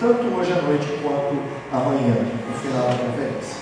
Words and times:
tanto 0.00 0.34
hoje 0.36 0.52
à 0.52 0.62
noite 0.62 0.86
quanto 1.02 1.36
amanhã, 1.72 2.14
no 2.48 2.58
final 2.58 2.88
da 2.88 2.94
conferência. 2.94 3.56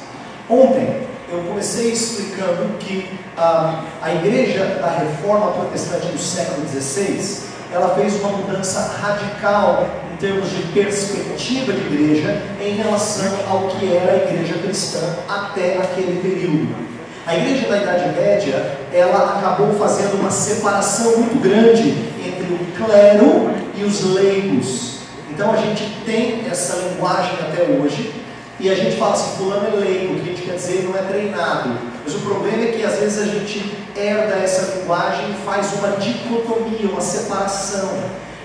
Ontem 0.49 1.07
eu 1.33 1.43
comecei 1.49 1.93
explicando 1.93 2.79
que 2.79 3.09
ah, 3.37 3.83
a 4.03 4.15
igreja 4.15 4.79
da 4.81 4.91
reforma 4.91 5.53
protestante 5.53 6.07
do 6.09 6.19
século 6.19 6.67
XVI 6.69 7.55
ela 7.73 7.95
fez 7.97 8.21
uma 8.21 8.29
mudança 8.29 8.81
radical 9.01 9.87
em 10.13 10.17
termos 10.17 10.49
de 10.51 10.63
perspectiva 10.73 11.73
de 11.73 11.81
igreja 11.81 12.41
em 12.61 12.77
relação 12.77 13.33
ao 13.51 13.69
que 13.69 13.93
era 13.93 14.13
a 14.13 14.17
igreja 14.17 14.55
cristã 14.63 15.01
até 15.29 15.79
aquele 15.79 16.21
período. 16.21 16.95
A 17.27 17.37
igreja 17.37 17.69
da 17.69 17.79
Idade 17.79 18.21
Média, 18.21 18.79
ela 18.93 19.39
acabou 19.39 19.73
fazendo 19.73 20.21
uma 20.21 20.31
separação 20.31 21.17
muito 21.17 21.41
grande 21.43 21.91
entre 22.25 22.53
o 22.53 22.59
clero 22.77 23.51
e 23.77 23.83
os 23.83 24.05
leigos. 24.15 24.94
Então 25.35 25.53
a 25.53 25.57
gente 25.57 25.85
tem 26.07 26.45
essa 26.49 26.77
linguagem 26.77 27.35
até 27.41 27.65
hoje, 27.65 28.13
e 28.61 28.71
a 28.71 28.75
gente 28.75 28.97
fala 28.97 29.15
assim, 29.15 29.37
fulano 29.37 29.67
é 29.67 29.81
leigo, 29.81 30.15
que 30.15 30.21
a 30.21 30.25
gente 30.33 30.43
quer 30.43 30.55
dizer 30.55 30.85
não 30.85 30.97
é 30.97 31.03
treinado. 31.03 31.71
Mas 32.05 32.15
o 32.15 32.21
problema 32.21 32.63
é 32.63 32.67
que 32.69 32.85
às 32.85 33.01
vezes 33.01 33.19
a 33.21 33.27
gente 33.27 33.75
herda 33.97 34.35
essa 34.37 34.77
linguagem 34.77 35.31
e 35.31 35.45
faz 35.45 35.73
uma 35.73 35.97
dicotomia, 35.97 36.89
uma 36.89 37.01
separação. 37.01 37.91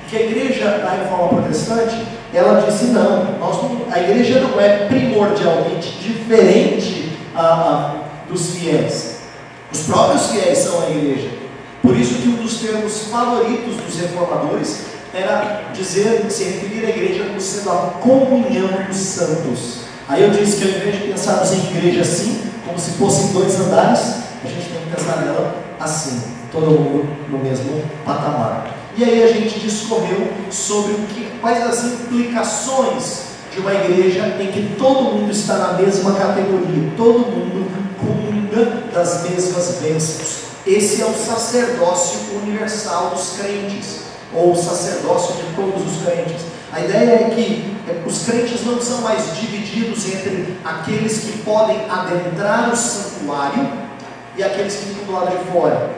Que 0.10 0.18
a 0.18 0.22
igreja 0.22 0.66
da 0.80 0.90
reforma 0.90 1.42
protestante, 1.42 2.04
ela 2.34 2.60
disse 2.62 2.86
não, 2.86 3.38
nós 3.38 3.58
não 3.62 3.86
a 3.92 4.00
igreja 4.00 4.40
não 4.40 4.60
é 4.60 4.88
primordialmente 4.88 5.92
diferente 6.00 7.12
ah, 7.36 7.98
dos 8.28 8.56
fiéis. 8.56 9.20
Os 9.72 9.82
próprios 9.82 10.32
fiéis 10.32 10.58
são 10.58 10.82
a 10.82 10.90
igreja. 10.90 11.30
Por 11.84 11.96
isso 11.96 12.16
que 12.16 12.28
um 12.28 12.38
dos 12.38 12.60
termos 12.60 13.04
favoritos 13.12 13.76
dos 13.76 14.00
reformadores 14.02 14.89
era 15.14 15.72
dizer, 15.74 16.25
se 16.30 16.44
referir 16.44 16.86
à 16.86 16.90
igreja 16.90 17.25
como 17.25 17.42
sendo 17.42 17.72
a 17.72 17.75
comunhão 18.02 18.70
dos 18.88 18.97
santos. 18.97 19.80
Aí 20.08 20.24
eu 20.24 20.31
disse 20.31 20.58
que 20.58 20.64
ao 20.64 20.70
invés 20.70 21.02
de 21.02 21.08
pensarmos 21.09 21.52
em 21.52 21.75
igreja 21.75 22.02
assim, 22.02 22.42
como 22.66 22.80
se 22.80 22.92
fossem 22.92 23.28
dois 23.28 23.59
andares, 23.59 24.00
a 24.44 24.48
gente 24.48 24.69
tem 24.69 24.81
que 24.81 24.96
pensar 24.96 25.18
nela 25.18 25.56
assim, 25.80 26.22
todo 26.52 26.72
mundo 26.72 27.09
no 27.30 27.40
mesmo 27.40 27.84
patamar. 28.06 28.75
E 28.98 29.03
aí 29.03 29.24
a 29.24 29.31
gente 29.31 29.59
discorreu 29.59 30.31
sobre 30.52 30.94
o 30.94 30.98
que, 31.08 31.31
quais 31.40 31.64
as 31.64 31.84
implicações 31.86 33.30
de 33.53 33.59
uma 33.59 33.74
igreja 33.74 34.38
em 34.40 34.52
que 34.52 34.75
todo 34.78 35.16
mundo 35.16 35.31
está 35.31 35.58
na 35.58 35.74
mesma 35.74 36.14
categoria, 36.14 36.92
todo 36.98 37.19
mundo 37.19 37.69
comunga 37.98 38.84
das 38.94 39.24
mesmas 39.24 39.78
bênçãos. 39.81 40.50
Esse 40.66 41.02
é 41.02 41.06
o 41.06 41.14
sacerdócio 41.14 42.19
universal 42.44 43.12
dos 43.12 43.38
crentes, 43.38 44.09
ou 44.34 44.52
o 44.52 44.56
sacerdócio 44.56 45.36
de 45.36 45.56
todos 45.56 45.82
os 45.86 46.04
crentes. 46.04 46.42
A 46.72 46.82
ideia 46.82 47.26
é 47.26 47.30
que 47.34 47.76
é, 47.88 48.04
os 48.06 48.26
crentes 48.26 48.64
não 48.66 48.80
são 48.80 49.02
mais 49.02 49.36
divididos 49.36 50.06
entre 50.06 50.58
aqueles 50.64 51.20
que 51.22 51.40
podem 51.40 51.78
adentrar 51.90 52.70
o 52.72 52.76
santuário 52.76 53.68
e 54.38 54.44
aqueles 54.44 54.76
que 54.76 54.86
ficam 54.86 55.06
do 55.06 55.12
lado 55.14 55.38
de 55.38 55.52
fora. 55.52 55.90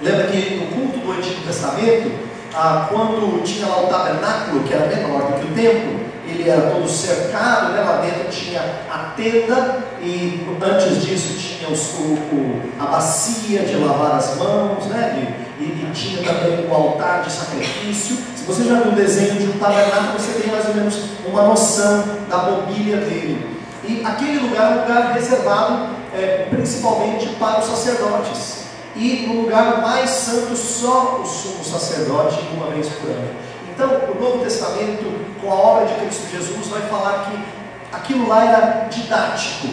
Lembra 0.00 0.26
que 0.28 0.56
no 0.56 0.66
culto 0.74 0.98
do 0.98 1.12
Antigo 1.12 1.42
Testamento, 1.46 2.10
ah, 2.54 2.86
quando 2.90 3.42
tinha 3.44 3.66
lá 3.66 3.82
o 3.82 3.86
tabernáculo, 3.86 4.64
que 4.64 4.74
era 4.74 4.86
menor 4.86 5.32
do 5.32 5.40
que 5.40 5.52
o 5.52 5.54
templo, 5.54 6.00
ele 6.26 6.48
era 6.48 6.70
todo 6.70 6.88
cercado, 6.88 7.72
né? 7.72 7.82
lá 7.82 7.98
dentro 7.98 8.28
tinha 8.30 8.60
a 8.90 9.12
tenda 9.16 9.84
e 10.00 10.46
antes 10.60 11.02
disso 11.02 11.38
tinha 11.38 11.68
os, 11.68 11.94
o, 11.98 12.62
a 12.80 12.86
bacia 12.86 13.60
de 13.60 13.76
lavar 13.76 14.16
as 14.16 14.36
mãos, 14.36 14.86
né? 14.86 15.36
e, 15.38 15.41
e, 15.60 15.90
tinha 15.92 16.22
também 16.22 16.66
o 16.66 16.74
altar 16.74 17.22
de 17.22 17.32
sacrifício. 17.32 18.16
Se 18.34 18.44
você 18.44 18.64
já 18.64 18.80
viu 18.80 18.92
um 18.92 18.94
desenho 18.94 19.34
de 19.34 19.46
um 19.46 19.58
tabernáculo, 19.58 20.18
você 20.18 20.40
tem 20.40 20.50
mais 20.50 20.66
ou 20.68 20.74
menos 20.74 20.98
uma 21.26 21.42
noção 21.42 22.04
da 22.28 22.38
mobília 22.38 22.96
dele. 22.96 23.56
E 23.84 24.02
aquele 24.04 24.40
lugar 24.40 24.72
é 24.72 24.74
um 24.74 24.80
lugar 24.82 25.12
reservado 25.12 25.88
é, 26.14 26.46
principalmente 26.50 27.28
para 27.38 27.60
os 27.60 27.66
sacerdotes. 27.66 28.62
E 28.94 29.26
no 29.26 29.42
lugar 29.42 29.80
mais 29.80 30.10
santo, 30.10 30.54
só 30.54 31.20
o 31.22 31.26
sumo 31.26 31.64
sacerdote, 31.64 32.38
uma 32.54 32.66
vez 32.66 32.88
por 32.88 33.10
ano. 33.10 33.30
Então, 33.74 33.88
o 33.88 34.22
Novo 34.22 34.44
Testamento, 34.44 35.04
com 35.40 35.50
a 35.50 35.54
obra 35.54 35.86
de 35.86 35.94
Cristo 35.94 36.30
Jesus, 36.30 36.66
vai 36.68 36.82
falar 36.82 37.30
que 37.30 37.96
aquilo 37.96 38.28
lá 38.28 38.44
era 38.44 38.88
didático. 38.90 39.68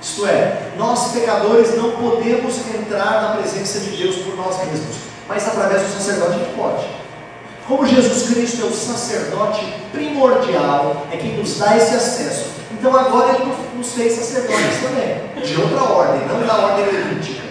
Isto 0.00 0.26
é, 0.26 0.70
nós 0.76 1.12
pecadores 1.12 1.76
não 1.76 1.92
podemos 1.92 2.58
entrar 2.72 3.22
na 3.22 3.36
presença 3.36 3.80
de 3.80 3.96
Deus 3.96 4.16
por 4.16 4.36
nós 4.36 4.56
mesmos, 4.64 4.96
mas 5.28 5.46
através 5.46 5.82
do 5.82 5.92
sacerdote 5.92 6.38
gente 6.38 6.54
pode. 6.56 6.86
Como 7.68 7.86
Jesus 7.86 8.30
Cristo 8.32 8.62
é 8.62 8.64
o 8.64 8.72
sacerdote 8.72 9.74
primordial, 9.92 11.06
é 11.12 11.18
quem 11.18 11.36
nos 11.36 11.58
dá 11.58 11.76
esse 11.76 11.94
acesso. 11.94 12.46
Então 12.72 12.96
agora 12.96 13.34
ele 13.34 13.52
nos 13.76 13.92
fez 13.92 14.14
sacerdotes 14.14 14.80
também, 14.80 15.42
de 15.44 15.60
outra 15.60 15.82
ordem, 15.82 16.26
não 16.26 16.46
da 16.46 16.56
ordem 16.56 16.86
levítica. 16.86 17.46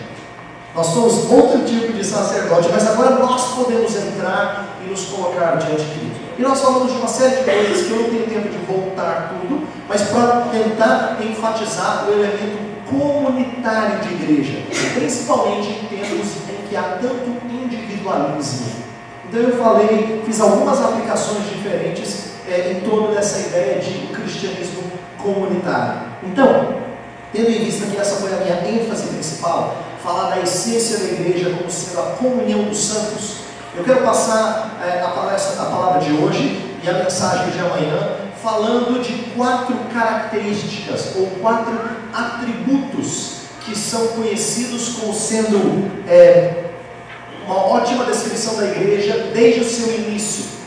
Nós 0.74 0.88
somos 0.88 1.31
outro 1.31 1.65
tipo 1.65 1.94
de 1.94 2.03
sacerdote, 2.03 2.69
mas 2.71 2.88
agora 2.88 3.12
nós 3.15 3.56
podemos 3.56 3.95
entrar 3.95 4.77
e 4.83 4.89
nos 4.89 5.06
colocar 5.06 5.57
diante 5.57 5.83
de 5.83 6.00
Cristo. 6.00 6.19
E 6.38 6.41
nós 6.41 6.62
falamos 6.62 6.91
de 6.91 6.97
uma 6.97 7.07
série 7.07 7.38
de 7.38 7.44
coisas 7.44 7.88
que 7.88 7.91
eu 7.91 8.01
não 8.01 8.09
tenho 8.09 8.27
tempo 8.27 8.50
de 8.50 8.57
voltar 8.65 9.33
tudo, 9.33 9.68
mas 9.89 10.01
para 10.03 10.47
tentar 10.51 11.18
enfatizar 11.21 12.07
o 12.07 12.13
elemento 12.13 12.57
comunitário 12.89 14.00
de 14.00 14.13
igreja, 14.13 14.59
principalmente 14.95 15.69
em 15.69 15.85
tempos 15.88 16.27
em 16.50 16.68
que 16.69 16.75
há 16.75 16.97
tanto 17.01 17.41
individualismo. 18.15 18.88
Então 19.27 19.42
eu 19.42 19.57
falei, 19.57 20.24
fiz 20.25 20.39
algumas 20.39 20.80
aplicações 20.80 21.50
diferentes 21.50 22.27
é, 22.48 22.71
em 22.71 22.89
torno 22.89 23.13
dessa 23.13 23.39
ideia 23.39 23.80
de 23.80 24.07
cristianismo 24.07 24.83
comunitário. 25.18 26.01
Então, 26.24 26.77
tendo 27.33 27.50
em 27.50 27.65
vista 27.65 27.88
que 27.88 27.98
essa 27.98 28.15
foi 28.21 28.33
a 28.33 28.38
minha 28.38 28.80
ênfase 28.80 29.07
principal, 29.07 29.75
falar 30.01 30.30
da 30.30 30.39
essência 30.39 31.00
da 31.00 31.06
igreja 31.06 31.50
como 31.57 31.69
sendo 31.69 32.00
a 32.00 32.12
comunhão 32.12 32.63
dos 32.63 32.80
santos, 32.80 33.38
eu 33.75 33.83
quero 33.83 34.04
passar 34.04 34.80
é, 34.81 35.01
a, 35.01 35.09
palestra, 35.09 35.62
a 35.62 35.65
palavra 35.65 36.00
de 36.00 36.13
hoje 36.13 36.77
e 36.81 36.89
a 36.89 36.94
mensagem 36.94 37.51
de 37.51 37.59
amanhã 37.59 38.27
falando 38.42 39.01
de 39.04 39.31
quatro 39.36 39.75
características 39.94 41.15
ou 41.15 41.27
quatro 41.42 41.77
atributos 42.13 43.38
que 43.65 43.77
são 43.77 44.07
conhecidos 44.07 44.89
como 44.89 45.13
sendo 45.13 45.92
é, 46.07 46.66
uma 47.47 47.65
ótima 47.65 48.03
descrição 48.03 48.57
da 48.57 48.65
igreja 48.65 49.29
desde 49.33 49.61
o 49.61 49.63
seu 49.63 49.95
início. 49.95 50.57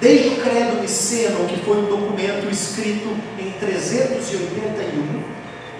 Desde 0.00 0.28
o 0.28 0.36
Credo 0.42 0.80
Niceno, 0.82 1.46
que 1.46 1.64
foi 1.64 1.78
um 1.78 1.86
documento 1.86 2.50
escrito 2.50 3.16
em 3.38 3.50
381, 3.52 5.22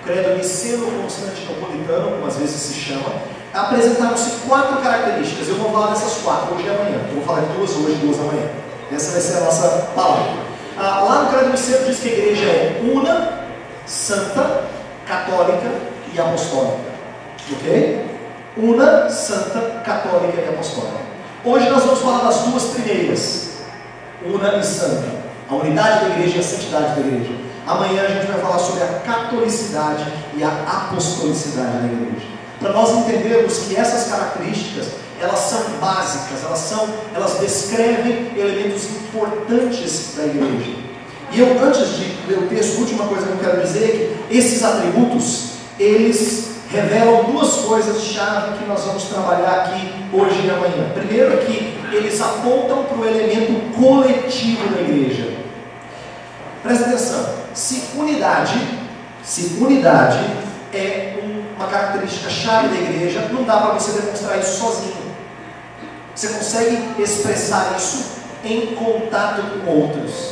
credo 0.04 0.36
niceno-constantinopolitano, 0.36 2.12
como 2.12 2.26
às 2.26 2.36
vezes 2.36 2.54
se 2.54 2.74
chama, 2.74 3.12
apresentaram-se 3.52 4.46
quatro 4.46 4.80
características. 4.80 5.48
Eu 5.48 5.56
vou 5.56 5.72
falar 5.72 5.88
dessas 5.88 6.22
quatro 6.22 6.54
hoje 6.54 6.64
e 6.66 6.70
amanhã. 6.70 7.04
Eu 7.08 7.16
vou 7.16 7.24
falar 7.24 7.40
de 7.40 7.52
duas 7.54 7.70
hoje 7.72 7.92
e 7.92 8.06
duas 8.06 8.18
amanhã. 8.20 8.48
Essa 8.90 9.12
vai 9.12 9.20
ser 9.20 9.36
a 9.36 9.40
nossa 9.40 9.68
palavra. 9.94 10.32
Ah, 10.78 11.00
lá 11.00 11.22
no 11.24 11.30
credo 11.30 11.50
niceno 11.50 11.86
diz 11.86 11.98
que 11.98 12.08
a 12.08 12.12
igreja 12.12 12.46
é 12.46 12.80
una, 12.84 13.40
santa, 13.84 14.64
católica 15.06 15.72
e 16.14 16.18
apostólica. 16.20 16.78
Ok? 17.52 18.15
Una, 18.56 19.10
santa, 19.10 19.82
católica 19.84 20.40
e 20.40 20.48
apostólica. 20.48 21.04
Hoje 21.44 21.68
nós 21.68 21.84
vamos 21.84 22.00
falar 22.00 22.24
das 22.24 22.38
duas 22.38 22.62
primeiras, 22.70 23.50
una 24.24 24.56
e 24.56 24.62
santa. 24.62 25.26
A 25.46 25.54
unidade 25.56 26.06
da 26.06 26.14
igreja 26.14 26.38
e 26.38 26.40
a 26.40 26.42
santidade 26.42 26.94
da 26.94 27.00
igreja. 27.06 27.32
Amanhã 27.66 28.04
a 28.04 28.08
gente 28.08 28.26
vai 28.26 28.40
falar 28.40 28.58
sobre 28.58 28.82
a 28.82 29.00
catolicidade 29.00 30.10
e 30.34 30.42
a 30.42 30.48
apostolicidade 30.48 31.80
da 31.80 31.84
igreja. 31.84 32.26
Para 32.58 32.72
nós 32.72 32.90
entendermos 32.92 33.58
que 33.58 33.76
essas 33.76 34.10
características, 34.10 34.86
elas 35.20 35.38
são 35.38 35.60
básicas, 35.78 36.42
elas 36.42 36.58
são, 36.58 36.88
elas 37.14 37.38
descrevem 37.38 38.32
elementos 38.34 38.84
importantes 38.84 40.14
da 40.16 40.24
igreja. 40.24 40.72
E 41.30 41.40
eu, 41.40 41.62
antes 41.62 41.88
de 41.90 42.04
ler 42.26 42.38
o 42.38 42.46
texto, 42.48 42.78
a 42.78 42.80
última 42.80 43.06
coisa 43.06 43.26
que 43.26 43.32
eu 43.32 43.38
quero 43.38 43.60
dizer 43.60 43.84
é 43.84 43.88
que 43.88 44.34
esses 44.34 44.62
atributos, 44.62 45.50
eles 45.78 46.55
revelam 46.70 47.24
duas 47.24 47.56
coisas 47.58 48.02
chave 48.02 48.58
que 48.58 48.64
nós 48.64 48.82
vamos 48.84 49.04
trabalhar 49.04 49.64
aqui 49.64 49.92
hoje 50.12 50.46
e 50.46 50.50
amanhã. 50.50 50.90
Primeiro 50.94 51.34
é 51.34 51.36
que 51.44 51.78
eles 51.92 52.20
apontam 52.20 52.84
para 52.84 52.98
o 52.98 53.06
elemento 53.06 53.74
coletivo 53.78 54.74
da 54.74 54.80
igreja. 54.80 55.36
Presta 56.62 56.86
atenção, 56.86 57.34
se 57.54 57.90
unidade, 57.96 58.58
se 59.22 59.56
unidade 59.60 60.18
é 60.72 61.16
uma 61.56 61.68
característica 61.68 62.28
chave 62.28 62.68
da 62.68 62.74
igreja, 62.74 63.28
não 63.32 63.44
dá 63.44 63.58
para 63.58 63.74
você 63.74 64.00
demonstrar 64.00 64.38
isso 64.38 64.58
sozinho. 64.58 65.06
Você 66.14 66.28
consegue 66.28 67.02
expressar 67.02 67.74
isso 67.76 68.16
em 68.44 68.74
contato 68.74 69.42
com 69.42 69.70
outros. 69.70 70.25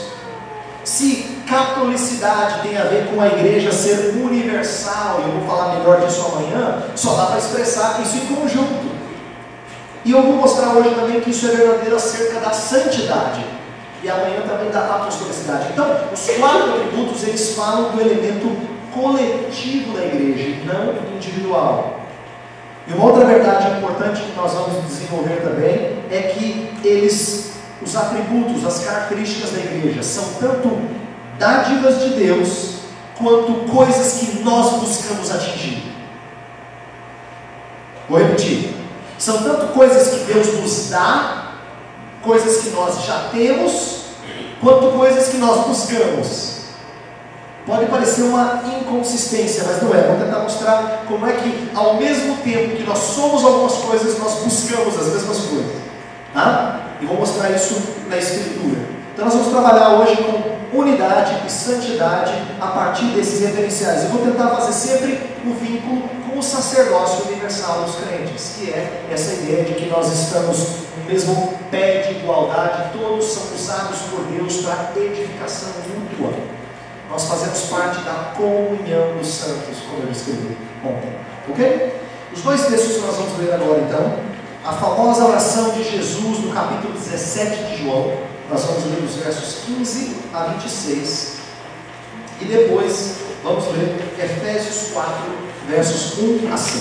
Se 0.84 1.38
catolicidade 1.48 2.62
tem 2.62 2.76
a 2.76 2.84
ver 2.84 3.06
com 3.06 3.20
a 3.20 3.26
igreja 3.26 3.72
ser 3.72 4.14
universal, 4.22 5.20
e 5.20 5.22
eu 5.22 5.38
vou 5.38 5.48
falar 5.48 5.78
melhor 5.78 6.00
disso 6.00 6.24
amanhã, 6.32 6.82
só 6.94 7.14
dá 7.14 7.26
para 7.26 7.38
expressar 7.38 8.00
isso 8.02 8.16
em 8.16 8.34
conjunto. 8.34 8.94
E 10.04 10.12
eu 10.12 10.22
vou 10.22 10.34
mostrar 10.34 10.74
hoje 10.74 10.94
também 10.94 11.20
que 11.20 11.30
isso 11.30 11.46
é 11.46 11.56
verdadeiro 11.56 11.96
acerca 11.96 12.38
da 12.38 12.50
santidade. 12.50 13.44
E 14.02 14.10
amanhã 14.10 14.42
também 14.46 14.70
da 14.70 14.80
apostolicidade. 14.80 15.68
Então, 15.72 15.86
os 16.12 16.30
quatro 16.36 16.74
atributos, 16.74 17.22
eles 17.22 17.54
falam 17.54 17.92
do 17.92 18.00
elemento 18.02 18.54
coletivo 18.92 19.96
da 19.96 20.04
igreja, 20.04 20.56
não 20.66 21.16
individual. 21.16 22.00
E 22.86 22.92
uma 22.92 23.06
outra 23.06 23.24
verdade 23.24 23.78
importante 23.78 24.20
que 24.20 24.36
nós 24.36 24.52
vamos 24.52 24.86
desenvolver 24.86 25.40
também 25.42 25.98
é 26.10 26.34
que 26.34 26.70
eles, 26.84 27.53
os 27.94 27.96
atributos, 27.96 28.66
as 28.66 28.84
características 28.84 29.52
da 29.52 29.58
igreja, 29.60 30.02
são 30.02 30.24
tanto 30.40 30.80
dádivas 31.38 32.00
de 32.00 32.10
Deus 32.10 32.74
quanto 33.16 33.70
coisas 33.70 34.14
que 34.14 34.42
nós 34.42 34.80
buscamos 34.80 35.30
atingir. 35.30 35.82
Vou 38.08 38.18
repetir. 38.18 38.74
São 39.16 39.42
tanto 39.42 39.72
coisas 39.72 40.08
que 40.08 40.32
Deus 40.32 40.60
nos 40.60 40.90
dá, 40.90 41.52
coisas 42.22 42.62
que 42.62 42.70
nós 42.70 43.04
já 43.04 43.28
temos, 43.30 44.06
quanto 44.60 44.90
coisas 44.96 45.28
que 45.28 45.36
nós 45.36 45.66
buscamos. 45.66 46.54
Pode 47.64 47.86
parecer 47.86 48.22
uma 48.22 48.62
inconsistência, 48.78 49.64
mas 49.66 49.82
não 49.82 49.94
é. 49.94 50.02
Vou 50.02 50.16
tentar 50.16 50.40
mostrar 50.40 51.04
como 51.08 51.26
é 51.26 51.32
que, 51.32 51.70
ao 51.74 51.94
mesmo 51.94 52.36
tempo 52.38 52.76
que 52.76 52.82
nós 52.82 52.98
somos 52.98 53.42
algumas 53.42 53.74
coisas, 53.74 54.18
nós 54.18 54.40
buscamos 54.40 54.98
as 54.98 55.06
mesmas 55.06 55.38
coisas. 55.38 55.72
Tá? 56.34 56.83
E 57.00 57.06
vou 57.06 57.16
mostrar 57.16 57.50
isso 57.50 57.80
na 58.08 58.16
Escritura. 58.16 58.80
Então, 59.12 59.26
nós 59.26 59.34
vamos 59.34 59.50
trabalhar 59.50 59.90
hoje 59.90 60.16
com 60.16 60.54
unidade 60.78 61.46
e 61.46 61.50
santidade 61.50 62.34
a 62.60 62.66
partir 62.66 63.06
desses 63.06 63.40
referenciais. 63.40 64.04
Eu 64.04 64.10
vou 64.10 64.26
tentar 64.26 64.48
fazer 64.56 64.72
sempre 64.72 65.20
o 65.44 65.54
vínculo 65.54 66.02
com 66.28 66.38
o 66.38 66.42
sacerdócio 66.42 67.26
universal 67.26 67.82
dos 67.82 67.94
crentes, 67.96 68.56
que 68.58 68.70
é 68.70 69.04
essa 69.10 69.34
ideia 69.34 69.64
de 69.64 69.74
que 69.74 69.86
nós 69.86 70.12
estamos 70.12 70.84
no 70.98 71.04
mesmo 71.06 71.54
pé 71.70 72.02
de 72.02 72.18
igualdade, 72.18 72.90
todos 72.92 73.24
são 73.24 73.54
usados 73.54 73.98
por 74.10 74.24
Deus 74.24 74.56
para 74.62 74.92
edificação 74.96 75.68
mútua. 75.94 76.32
Nós 77.08 77.24
fazemos 77.28 77.60
parte 77.66 78.00
da 78.00 78.32
comunhão 78.36 79.16
dos 79.16 79.28
santos, 79.28 79.78
como 79.88 80.02
eu 80.02 80.10
escrevi 80.10 80.56
ontem. 80.84 81.12
Ok? 81.48 82.00
Os 82.32 82.42
dois 82.42 82.66
textos 82.66 82.96
que 82.96 83.00
nós 83.02 83.14
vamos 83.14 83.38
ler 83.38 83.52
agora, 83.54 83.80
então. 83.80 84.33
A 84.64 84.72
famosa 84.72 85.26
oração 85.26 85.72
de 85.72 85.84
Jesus 85.84 86.38
no 86.38 86.50
capítulo 86.50 86.94
17 86.94 87.64
de 87.64 87.82
João. 87.82 88.14
Nós 88.50 88.64
vamos 88.64 88.84
ler 88.86 89.04
os 89.04 89.16
versos 89.16 89.64
15 89.66 90.16
a 90.32 90.44
26. 90.44 91.34
E 92.40 92.46
depois 92.46 93.16
vamos 93.42 93.66
ler 93.72 93.94
Efésios 94.18 94.92
4, 94.94 95.12
versos 95.68 96.18
1 96.18 96.50
a 96.50 96.56
6. 96.56 96.80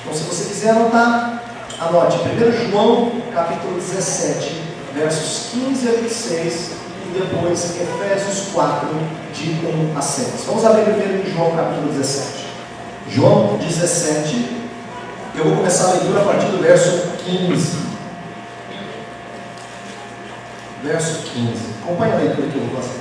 Então, 0.00 0.14
se 0.14 0.22
você 0.22 0.44
quiser 0.44 0.70
anotar, 0.70 1.44
anote 1.78 2.16
1 2.16 2.70
João, 2.70 3.12
capítulo 3.30 3.74
17, 3.74 4.62
versos 4.94 5.50
15 5.52 5.88
a 5.88 5.92
26 6.00 6.70
e 7.04 7.18
depois 7.18 7.76
Efésios 7.78 8.48
4, 8.54 8.88
de 9.34 9.50
1 9.50 9.98
a 9.98 10.00
6. 10.00 10.28
Vamos 10.46 10.64
abrir 10.64 10.84
primeiro 10.84 11.28
em 11.28 11.30
João 11.30 11.54
capítulo 11.54 11.92
17. 11.92 12.46
João 13.10 13.58
17, 13.58 14.65
eu 15.36 15.44
vou 15.44 15.56
começar 15.56 15.90
a 15.90 15.92
leitura 15.94 16.20
a 16.20 16.24
partir 16.24 16.46
do 16.46 16.62
verso 16.62 17.02
15. 17.24 17.76
Verso 20.82 21.22
15. 21.30 21.52
Acompanhe 21.82 22.12
a 22.12 22.16
leitura 22.16 22.48
que 22.48 22.56
eu 22.56 22.66
vou 22.66 22.80
fazer. 22.80 23.00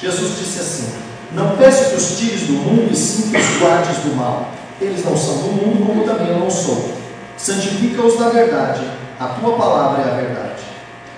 Jesus 0.00 0.38
disse 0.38 0.60
assim: 0.60 0.94
Não 1.32 1.56
peço 1.56 1.90
que 1.90 1.96
os 1.96 2.18
tires 2.18 2.42
do 2.42 2.52
mundo 2.52 2.92
e 2.92 2.96
sim 2.96 3.30
que 3.30 3.36
os 3.36 3.58
guardes 3.58 3.96
do 3.98 4.14
mal. 4.14 4.50
Eles 4.80 5.04
não 5.04 5.16
são 5.16 5.38
do 5.38 5.52
mundo, 5.52 5.86
como 5.86 6.04
também 6.04 6.28
eu 6.28 6.38
não 6.38 6.50
sou. 6.50 6.92
Santifica-os 7.36 8.18
na 8.18 8.28
verdade. 8.28 8.88
A 9.18 9.26
tua 9.26 9.56
palavra 9.56 10.02
é 10.02 10.12
a 10.12 10.16
verdade. 10.16 10.62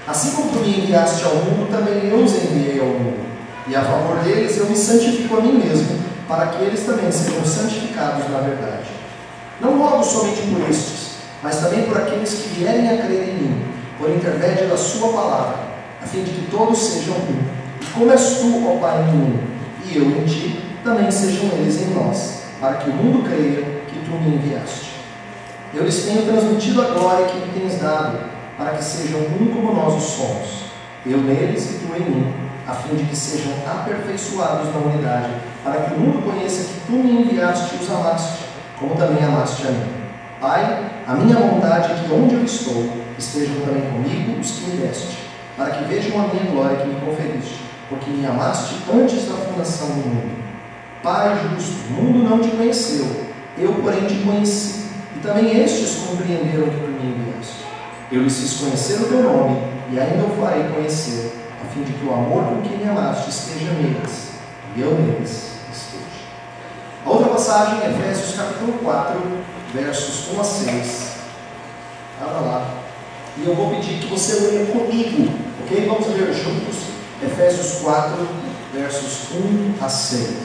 Assim 0.06 0.30
como 0.32 0.52
tu 0.52 0.60
me 0.60 0.78
enviaste 0.78 1.24
ao 1.24 1.34
mundo, 1.36 1.70
também 1.70 2.08
eu 2.08 2.24
os 2.24 2.32
enviei 2.32 2.78
ao 2.80 2.86
mundo. 2.86 3.26
E 3.66 3.74
a 3.74 3.82
favor 3.82 4.18
deles 4.18 4.56
eu 4.56 4.66
me 4.66 4.76
santifico 4.76 5.36
a 5.36 5.40
mim 5.40 5.54
mesmo, 5.54 5.98
para 6.28 6.46
que 6.48 6.64
eles 6.64 6.84
também 6.84 7.10
sejam 7.10 7.44
santificados 7.44 8.28
na 8.30 8.38
verdade. 8.38 8.86
Não 9.60 9.78
rogo 9.78 10.02
somente 10.02 10.42
por 10.42 10.68
estes, 10.68 11.16
mas 11.42 11.60
também 11.60 11.84
por 11.84 11.96
aqueles 11.96 12.34
que 12.34 12.60
vierem 12.60 12.88
a 12.90 13.04
crer 13.04 13.28
em 13.28 13.34
mim, 13.34 13.64
por 13.98 14.10
intermédio 14.10 14.68
da 14.68 14.76
Sua 14.76 15.12
palavra, 15.12 15.58
a 16.02 16.06
fim 16.06 16.22
de 16.22 16.30
que 16.30 16.50
todos 16.50 16.78
sejam 16.78 17.14
um. 17.14 17.56
E 17.80 17.86
como 17.94 18.10
és 18.10 18.38
tu, 18.38 18.68
ó 18.68 18.78
Pai, 18.78 19.02
em 19.02 19.12
mim, 19.12 19.40
e 19.84 19.96
eu 19.96 20.10
em 20.10 20.24
ti, 20.24 20.60
também 20.84 21.10
sejam 21.10 21.50
eles 21.52 21.80
em 21.80 21.94
nós, 21.94 22.42
para 22.60 22.74
que 22.74 22.90
o 22.90 22.92
mundo 22.92 23.28
creia 23.28 23.62
que 23.86 23.98
tu 24.04 24.10
me 24.12 24.36
enviaste. 24.36 24.96
Eu 25.72 25.84
lhes 25.84 26.04
tenho 26.04 26.26
transmitido 26.26 26.82
a 26.82 26.86
glória 26.86 27.26
que 27.26 27.38
me 27.38 27.60
tens 27.60 27.80
dado 27.80 28.18
para 28.56 28.70
que 28.70 28.84
sejam 28.84 29.20
um 29.20 29.46
como 29.54 29.74
nós 29.74 29.94
o 29.94 30.00
somos, 30.00 30.66
eu 31.04 31.18
neles 31.18 31.70
e 31.70 31.78
tu 31.78 31.94
em 31.94 32.10
mim, 32.10 32.34
a 32.66 32.72
fim 32.72 32.96
de 32.96 33.04
que 33.04 33.14
sejam 33.14 33.52
aperfeiçoados 33.66 34.72
na 34.72 34.80
unidade, 34.80 35.30
para 35.66 35.80
que 35.80 35.94
o 35.94 35.98
mundo 35.98 36.22
conheça 36.24 36.62
que 36.62 36.80
tu 36.86 36.92
me 36.92 37.22
enviaste 37.22 37.74
e 37.74 37.82
os 37.82 37.90
amaste, 37.90 38.44
como 38.78 38.94
também 38.94 39.24
amaste 39.24 39.66
a 39.66 39.70
mim. 39.72 39.90
Pai, 40.40 40.90
a 41.04 41.14
minha 41.14 41.34
vontade 41.34 41.92
é 41.92 41.94
que 41.96 42.12
onde 42.12 42.36
eu 42.36 42.44
estou, 42.44 42.88
estejam 43.18 43.56
também 43.64 43.82
comigo 43.90 44.38
os 44.38 44.50
que 44.52 44.70
me 44.70 44.76
deste, 44.76 45.18
para 45.56 45.70
que 45.70 45.84
vejam 45.84 46.20
a 46.20 46.28
minha 46.28 46.52
glória 46.52 46.76
que 46.76 46.86
me 46.86 47.00
conferiste, 47.00 47.62
porque 47.88 48.10
me 48.10 48.24
amaste 48.24 48.76
antes 48.94 49.28
da 49.28 49.34
fundação 49.34 49.88
do 49.88 50.08
mundo. 50.08 50.36
Pai 51.02 51.36
justo, 51.50 51.88
o 51.90 51.92
mundo 51.94 52.28
não 52.28 52.38
te 52.38 52.50
conheceu, 52.50 53.26
eu, 53.58 53.72
porém, 53.74 54.06
te 54.06 54.22
conheci, 54.22 54.86
e 55.16 55.18
também 55.20 55.60
estes 55.60 56.06
compreenderam 56.06 56.68
que 56.68 56.76
tu 56.76 56.90
me 56.92 57.10
enviaste. 57.10 57.64
Eu 58.12 58.22
lhes 58.22 58.38
fiz 58.38 58.60
conhecer 58.60 59.02
o 59.02 59.08
teu 59.08 59.22
nome, 59.24 59.62
e 59.90 59.98
ainda 59.98 60.26
o 60.26 60.40
farei 60.40 60.62
conhecer, 60.68 61.32
a 61.60 61.66
fim 61.72 61.82
de 61.82 61.92
que 61.92 62.06
o 62.06 62.12
amor 62.12 62.44
com 62.44 62.62
que 62.62 62.76
me 62.76 62.88
amaste 62.88 63.30
esteja 63.30 63.72
neles, 63.72 64.30
e 64.76 64.80
eu 64.80 64.94
neles. 64.94 65.55
A 67.06 67.10
outra 67.10 67.28
passagem 67.28 67.84
é 67.84 67.90
Efésios 67.90 68.34
capítulo 68.36 68.72
4, 68.82 69.20
versos 69.72 70.34
1 70.34 70.40
a 70.40 70.44
6. 70.44 71.10
Abra 72.20 72.40
lá. 72.40 72.66
E 73.38 73.46
eu 73.46 73.54
vou 73.54 73.70
pedir 73.70 74.00
que 74.00 74.08
você 74.08 74.40
leia 74.40 74.66
comigo, 74.66 75.32
ok? 75.62 75.86
Vamos 75.86 76.08
ler 76.08 76.34
juntos. 76.34 76.86
Efésios 77.22 77.80
4, 77.82 78.28
versos 78.74 79.30
1 79.36 79.74
a 79.80 79.88
6. 79.88 80.36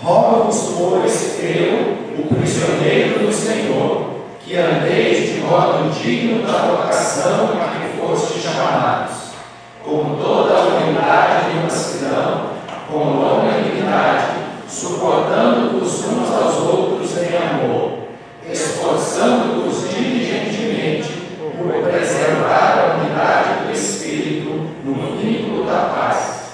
Roga-vos, 0.00 0.74
pois, 0.78 1.40
eu, 1.40 2.22
o 2.22 2.34
prisioneiro 2.36 3.26
do 3.26 3.32
Senhor, 3.32 4.20
que 4.44 4.56
andeis 4.56 5.34
de 5.34 5.40
modo 5.40 5.90
digno 5.92 6.46
da 6.46 6.52
vocação 6.68 7.48
a 7.60 7.80
que 7.80 7.98
foste 7.98 8.38
chamados, 8.38 9.16
com 9.84 10.18
toda 10.22 10.54
a 10.54 10.66
humildade 10.66 11.50
e 11.50 11.62
mansidão, 11.64 12.50
com 12.88 12.98
longanimidade, 12.98 14.44
suportando-vos 14.74 16.04
uns 16.04 16.30
aos 16.34 16.56
outros 16.66 17.16
em 17.18 17.36
amor, 17.36 17.98
esforçando-vos 18.50 19.88
diligentemente 19.88 21.12
por 21.56 21.72
preservar 21.88 22.78
a 22.78 23.00
unidade 23.00 23.66
do 23.66 23.72
Espírito 23.72 24.50
no 24.84 25.16
vínculo 25.16 25.64
da 25.64 25.90
paz. 25.94 26.44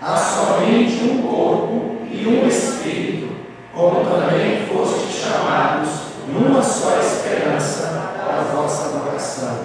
Há 0.00 0.16
somente 0.16 1.04
um 1.04 1.22
corpo 1.22 1.96
e 2.10 2.26
um 2.26 2.48
Espírito, 2.48 3.28
como 3.74 4.04
também 4.04 4.66
fostes 4.66 5.20
chamados 5.20 5.90
numa 6.28 6.62
só 6.62 6.98
esperança 6.98 8.12
da 8.16 8.42
vossa 8.54 8.88
vocação. 8.88 9.58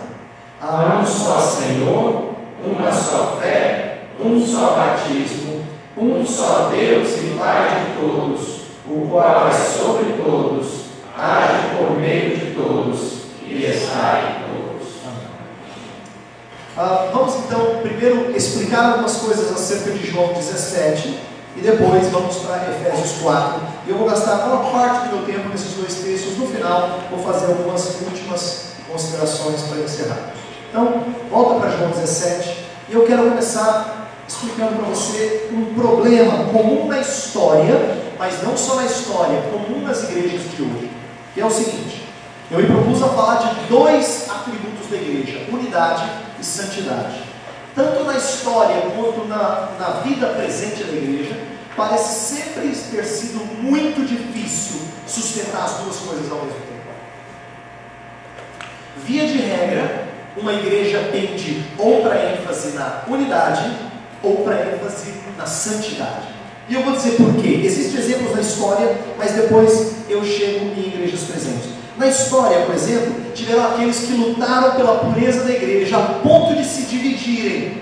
Há 0.61 0.99
um 0.99 1.05
só 1.05 1.39
Senhor, 1.39 2.31
uma 2.63 2.91
só 2.91 3.37
fé, 3.41 4.01
um 4.19 4.45
só 4.45 4.75
batismo, 4.75 5.61
um 5.97 6.25
só 6.25 6.69
Deus 6.71 7.09
e 7.17 7.31
Pai 7.41 7.85
de 7.85 7.99
todos, 7.99 8.61
o 8.87 9.07
qual 9.09 9.47
é 9.47 9.51
sobre 9.51 10.13
todos, 10.13 10.85
age 11.17 11.75
por 11.75 11.97
meio 11.99 12.37
de 12.37 12.53
todos 12.53 13.23
e 13.43 13.65
está 13.65 14.21
em 14.21 14.53
todos. 14.53 14.89
Ah, 16.77 17.09
vamos 17.11 17.35
então 17.37 17.79
primeiro 17.81 18.31
explicar 18.35 18.91
algumas 18.91 19.17
coisas 19.17 19.51
acerca 19.51 19.89
de 19.91 20.05
João 20.05 20.33
17 20.33 21.19
e 21.57 21.61
depois 21.61 22.09
vamos 22.09 22.37
para 22.37 22.69
Efésios 22.71 23.21
4. 23.23 23.61
E 23.87 23.89
eu 23.89 23.97
vou 23.97 24.07
gastar 24.07 24.33
a 24.33 24.47
maior 24.47 24.71
parte 24.71 25.09
do 25.09 25.15
meu 25.17 25.25
tempo 25.25 25.49
nesses 25.49 25.73
dois 25.73 25.95
textos. 25.95 26.37
No 26.37 26.45
final, 26.45 26.99
vou 27.09 27.19
fazer 27.23 27.47
algumas 27.47 27.99
últimas 28.01 28.73
considerações 28.89 29.63
para 29.63 29.81
encerrar. 29.81 30.31
Então, 30.69 31.03
volta 31.29 31.59
para 31.59 31.69
João 31.71 31.89
17 31.89 32.65
e 32.89 32.93
eu 32.93 33.03
quero 33.03 33.23
começar 33.23 34.01
explicando 34.31 34.77
para 34.77 34.85
você 34.85 35.49
um 35.51 35.73
problema 35.73 36.45
comum 36.45 36.87
na 36.87 36.99
história, 36.99 37.97
mas 38.17 38.41
não 38.41 38.55
só 38.55 38.75
na 38.75 38.85
história, 38.85 39.41
comum 39.51 39.81
nas 39.81 40.03
igrejas 40.03 40.43
de 40.55 40.61
hoje, 40.61 40.89
que 41.33 41.41
é 41.41 41.45
o 41.45 41.51
seguinte: 41.51 42.03
eu 42.49 42.59
me 42.59 42.65
propus 42.65 43.03
a 43.03 43.09
falar 43.09 43.35
de 43.39 43.67
dois 43.67 44.29
atributos 44.29 44.89
da 44.89 44.95
igreja, 44.95 45.45
unidade 45.51 46.09
e 46.39 46.45
santidade. 46.45 47.23
Tanto 47.75 48.03
na 48.03 48.17
história 48.17 48.81
quanto 48.95 49.25
na, 49.27 49.69
na 49.79 49.89
vida 50.01 50.27
presente 50.27 50.83
da 50.83 50.93
igreja, 50.93 51.37
parece 51.81 52.35
sempre 52.35 52.69
ter 52.91 53.03
sido 53.03 53.43
muito 53.59 54.05
difícil 54.05 54.81
sustentar 55.07 55.63
as 55.63 55.77
duas 55.79 55.97
coisas 55.97 56.31
ao 56.31 56.37
mesmo 56.37 56.59
tempo. 56.59 56.71
Via 59.03 59.25
de 59.25 59.37
regra, 59.39 60.07
uma 60.37 60.53
igreja 60.53 61.09
pende 61.11 61.63
ou 61.79 62.03
para 62.03 62.33
ênfase 62.33 62.73
na 62.73 63.01
unidade 63.07 63.71
ou 64.21 64.43
para 64.43 64.73
ênfase 64.73 65.11
na 65.35 65.47
santidade. 65.47 66.27
E 66.69 66.75
eu 66.75 66.83
vou 66.83 66.93
dizer 66.93 67.17
por 67.17 67.33
quê. 67.41 67.61
Existem 67.63 67.99
exemplos 67.99 68.35
na 68.35 68.41
história, 68.41 68.97
mas 69.17 69.31
depois 69.31 69.93
eu 70.07 70.23
chego 70.23 70.65
em 70.65 70.87
igrejas 70.87 71.21
presentes. 71.21 71.71
Na 71.97 72.07
história, 72.07 72.63
por 72.65 72.75
exemplo, 72.75 73.31
tiveram 73.33 73.73
aqueles 73.73 74.01
que 74.01 74.13
lutaram 74.13 74.75
pela 74.75 74.99
pureza 74.99 75.43
da 75.43 75.51
igreja 75.51 75.97
a 75.97 76.01
ponto 76.19 76.55
de 76.55 76.63
se 76.63 76.83
dividirem. 76.83 77.81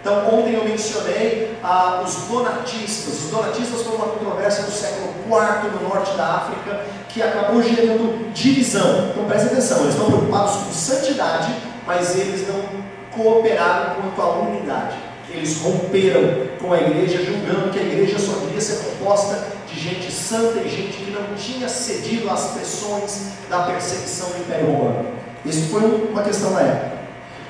Então, 0.00 0.34
ontem 0.34 0.54
eu 0.54 0.64
mencionei 0.64 1.54
ah, 1.62 2.02
os 2.04 2.14
donatistas. 2.26 3.24
Os 3.24 3.30
donatistas 3.30 3.82
foram 3.82 3.96
uma 3.96 4.06
controvérsia 4.06 4.64
do 4.64 4.70
século 4.70 5.14
IV 5.26 5.70
no 5.72 5.88
norte 5.88 6.16
da 6.16 6.36
África 6.36 6.80
que 7.08 7.22
acabou 7.22 7.62
gerando 7.62 8.32
divisão. 8.32 9.10
Então, 9.10 9.24
preste 9.26 9.48
atenção: 9.48 9.80
eles 9.80 9.94
estão 9.94 10.06
preocupados 10.06 10.56
com 10.56 10.72
santidade, 10.72 11.54
mas 11.86 12.16
eles 12.16 12.48
não 12.48 12.62
cooperaram 13.10 13.96
quanto 13.96 14.22
à 14.22 14.38
unidade. 14.40 14.96
Eles 15.28 15.60
romperam 15.60 16.48
com 16.60 16.72
a 16.72 16.78
igreja, 16.78 17.24
julgando 17.24 17.70
que 17.70 17.78
a 17.78 17.82
igreja 17.82 18.18
só 18.18 18.32
devia 18.40 18.60
ser 18.60 18.82
composta 18.84 19.46
de 19.72 19.78
gente 19.78 20.10
santa 20.10 20.60
e 20.60 20.68
gente 20.68 20.96
que 20.96 21.10
não 21.10 21.34
tinha 21.36 21.68
cedido 21.68 22.28
às 22.28 22.46
pressões 22.48 23.28
da 23.48 23.60
perseguição 23.60 24.30
do 24.30 24.38
Império 24.38 24.66
Romano. 24.66 25.06
Isso 25.44 25.68
foi 25.68 25.82
uma 25.82 26.22
questão 26.22 26.50
na 26.50 26.62
época. 26.62 26.99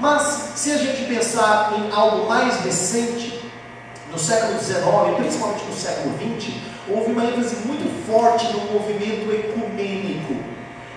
Mas, 0.01 0.53
se 0.57 0.73
a 0.73 0.79
gente 0.79 1.05
pensar 1.05 1.75
em 1.77 1.95
algo 1.95 2.27
mais 2.27 2.59
recente, 2.65 3.39
no 4.11 4.19
século 4.19 4.59
XIX, 4.59 4.81
principalmente 5.19 5.65
no 5.67 5.75
século 5.75 6.15
XX, 6.17 6.55
houve 6.89 7.13
uma 7.13 7.25
ênfase 7.25 7.57
muito 7.67 8.07
forte 8.07 8.51
no 8.51 8.73
movimento 8.73 9.31
ecumênico. 9.31 10.37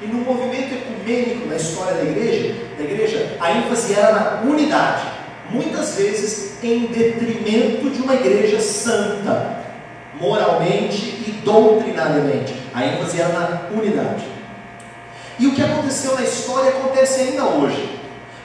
E 0.01 0.05
no 0.07 0.19
movimento 0.19 0.73
ecumênico 0.73 1.47
na 1.47 1.57
história 1.57 1.95
da 1.95 2.03
igreja, 2.03 2.55
da 2.77 2.83
igreja, 2.83 3.37
a 3.41 3.51
ênfase 3.51 3.93
era 3.93 4.11
na 4.13 4.41
unidade, 4.49 5.05
muitas 5.49 5.95
vezes 5.95 6.63
em 6.63 6.87
detrimento 6.87 7.89
de 7.89 8.01
uma 8.01 8.15
igreja 8.15 8.61
santa, 8.61 9.63
moralmente 10.19 11.23
e 11.27 11.41
doutrinariamente. 11.43 12.55
A 12.73 12.85
ênfase 12.85 13.19
era 13.19 13.33
na 13.33 13.77
unidade. 13.77 14.23
E 15.37 15.47
o 15.47 15.53
que 15.53 15.61
aconteceu 15.61 16.15
na 16.15 16.21
história 16.21 16.69
acontece 16.69 17.19
ainda 17.19 17.43
hoje. 17.43 17.92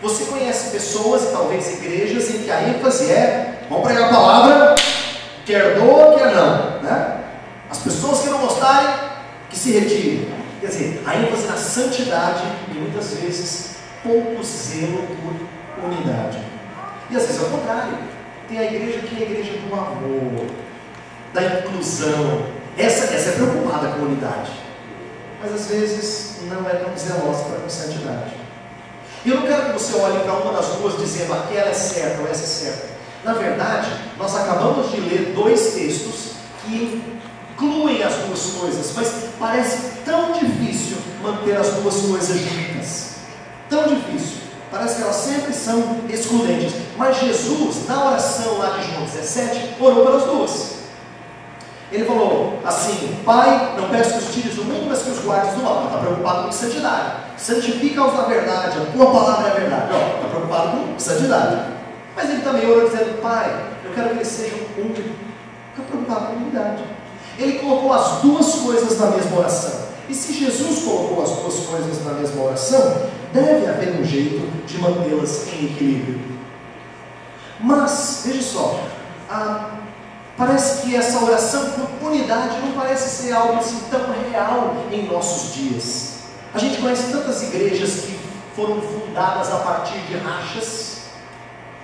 Você 0.00 0.26
conhece 0.26 0.70
pessoas 0.70 1.24
e 1.24 1.32
talvez 1.32 1.72
igrejas 1.72 2.30
em 2.30 2.44
que 2.44 2.50
a 2.50 2.68
ênfase 2.68 3.10
é 3.10 3.64
vamos 3.68 3.86
pregar 3.86 4.04
a 4.04 4.14
palavra, 4.14 4.74
quer 5.44 5.74
doa, 5.74 6.16
quer 6.16 6.34
não. 6.34 6.80
Né? 6.82 7.24
As 7.68 7.78
pessoas 7.78 8.20
que 8.20 8.28
não 8.28 8.38
gostarem, 8.38 8.94
que 9.50 9.58
se 9.58 9.72
retirem. 9.72 10.28
Quer 10.60 10.68
dizer, 10.68 11.02
a 11.04 11.16
ênfase 11.16 11.46
na 11.46 11.56
santidade 11.56 12.44
e 12.70 12.74
muitas 12.74 13.14
vezes 13.14 13.76
pouco 14.02 14.42
zelo 14.42 15.04
por 15.22 15.84
unidade. 15.84 16.38
E 17.10 17.16
às 17.16 17.26
vezes 17.26 17.42
é 17.42 17.46
o 17.46 17.50
contrário. 17.50 17.98
Tem 18.48 18.58
a 18.58 18.64
igreja 18.64 19.00
que 19.00 19.14
é 19.22 19.26
a 19.26 19.30
igreja 19.30 19.52
do 19.52 19.74
amor, 19.74 20.46
da 21.34 21.42
inclusão. 21.42 22.46
Essa, 22.76 23.12
essa 23.14 23.30
é 23.30 23.32
preocupada 23.32 23.88
com 23.88 24.00
a 24.00 24.04
unidade. 24.04 24.50
Mas 25.42 25.52
às 25.52 25.66
vezes 25.66 26.36
não 26.48 26.68
é 26.68 26.74
tão 26.74 26.96
zelosa 26.96 27.44
para 27.44 27.66
a 27.66 27.68
santidade. 27.68 28.47
E 29.24 29.30
eu 29.30 29.36
não 29.36 29.46
quero 29.46 29.66
que 29.66 29.72
você 29.72 29.96
olhe 29.96 30.20
para 30.20 30.32
uma 30.34 30.52
das 30.52 30.66
duas 30.76 30.96
dizendo 30.98 31.32
aquela 31.34 31.68
é 31.68 31.74
certa 31.74 32.22
ou 32.22 32.28
essa 32.28 32.44
é 32.44 32.46
certa. 32.46 32.86
Na 33.24 33.32
verdade, 33.32 33.90
nós 34.16 34.34
acabamos 34.36 34.90
de 34.90 35.00
ler 35.00 35.32
dois 35.34 35.74
textos 35.74 36.32
que 36.64 37.02
incluem 37.52 38.02
as 38.02 38.14
duas 38.14 38.42
coisas, 38.58 38.92
mas 38.94 39.12
parece 39.38 39.78
tão 40.04 40.32
difícil 40.32 40.98
manter 41.22 41.56
as 41.56 41.68
duas 41.74 41.96
coisas 41.96 42.38
juntas. 42.38 43.08
Tão 43.68 43.88
difícil. 43.88 44.38
Parece 44.70 44.96
que 44.96 45.02
elas 45.02 45.16
sempre 45.16 45.52
são 45.52 46.00
excludentes. 46.08 46.74
Mas 46.96 47.18
Jesus, 47.18 47.86
na 47.88 48.06
oração 48.06 48.58
lá 48.58 48.78
de 48.78 48.90
João 48.90 49.04
17, 49.04 49.76
orou 49.80 50.04
pelas 50.04 50.24
duas. 50.24 50.77
Ele 51.90 52.04
falou 52.04 52.60
assim: 52.64 53.16
Pai, 53.24 53.74
não 53.78 53.88
peço 53.88 54.12
que 54.12 54.18
os 54.18 54.34
tires 54.34 54.54
do 54.54 54.64
mundo, 54.64 54.86
mas 54.88 55.02
que 55.02 55.10
os 55.10 55.24
guardes 55.24 55.54
do 55.54 55.62
mal. 55.62 55.84
Está 55.86 55.98
preocupado 55.98 56.44
com 56.44 56.52
santidade. 56.52 57.12
Santifica-os 57.36 58.14
na 58.14 58.22
verdade, 58.24 58.78
a 58.78 58.92
tua 58.92 59.06
palavra 59.06 59.48
é 59.48 59.50
a 59.50 59.54
verdade. 59.54 59.84
Está 59.94 60.28
preocupado 60.28 60.76
com 60.76 60.98
santidade. 60.98 61.72
Mas 62.14 62.30
ele 62.30 62.42
também 62.42 62.70
orou 62.70 62.88
dizendo: 62.88 63.22
Pai, 63.22 63.64
eu 63.84 63.92
quero 63.92 64.10
que 64.10 64.16
eles 64.16 64.28
sejam 64.28 64.58
um. 64.78 64.90
Está 64.90 65.82
preocupado 65.88 66.26
com 66.26 66.32
unidade. 66.34 66.84
Ele 67.38 67.58
colocou 67.60 67.92
as 67.92 68.20
duas 68.20 68.54
coisas 68.56 68.98
na 68.98 69.06
mesma 69.06 69.38
oração. 69.38 69.88
E 70.08 70.14
se 70.14 70.32
Jesus 70.32 70.82
colocou 70.84 71.22
as 71.22 71.30
duas 71.30 71.66
coisas 71.66 72.04
na 72.04 72.12
mesma 72.14 72.42
oração, 72.42 73.02
deve 73.32 73.66
haver 73.66 74.00
um 74.00 74.04
jeito 74.04 74.66
de 74.66 74.78
mantê-las 74.78 75.46
em 75.48 75.66
equilíbrio. 75.66 76.20
Mas, 77.60 78.22
veja 78.24 78.42
só, 78.42 78.80
a 79.30 79.70
Parece 80.38 80.82
que 80.82 80.94
essa 80.94 81.24
oração 81.24 81.68
por 81.98 82.12
unidade 82.12 82.60
não 82.60 82.70
parece 82.70 83.08
ser 83.08 83.32
algo 83.32 83.58
assim 83.58 83.80
tão 83.90 84.00
real 84.30 84.76
em 84.92 85.02
nossos 85.08 85.52
dias. 85.52 86.18
A 86.54 86.58
gente 86.60 86.80
conhece 86.80 87.10
tantas 87.10 87.42
igrejas 87.42 88.02
que 88.02 88.16
foram 88.54 88.80
fundadas 88.80 89.52
a 89.52 89.56
partir 89.56 89.98
de 90.02 90.16
rachas. 90.16 90.98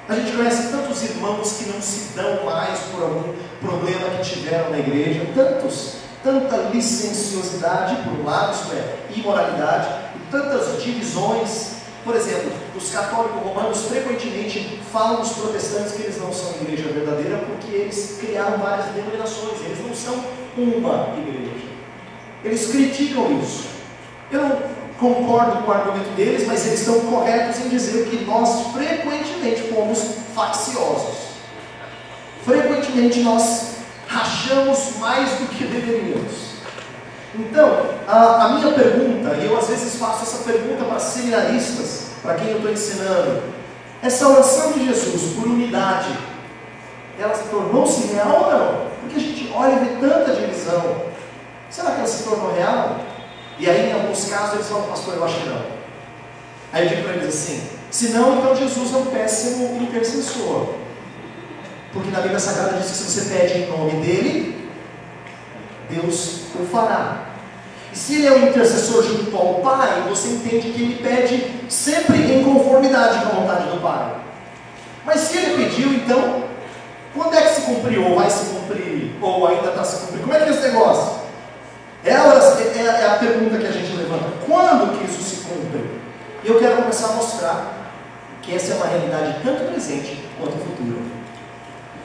A 0.09 0.15
gente 0.15 0.37
conhece 0.37 0.69
tantos 0.71 1.03
irmãos 1.03 1.55
que 1.59 1.69
não 1.69 1.83
se 1.83 2.13
dão 2.15 2.45
mais 2.45 2.79
por 2.93 3.03
algum 3.03 3.35
problema 3.61 4.11
que 4.11 4.23
tiveram 4.23 4.71
na 4.71 4.79
igreja. 4.79 5.27
Tantos, 5.35 5.95
tanta 6.23 6.57
licenciosidade 6.73 7.97
por 8.05 8.21
um 8.21 8.25
lado, 8.25 8.55
isto 8.55 8.73
é, 8.73 8.99
imoralidade, 9.17 9.89
e 10.15 10.31
tantas 10.31 10.81
divisões 10.81 11.73
por 12.05 12.15
exemplo, 12.15 12.53
os 12.77 12.91
católicos 12.91 13.43
romanos 13.43 13.87
frequentemente 13.87 14.79
falam 14.93 15.23
dos 15.23 15.33
protestantes 15.33 15.93
que 15.93 16.03
eles 16.03 16.21
não 16.21 16.31
são 16.31 16.53
igreja 16.61 16.89
verdadeira 16.89 17.39
porque 17.39 17.75
eles 17.75 18.19
criaram 18.21 18.59
várias 18.59 18.87
denominações, 18.89 19.59
eles 19.65 19.79
não 19.81 19.95
são 19.95 20.23
uma 20.57 21.15
igreja. 21.19 21.65
Eles 22.45 22.71
criticam 22.71 23.41
isso. 23.41 23.69
Eu 24.31 24.41
não 24.43 24.63
concordo 24.99 25.63
com 25.63 25.71
o 25.71 25.75
argumento 25.75 26.15
deles, 26.15 26.47
mas 26.47 26.67
eles 26.67 26.81
estão 26.81 27.01
corretos 27.01 27.59
em 27.65 27.71
dizer 27.71 28.07
que 28.09 28.25
nós 28.25 28.67
frequentemente 28.73 29.63
fomos 29.73 30.17
facciosos. 30.35 31.17
Frequentemente 32.45 33.21
nós 33.21 33.77
rachamos 34.07 34.99
mais 34.99 35.31
do 35.31 35.49
que 35.49 35.65
deveríamos. 35.65 36.54
Então, 37.37 37.87
a, 38.07 38.45
a, 38.45 38.49
minha 38.51 38.73
pergunta, 38.73 39.35
e 39.35 39.47
eu 39.47 39.59
às 39.59 39.67
vezes 39.67 39.97
faço 39.97 40.23
essa 40.23 40.45
pergunta 40.45 40.85
para 40.85 41.01
seminaristas, 41.01 42.11
para 42.23 42.35
quem 42.35 42.51
eu 42.51 42.57
estou 42.57 42.71
ensinando, 42.71 43.43
essa 44.03 44.29
oração 44.29 44.73
de 44.73 44.87
Jesus 44.87 45.35
por 45.35 45.49
unidade, 45.49 46.17
ela 47.19 47.35
se 47.35 47.45
tornou-se 47.45 48.13
real 48.13 48.45
ou 48.45 48.53
não? 48.53 48.87
Porque 49.01 49.17
a 49.17 49.21
gente 49.21 49.53
olha 49.53 49.73
e 49.73 49.85
vê 49.85 50.07
tanta 50.07 50.33
divisão. 50.33 51.03
Será 51.71 51.91
que 51.93 51.99
ela 51.99 52.07
se 52.07 52.23
tornou 52.23 52.55
real? 52.55 53.01
E 53.59 53.69
aí, 53.69 53.91
em 53.91 53.93
alguns 53.95 54.27
casos, 54.27 54.55
eles 54.55 54.69
falam, 54.69 54.85
pastor, 54.85 55.15
eu 55.15 55.25
acho 55.25 55.41
que 55.41 55.49
não. 55.49 55.63
Aí 56.73 56.85
eu 56.85 56.89
digo 56.89 57.03
para 57.03 57.13
eles 57.15 57.29
assim: 57.29 57.69
se 57.91 58.09
não, 58.11 58.39
então 58.39 58.55
Jesus 58.55 58.93
é 58.93 58.97
um 58.97 59.07
péssimo 59.07 59.83
intercessor. 59.83 60.75
Porque 61.93 62.11
na 62.11 62.21
Bíblia 62.21 62.41
Sagrada 62.41 62.77
diz 62.79 62.91
que 62.91 62.97
se 62.97 63.05
você 63.05 63.35
pede 63.35 63.59
em 63.59 63.71
nome 63.71 63.93
dele, 64.05 64.69
Deus 65.89 66.44
o 66.59 66.67
fará. 66.67 67.27
E 67.93 67.97
se 67.97 68.17
ele 68.17 68.27
é 68.27 68.33
o 68.33 68.49
intercessor 68.49 69.03
junto 69.05 69.37
ao 69.37 69.55
Pai, 69.55 70.03
você 70.09 70.29
entende 70.29 70.73
que 70.73 70.83
ele 70.83 71.03
pede 71.03 71.63
sempre 71.69 72.19
em 72.19 72.43
conformidade 72.43 73.25
com 73.25 73.37
a 73.37 73.41
vontade 73.41 73.71
do 73.71 73.81
Pai. 73.81 74.17
Mas 75.05 75.21
se 75.21 75.37
ele 75.39 75.65
pediu, 75.65 75.93
então, 75.93 76.45
quando 77.15 77.35
é 77.35 77.43
que 77.43 77.55
se 77.55 77.61
cumpriu? 77.63 78.05
Ou 78.09 78.17
vai 78.17 78.29
se 78.29 78.47
cumprir? 78.47 79.13
Ou 79.21 79.47
ainda 79.47 79.69
está 79.69 79.85
se 79.85 80.01
cumprindo? 80.01 80.23
Como 80.23 80.35
é 80.35 80.41
que 80.41 80.49
é 80.49 80.51
esse 80.51 80.69
negócio? 80.69 81.25
É 82.05 82.17
a, 82.17 82.25
oração, 82.25 82.59
é, 82.59 82.79
é 82.79 83.07
a 83.07 83.19
pergunta 83.19 83.59
que 83.59 83.67
a 83.67 83.73
gente 83.73 83.97
levanta. 83.97 84.25
Quando 84.47 84.99
que 84.99 85.05
isso 85.05 85.23
se 85.23 85.37
cumpre? 85.45 86.01
Eu 86.45 86.59
quero 86.59 86.77
começar 86.77 87.09
a 87.09 87.13
mostrar 87.13 87.93
que 88.43 88.55
essa 88.55 88.75
é 88.75 88.77
uma 88.77 88.87
realidade 88.87 89.37
tanto 89.43 89.71
presente 89.71 90.23
quanto 90.39 90.53
futura. 90.59 91.01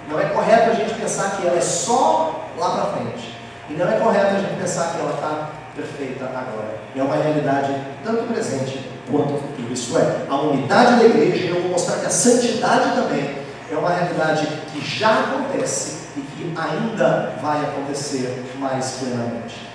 Não 0.07 0.19
é 0.19 0.25
correto 0.25 0.71
a 0.71 0.73
gente 0.73 0.93
pensar 0.93 1.37
que 1.37 1.45
ela 1.45 1.57
é 1.57 1.61
só 1.61 2.45
lá 2.57 2.69
para 2.69 2.85
frente. 2.93 3.38
E 3.69 3.73
não 3.73 3.87
é 3.87 3.99
correto 3.99 4.35
a 4.35 4.39
gente 4.39 4.59
pensar 4.59 4.93
que 4.93 4.99
ela 4.99 5.13
está 5.13 5.49
perfeita 5.75 6.25
agora. 6.25 6.79
É 6.95 7.03
uma 7.03 7.15
realidade 7.15 7.75
tanto 8.03 8.23
presente 8.23 8.89
quanto 9.09 9.33
futuro. 9.33 9.71
Isso 9.71 9.97
é, 9.97 10.25
a 10.27 10.35
unidade 10.35 10.99
da 10.99 11.05
igreja, 11.05 11.47
eu 11.47 11.61
vou 11.61 11.71
mostrar 11.71 11.97
que 11.97 12.07
a 12.07 12.09
santidade 12.09 12.95
também 12.95 13.37
é 13.71 13.75
uma 13.75 13.89
realidade 13.89 14.47
que 14.71 14.81
já 14.83 15.19
acontece 15.19 15.99
e 16.17 16.21
que 16.21 16.53
ainda 16.57 17.35
vai 17.41 17.61
acontecer 17.61 18.43
mais 18.57 18.97
plenamente. 18.99 19.67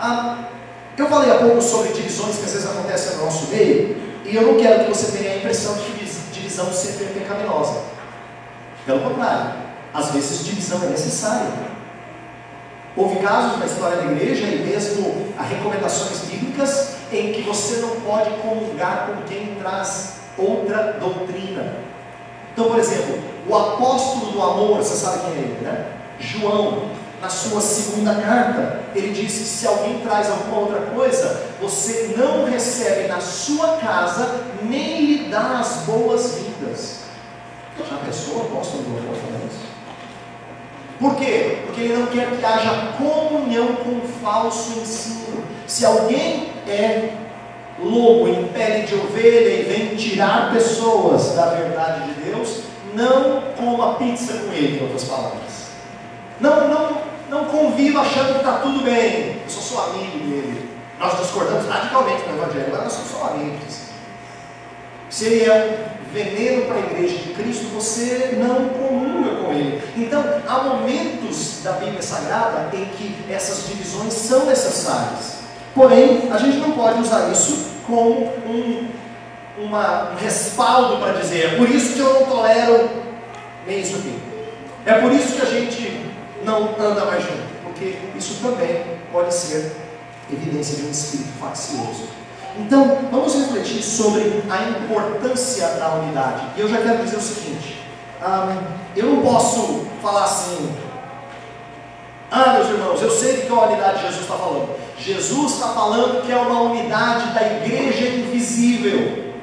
Ah, 0.00 0.48
eu 0.96 1.08
falei 1.08 1.30
há 1.30 1.36
pouco 1.36 1.60
sobre 1.60 1.92
divisões 1.92 2.36
que 2.36 2.44
às 2.44 2.52
vezes 2.52 2.68
acontecem 2.68 3.16
no 3.16 3.24
nosso 3.24 3.48
meio, 3.48 3.96
e 4.24 4.34
eu 4.34 4.42
não 4.42 4.56
quero 4.58 4.84
que 4.84 4.88
você 4.88 5.16
tenha 5.16 5.32
a 5.32 5.36
impressão 5.36 5.74
de 5.74 5.80
que 5.82 6.02
divisão 6.32 6.72
sempre 6.72 7.04
é 7.04 7.08
pecaminosa. 7.08 7.80
Pelo 8.86 9.00
contrário, 9.00 9.54
às 9.92 10.10
vezes 10.10 10.44
divisão 10.44 10.82
é 10.84 10.86
necessária. 10.86 11.71
Houve 12.96 13.16
casos 13.20 13.58
na 13.58 13.64
história 13.64 13.96
da 13.96 14.12
igreja 14.12 14.46
e 14.46 14.66
mesmo 14.66 15.32
há 15.38 15.42
recomendações 15.42 16.20
bíblicas 16.28 16.96
em 17.10 17.32
que 17.32 17.42
você 17.42 17.76
não 17.76 18.00
pode 18.02 18.30
comungar 18.42 19.06
com 19.06 19.22
quem 19.22 19.54
traz 19.54 20.16
outra 20.36 20.98
doutrina. 21.00 21.74
Então, 22.52 22.66
por 22.66 22.78
exemplo, 22.78 23.18
o 23.48 23.56
apóstolo 23.56 24.32
do 24.32 24.42
amor, 24.42 24.78
você 24.78 24.94
sabe 24.94 25.20
quem 25.20 25.30
é 25.30 25.38
ele, 25.38 25.58
né? 25.62 25.86
João, 26.20 26.90
na 27.20 27.30
sua 27.30 27.60
segunda 27.62 28.14
carta, 28.16 28.80
ele 28.94 29.12
disse 29.12 29.40
que 29.40 29.48
se 29.48 29.66
alguém 29.66 30.00
traz 30.00 30.28
alguma 30.28 30.58
outra 30.58 30.80
coisa, 30.94 31.46
você 31.60 32.14
não 32.16 32.44
recebe 32.44 33.08
na 33.08 33.20
sua 33.20 33.78
casa, 33.78 34.44
nem 34.62 35.06
lhe 35.06 35.28
dá 35.30 35.60
as 35.60 35.84
boas-vindas. 35.86 37.02
Já 37.78 37.96
pensou 37.98 38.42
apóstolo 38.42 38.82
do 38.82 38.98
amor 38.98 39.16
falando 39.16 39.50
isso? 39.50 39.71
Por 41.02 41.16
quê? 41.16 41.58
Porque 41.66 41.80
ele 41.80 41.96
não 41.96 42.06
quer 42.06 42.30
que 42.30 42.44
haja 42.44 42.92
comunhão 42.96 43.74
com 43.74 43.90
o 43.90 44.08
falso 44.22 44.78
ensino. 44.78 45.42
Se 45.66 45.84
alguém 45.84 46.52
é 46.68 47.14
lobo 47.76 48.28
em 48.28 48.46
pele 48.48 48.86
de 48.86 48.94
ovelha 48.94 49.50
e 49.50 49.62
vem 49.64 49.96
tirar 49.96 50.52
pessoas 50.52 51.34
da 51.34 51.46
verdade 51.46 52.12
de 52.12 52.20
Deus, 52.20 52.62
não 52.94 53.42
coma 53.56 53.94
pizza 53.94 54.32
com 54.32 54.52
ele, 54.52 54.78
em 54.78 54.82
outras 54.84 55.02
palavras. 55.02 55.72
Não, 56.40 56.68
não, 56.68 56.98
não 57.28 57.44
conviva 57.46 58.02
achando 58.02 58.34
que 58.34 58.38
está 58.38 58.58
tudo 58.58 58.84
bem. 58.84 59.40
Eu 59.42 59.48
sou 59.50 59.62
só 59.62 59.90
amigo 59.90 60.18
dele. 60.20 60.70
Nós 61.00 61.18
discordamos 61.18 61.66
radicalmente 61.66 62.28
no 62.28 62.36
Evangelho, 62.40 62.68
mas 62.70 62.84
nós 62.84 62.92
somos 62.92 63.10
só 63.10 63.24
amigos. 63.30 63.86
Se 65.10 65.24
ele 65.24 65.50
é 65.50 65.88
veneno 66.12 66.66
para 66.66 66.76
a 66.76 66.80
igreja 66.80 67.16
de 67.16 67.34
Cristo, 67.34 67.64
você 67.74 68.38
não 68.38 68.68
comunga 68.68 69.36
com 69.36 69.52
ele. 69.52 69.82
Então, 69.96 70.22
há 70.46 70.62
momentos 70.62 71.60
da 71.64 71.72
Bíblia 71.72 72.02
Sagrada 72.02 72.68
em 72.76 72.84
que 72.84 73.14
essas 73.30 73.66
divisões 73.66 74.12
são 74.12 74.46
necessárias. 74.46 75.38
Porém, 75.74 76.30
a 76.30 76.36
gente 76.36 76.58
não 76.58 76.72
pode 76.72 77.00
usar 77.00 77.30
isso 77.30 77.72
como 77.86 78.26
um, 78.46 78.88
uma, 79.58 80.10
um 80.10 80.16
respaldo 80.16 80.98
para 80.98 81.12
dizer, 81.14 81.54
é 81.54 81.56
por 81.56 81.68
isso 81.68 81.94
que 81.94 82.00
eu 82.00 82.12
não 82.20 82.26
tolero 82.26 82.90
nem 83.66 83.80
isso 83.80 83.96
aqui. 83.96 84.18
É 84.84 84.94
por 84.94 85.12
isso 85.12 85.34
que 85.34 85.42
a 85.42 85.46
gente 85.46 86.06
não 86.44 86.74
anda 86.78 87.04
mais 87.06 87.22
junto, 87.22 87.42
porque 87.64 87.96
isso 88.16 88.38
também 88.42 88.84
pode 89.10 89.32
ser 89.32 89.72
evidência 90.30 90.76
de 90.76 90.86
um 90.86 90.90
espírito 90.90 91.32
faccioso. 91.40 92.08
Então, 92.58 92.98
vamos 93.10 93.34
refletir 93.34 93.82
sobre 93.82 94.42
a 94.50 94.68
importância 94.68 95.66
da 95.68 95.94
unidade. 95.94 96.48
E 96.56 96.60
eu 96.60 96.68
já 96.68 96.78
quero 96.78 97.02
dizer 97.04 97.16
o 97.16 97.20
seguinte: 97.20 97.82
eu 98.96 99.06
não 99.06 99.22
posso 99.22 99.86
falar 100.02 100.24
assim, 100.24 100.74
ah, 102.30 102.54
meus 102.54 102.68
irmãos, 102.68 103.02
eu 103.02 103.10
sei 103.10 103.38
de 103.38 103.46
qual 103.46 103.68
unidade 103.68 104.02
Jesus 104.02 104.22
está 104.22 104.36
falando. 104.36 104.76
Jesus 104.98 105.52
está 105.52 105.68
falando 105.68 106.22
que 106.24 106.32
é 106.32 106.36
uma 106.36 106.62
unidade 106.62 107.32
da 107.34 107.42
igreja 107.42 108.06
invisível. 108.06 109.34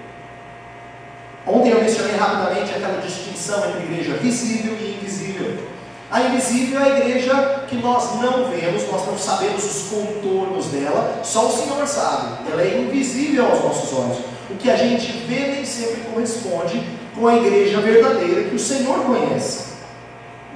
Ontem 1.45 1.71
eu 1.71 1.81
mencionei 1.81 2.15
rapidamente 2.15 2.71
aquela 2.71 3.01
distinção 3.01 3.69
entre 3.69 3.83
igreja 3.83 4.17
visível 4.17 4.77
e 4.79 4.97
invisível. 4.97 5.68
A 6.11 6.21
invisível 6.21 6.79
é 6.79 6.83
a 6.83 6.99
igreja 6.99 7.65
que 7.67 7.75
nós 7.75 8.19
não 8.19 8.45
vemos, 8.49 8.87
nós 8.91 9.05
não 9.05 9.17
sabemos 9.17 9.63
os 9.63 9.89
contornos 9.89 10.65
dela, 10.67 11.21
só 11.23 11.47
o 11.47 11.51
Senhor 11.51 11.85
sabe. 11.85 12.49
Ela 12.51 12.63
é 12.63 12.79
invisível 12.79 13.45
aos 13.45 13.63
nossos 13.63 13.93
olhos. 13.93 14.17
O 14.49 14.55
que 14.55 14.71
a 14.71 14.75
gente 14.75 15.11
vê 15.27 15.39
nem 15.51 15.63
sempre 15.63 16.01
corresponde 16.11 16.83
com 17.15 17.27
a 17.27 17.35
igreja 17.35 17.79
verdadeira 17.79 18.49
que 18.49 18.55
o 18.55 18.59
Senhor 18.59 19.05
conhece, 19.05 19.73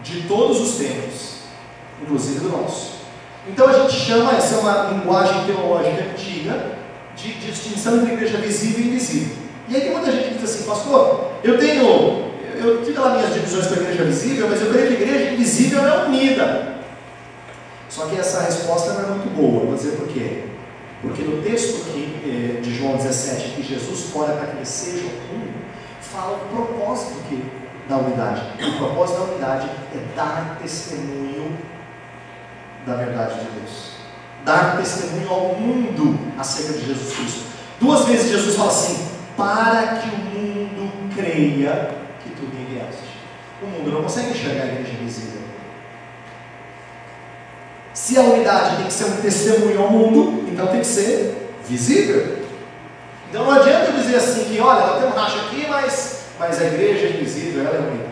de 0.01 0.21
todos 0.23 0.59
os 0.59 0.77
tempos, 0.77 1.35
inclusive 2.01 2.39
do 2.39 2.49
nosso. 2.49 2.93
Então 3.47 3.67
a 3.67 3.73
gente 3.73 3.93
chama, 3.93 4.31
essa 4.31 4.55
é 4.55 4.57
uma 4.57 4.89
linguagem 4.91 5.45
teológica 5.45 6.03
antiga, 6.11 6.77
de, 7.15 7.33
distinção 7.33 7.97
entre 7.97 8.13
igreja 8.13 8.37
visível 8.39 8.83
e 8.83 8.87
invisível. 8.87 9.35
E 9.69 9.75
aí 9.75 9.81
tem 9.81 9.91
muita 9.91 10.11
gente 10.11 10.29
que 10.29 10.33
diz 10.39 10.43
assim, 10.43 10.63
pastor, 10.63 11.31
eu 11.43 11.59
tenho 11.59 12.32
eu 12.57 12.83
tive 12.83 12.99
lá 12.99 13.15
minhas 13.15 13.33
divisões 13.33 13.67
com 13.67 13.73
a 13.73 13.77
igreja 13.77 14.03
visível, 14.03 14.47
mas 14.49 14.61
eu 14.61 14.71
creio 14.71 14.87
que 14.87 15.03
a 15.03 15.05
igreja 15.05 15.31
invisível 15.31 15.85
é 15.85 16.05
unida. 16.05 16.73
Só 17.89 18.07
que 18.07 18.19
essa 18.19 18.41
resposta 18.41 18.93
não 18.93 19.03
é 19.03 19.07
muito 19.09 19.35
boa, 19.35 19.65
vou 19.65 19.75
dizer 19.75 19.91
por 19.91 20.07
quê. 20.07 20.45
Porque 21.01 21.21
no 21.21 21.41
texto 21.41 21.81
aqui, 21.81 22.21
eh, 22.25 22.61
de 22.61 22.75
João 22.75 22.95
17, 22.95 23.49
que 23.51 23.61
Jesus 23.61 24.09
ora 24.15 24.33
para 24.33 24.47
que 24.47 24.57
eles 24.57 24.69
sejam 24.69 25.09
um, 25.09 25.51
fala 26.01 26.37
o 26.37 26.55
propósito 26.55 27.21
que, 27.27 27.43
da 27.89 27.97
unidade. 27.97 28.41
O 28.67 28.77
propósito 28.77 29.19
da 29.19 29.23
unidade 29.25 29.69
é 29.93 30.15
dar 30.15 30.57
testemunho 30.61 31.57
da 32.85 32.95
verdade 32.95 33.39
de 33.39 33.51
Deus. 33.59 33.93
Dar 34.45 34.77
testemunho 34.77 35.29
ao 35.29 35.55
mundo 35.55 36.17
acerca 36.39 36.73
de 36.73 36.85
Jesus 36.85 37.15
Cristo. 37.15 37.43
Duas 37.79 38.05
vezes 38.05 38.31
Jesus 38.31 38.55
fala 38.55 38.69
assim: 38.69 39.07
para 39.35 39.97
que 39.97 40.15
o 40.15 40.17
mundo 40.17 41.13
creia 41.15 42.02
o 43.63 43.67
mundo 43.67 43.91
não 43.91 44.03
consegue 44.03 44.31
enxergar 44.31 44.63
a 44.63 44.67
igreja 44.67 44.97
visível. 45.01 45.41
Se 47.93 48.17
a 48.17 48.21
unidade 48.21 48.77
tem 48.77 48.87
que 48.87 48.93
ser 48.93 49.05
um 49.05 49.21
testemunho 49.21 49.81
ao 49.81 49.89
mundo, 49.89 50.49
então 50.51 50.67
tem 50.67 50.81
que 50.81 50.87
ser 50.87 51.55
visível. 51.67 52.39
Então 53.29 53.45
não 53.45 53.51
adianta 53.51 53.91
eu 53.91 53.93
dizer 53.93 54.17
assim 54.17 54.45
que, 54.45 54.59
olha, 54.59 54.85
nós 54.85 54.99
temos 54.99 55.15
racha 55.15 55.37
aqui, 55.37 55.65
mas, 55.67 56.25
mas 56.39 56.61
a 56.61 56.65
igreja 56.65 57.07
é 57.07 57.09
invisível, 57.11 57.65
ela 57.65 57.75
é 57.75 57.79
unida. 57.79 58.05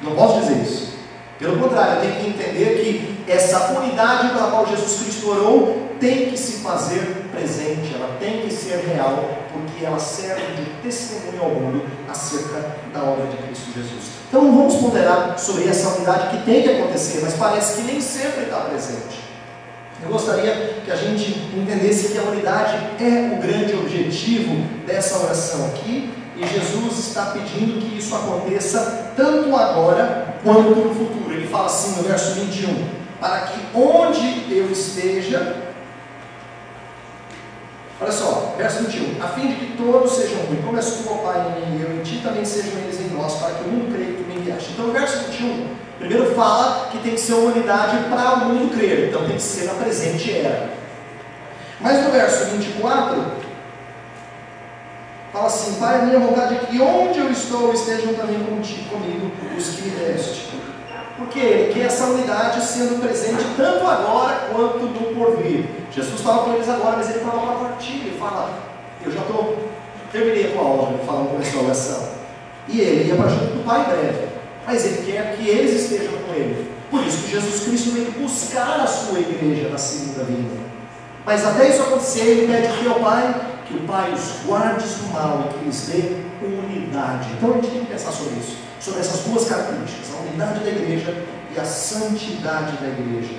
Não 0.00 0.14
posso 0.14 0.40
dizer 0.40 0.62
isso. 0.62 0.92
Pelo 1.38 1.58
contrário, 1.58 1.94
eu 1.94 2.00
tenho 2.00 2.14
que 2.16 2.28
entender 2.28 2.82
que 2.82 3.30
essa 3.30 3.72
unidade 3.72 4.28
pela 4.28 4.50
qual 4.50 4.66
Jesus 4.66 5.00
Cristo 5.02 5.30
orou 5.30 5.91
tem 6.02 6.30
que 6.30 6.36
se 6.36 6.64
fazer 6.64 7.28
presente, 7.30 7.94
ela 7.94 8.16
tem 8.18 8.40
que 8.42 8.52
ser 8.52 8.78
real, 8.92 9.38
porque 9.52 9.84
ela 9.84 10.00
serve 10.00 10.42
de 10.56 10.64
testemunho 10.82 11.40
ao 11.40 11.50
mundo 11.50 11.84
acerca 12.10 12.74
da 12.92 13.04
obra 13.04 13.28
de 13.28 13.36
Cristo 13.36 13.66
Jesus. 13.72 14.10
Então 14.28 14.52
vamos 14.52 14.74
ponderar 14.74 15.38
sobre 15.38 15.68
essa 15.68 15.90
unidade 15.90 16.36
que 16.36 16.44
tem 16.44 16.64
que 16.64 16.70
acontecer, 16.70 17.20
mas 17.22 17.34
parece 17.34 17.76
que 17.76 17.86
nem 17.86 18.00
sempre 18.00 18.42
está 18.42 18.62
presente. 18.62 19.22
Eu 20.02 20.08
gostaria 20.08 20.80
que 20.84 20.90
a 20.90 20.96
gente 20.96 21.38
entendesse 21.56 22.08
que 22.08 22.18
a 22.18 22.22
unidade 22.22 22.74
é 22.98 23.36
o 23.36 23.40
grande 23.40 23.72
objetivo 23.74 24.56
dessa 24.84 25.24
oração 25.24 25.66
aqui, 25.66 26.12
e 26.36 26.44
Jesus 26.44 26.98
está 26.98 27.26
pedindo 27.26 27.80
que 27.80 27.98
isso 27.98 28.12
aconteça 28.12 29.12
tanto 29.16 29.54
agora 29.54 30.34
quanto 30.42 30.70
no 30.70 30.92
futuro. 30.92 31.32
Ele 31.32 31.46
fala 31.46 31.66
assim 31.66 31.94
no 31.96 32.02
verso 32.02 32.34
21: 32.40 32.88
Para 33.20 33.42
que 33.42 33.60
onde 33.78 34.52
eu 34.52 34.68
esteja, 34.72 35.71
Olha 38.02 38.10
só, 38.10 38.54
verso 38.58 38.82
21. 38.82 39.22
A 39.22 39.28
fim 39.28 39.46
de 39.46 39.54
que 39.54 39.76
todos 39.76 40.16
sejam 40.16 40.40
um, 40.40 40.60
como 40.62 40.76
és 40.76 40.86
tu, 40.86 41.14
Pai, 41.22 41.54
em 41.56 41.70
mim 41.70 41.82
eu 41.82 41.92
em 41.92 42.02
ti 42.02 42.20
também 42.20 42.44
sejam 42.44 42.72
eles 42.80 43.00
em 43.00 43.16
nós, 43.16 43.36
para 43.36 43.54
que 43.54 43.62
o 43.62 43.68
mundo 43.68 43.94
creia 43.94 44.12
que 44.12 44.24
tu 44.24 44.28
me 44.28 44.40
enviaste. 44.40 44.72
Então, 44.72 44.88
o 44.88 44.92
verso 44.92 45.18
21, 45.30 45.68
primeiro 46.00 46.34
fala 46.34 46.88
que 46.90 46.98
tem 46.98 47.14
que 47.14 47.20
ser 47.20 47.34
uma 47.34 47.52
unidade 47.52 47.96
para 48.10 48.34
o 48.34 48.46
mundo 48.46 48.76
crer, 48.76 49.08
então 49.08 49.24
tem 49.24 49.36
que 49.36 49.42
ser 49.42 49.66
na 49.66 49.74
presente 49.74 50.36
era. 50.36 50.70
Mas 51.80 52.02
no 52.02 52.10
verso 52.10 52.46
24, 52.46 53.24
fala 55.32 55.46
assim: 55.46 55.74
Pai, 55.74 56.00
a 56.00 56.02
minha 56.02 56.18
vontade 56.18 56.56
é 56.56 56.58
que 56.58 56.80
onde 56.80 57.20
eu 57.20 57.30
estou 57.30 57.72
estejam 57.72 58.14
também 58.14 58.42
contigo, 58.42 58.90
comigo 58.90 59.30
os 59.56 59.68
que 59.68 59.82
me 59.82 59.90
deste. 59.90 60.50
Porque 61.16 61.38
ele 61.38 61.74
quer 61.74 61.86
essa 61.86 62.06
unidade 62.06 62.64
sendo 62.64 63.00
presente 63.00 63.44
tanto 63.56 63.86
agora 63.86 64.48
quanto 64.50 64.78
no 64.78 65.14
porvir. 65.14 65.66
Jesus 65.90 66.18
estava 66.18 66.44
com 66.44 66.54
eles 66.54 66.68
agora, 66.68 66.96
mas 66.96 67.10
ele 67.10 67.20
fala 67.20 67.46
para 67.46 67.68
partir. 67.68 68.06
Ele 68.06 68.16
fala: 68.18 68.50
Eu 69.04 69.12
já 69.12 69.20
estou, 69.20 69.58
terminei 70.10 70.48
a 70.48 70.52
tua 70.52 70.62
obra, 70.62 70.94
ele 70.94 71.06
fala 71.06 71.24
com 71.26 71.36
a 71.36 71.62
oração. 71.62 72.08
E 72.68 72.80
ele 72.80 73.08
ia 73.08 73.16
para 73.16 73.28
junto 73.28 73.56
do 73.56 73.64
Pai 73.64 73.84
breve. 73.84 74.28
Mas 74.66 74.84
ele 74.84 75.12
quer 75.12 75.36
que 75.36 75.48
eles 75.48 75.82
estejam 75.82 76.14
com 76.26 76.34
ele. 76.34 76.70
Por 76.90 77.02
isso 77.04 77.22
que 77.22 77.30
Jesus 77.30 77.64
Cristo 77.64 77.90
veio 77.92 78.10
buscar 78.12 78.80
a 78.80 78.86
sua 78.86 79.18
igreja 79.18 79.68
na 79.68 79.78
segunda 79.78 80.24
vinda. 80.24 80.62
Mas 81.24 81.44
até 81.46 81.68
isso 81.68 81.82
acontecer, 81.82 82.20
ele 82.20 82.52
pede 82.52 82.68
que 82.78 82.88
ao 82.88 83.00
Pai, 83.00 83.34
que 83.66 83.74
o 83.74 83.80
Pai 83.80 84.12
os 84.12 84.44
guarde 84.46 84.84
do 84.84 85.12
mal 85.12 85.48
e 85.48 85.58
que 85.58 85.64
lhes 85.64 85.86
dê 85.86 86.16
unidade. 86.44 87.28
Então 87.36 87.50
a 87.50 87.54
gente 87.54 87.68
tem 87.68 87.80
que 87.80 87.92
pensar 87.92 88.12
sobre 88.12 88.38
isso, 88.38 88.56
sobre 88.80 89.00
essas 89.00 89.20
duas 89.20 89.48
características, 89.48 90.11
unidade 90.32 90.60
da 90.60 90.70
igreja 90.70 91.24
e 91.54 91.60
a 91.60 91.64
santidade 91.64 92.76
da 92.78 92.88
igreja. 92.88 93.34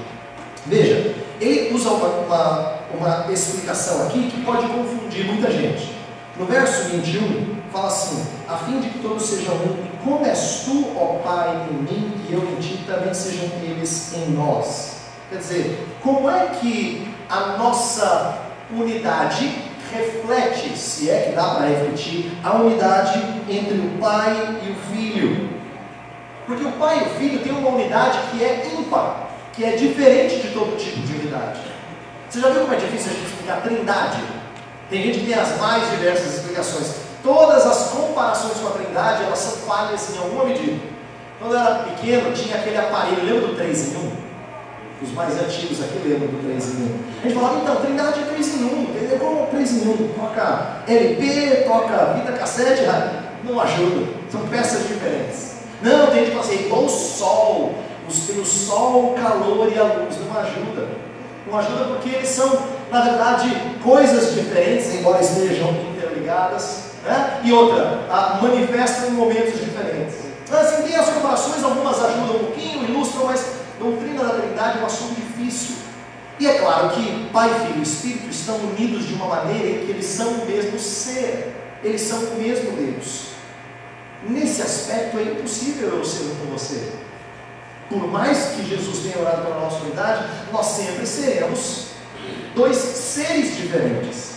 Veja, 0.66 1.16
ele 1.42 1.74
usa 1.74 1.90
uma, 1.90 2.08
uma, 2.08 2.76
uma 2.94 3.32
explicação 3.32 4.08
aqui 4.08 4.30
que 4.30 4.42
pode 4.42 4.68
confundir 4.68 5.26
muita 5.26 5.52
gente. 5.52 5.92
No 6.38 6.46
verso 6.46 6.90
21, 6.90 7.58
fala 7.72 7.88
assim: 7.88 8.26
a 8.48 8.58
fim 8.58 8.80
de 8.80 8.90
que 8.90 9.00
todos 9.00 9.24
sejam 9.24 9.56
um, 9.56 9.84
como 10.04 10.26
és 10.26 10.64
tu, 10.66 10.94
ó 10.98 11.20
Pai, 11.24 11.68
em 11.70 11.74
mim, 11.74 12.14
e 12.30 12.34
eu 12.34 12.40
em 12.40 12.56
ti, 12.56 12.84
também 12.88 13.14
sejam 13.14 13.50
eles 13.62 14.14
em 14.14 14.32
nós. 14.32 14.94
Quer 15.30 15.38
dizer, 15.40 15.88
como 16.02 16.30
é 16.30 16.48
que 16.48 17.08
a 17.30 17.58
nossa 17.58 18.38
unidade 18.72 19.74
reflete, 19.92 20.78
se 20.78 21.10
é 21.10 21.28
que 21.28 21.36
dá 21.36 21.56
para 21.56 21.68
refletir, 21.68 22.32
a 22.44 22.56
unidade 22.56 23.20
entre 23.50 23.78
o 23.80 23.98
Pai 24.00 24.60
e 24.64 24.72
o 24.72 24.76
Filho? 24.76 25.63
Porque 26.46 26.64
o 26.64 26.72
Pai 26.74 27.00
e 27.00 27.04
o 27.04 27.10
Filho 27.20 27.40
têm 27.40 27.54
uma 27.54 27.70
unidade 27.70 28.20
que 28.32 28.44
é 28.44 28.70
ímpar, 28.78 29.30
que 29.54 29.64
é 29.64 29.72
diferente 29.72 30.42
de 30.42 30.50
todo 30.50 30.78
tipo 30.78 31.00
de 31.00 31.14
unidade. 31.14 31.62
Você 32.30 32.40
já 32.40 32.50
viu 32.50 32.62
como 32.62 32.74
é 32.74 32.78
difícil 32.78 33.12
a 33.12 33.14
gente 33.14 33.28
explicar 33.28 33.62
trindade? 33.62 34.24
Tem 34.90 35.04
gente 35.04 35.20
que 35.20 35.26
tem 35.28 35.36
as 35.36 35.58
mais 35.58 35.90
diversas 35.92 36.36
explicações. 36.36 36.96
Todas 37.24 37.66
as 37.66 37.92
comparações 37.92 38.58
com 38.58 38.68
a 38.68 38.72
trindade, 38.72 39.24
elas 39.24 39.40
são 39.40 39.68
falhas 39.68 40.14
em 40.14 40.18
alguma 40.18 40.46
medida. 40.46 40.78
Quando 41.40 41.54
eu 41.54 41.60
era 41.60 41.76
pequeno, 41.76 42.34
tinha 42.34 42.58
aquele 42.58 42.78
aparelho, 42.78 43.24
lembra 43.24 43.48
do 43.48 43.56
3 43.56 43.94
em 43.94 43.98
1? 43.98 44.12
Os 45.02 45.12
mais 45.14 45.34
antigos 45.42 45.82
aqui 45.82 46.00
lembram 46.06 46.28
do 46.28 46.44
3 46.46 46.66
em 46.66 46.84
1. 46.84 47.00
A 47.20 47.28
gente 47.28 47.36
falava, 47.36 47.60
então, 47.60 47.76
trindade 47.78 48.20
é 48.20 48.24
3 48.24 48.56
em 48.56 48.64
1, 48.64 48.82
entendeu? 48.84 49.20
Como 49.20 49.48
3 49.48 49.72
em 49.72 49.90
1? 49.90 50.14
Toca 50.20 50.78
LP, 50.88 51.64
toca 51.68 52.14
fita 52.16 52.32
cassete, 52.34 52.84
não 53.44 53.60
ajuda. 53.62 54.08
São 54.32 54.42
peças 54.48 54.88
diferentes. 54.88 55.53
Não, 55.84 56.08
tem 56.08 56.26
gente 56.26 56.30
que 56.30 56.32
fala 56.32 56.46
assim, 56.46 56.66
igual 56.66 56.86
o 56.86 56.90
sol. 56.90 57.76
Tem 58.28 58.40
o 58.40 58.46
sol, 58.46 59.12
o 59.12 59.14
calor 59.16 59.72
e 59.72 59.78
a 59.78 59.84
luz. 59.84 60.18
Não 60.18 60.40
ajuda. 60.40 60.88
Não 61.46 61.60
ajuda 61.60 61.84
porque 61.86 62.10
eles 62.10 62.30
são, 62.30 62.58
na 62.90 63.02
verdade, 63.02 63.52
coisas 63.84 64.34
diferentes, 64.34 64.96
embora 64.96 65.22
estejam 65.22 65.70
interligadas. 65.94 66.94
Né? 67.04 67.42
E 67.44 67.52
outra, 67.52 68.00
manifestam 68.42 69.10
em 69.10 69.12
momentos 69.12 69.60
diferentes. 69.60 70.16
Assim, 70.50 70.84
tem 70.84 70.96
as 70.96 71.10
comparações, 71.10 71.64
algumas 71.64 72.02
ajudam 72.02 72.36
um 72.36 72.40
pouquinho, 72.40 72.84
ilustram, 72.86 73.26
mas 73.26 73.46
doutrina 73.80 74.24
da 74.24 74.36
Trindade 74.36 74.80
é 74.80 74.82
um 74.82 74.86
assunto 74.86 75.16
difícil. 75.16 75.76
E 76.40 76.48
é 76.48 76.60
claro 76.60 76.90
que 76.92 77.30
Pai, 77.34 77.50
Filho 77.66 77.80
e 77.80 77.82
Espírito 77.82 78.30
estão 78.30 78.56
unidos 78.58 79.06
de 79.06 79.16
uma 79.16 79.26
maneira 79.26 79.68
em 79.68 79.86
que 79.86 79.92
eles 79.92 80.06
são 80.06 80.28
o 80.30 80.46
mesmo 80.46 80.80
ser, 80.80 81.56
eles 81.84 82.02
são 82.02 82.20
o 82.20 82.36
mesmo 82.36 82.72
Deus. 82.72 83.33
Nesse 84.28 84.62
aspecto 84.62 85.18
é 85.18 85.24
impossível 85.24 85.98
eu 85.98 86.06
ser 86.06 86.24
um 86.24 86.36
com 86.36 86.58
você. 86.58 86.92
Por 87.90 88.08
mais 88.08 88.56
que 88.56 88.68
Jesus 88.68 89.00
tenha 89.00 89.20
orado 89.20 89.44
pela 89.44 89.60
nossa 89.60 89.84
unidade, 89.84 90.26
nós 90.52 90.66
sempre 90.66 91.06
seremos 91.06 91.88
dois 92.56 92.78
seres 92.78 93.58
diferentes. 93.58 94.34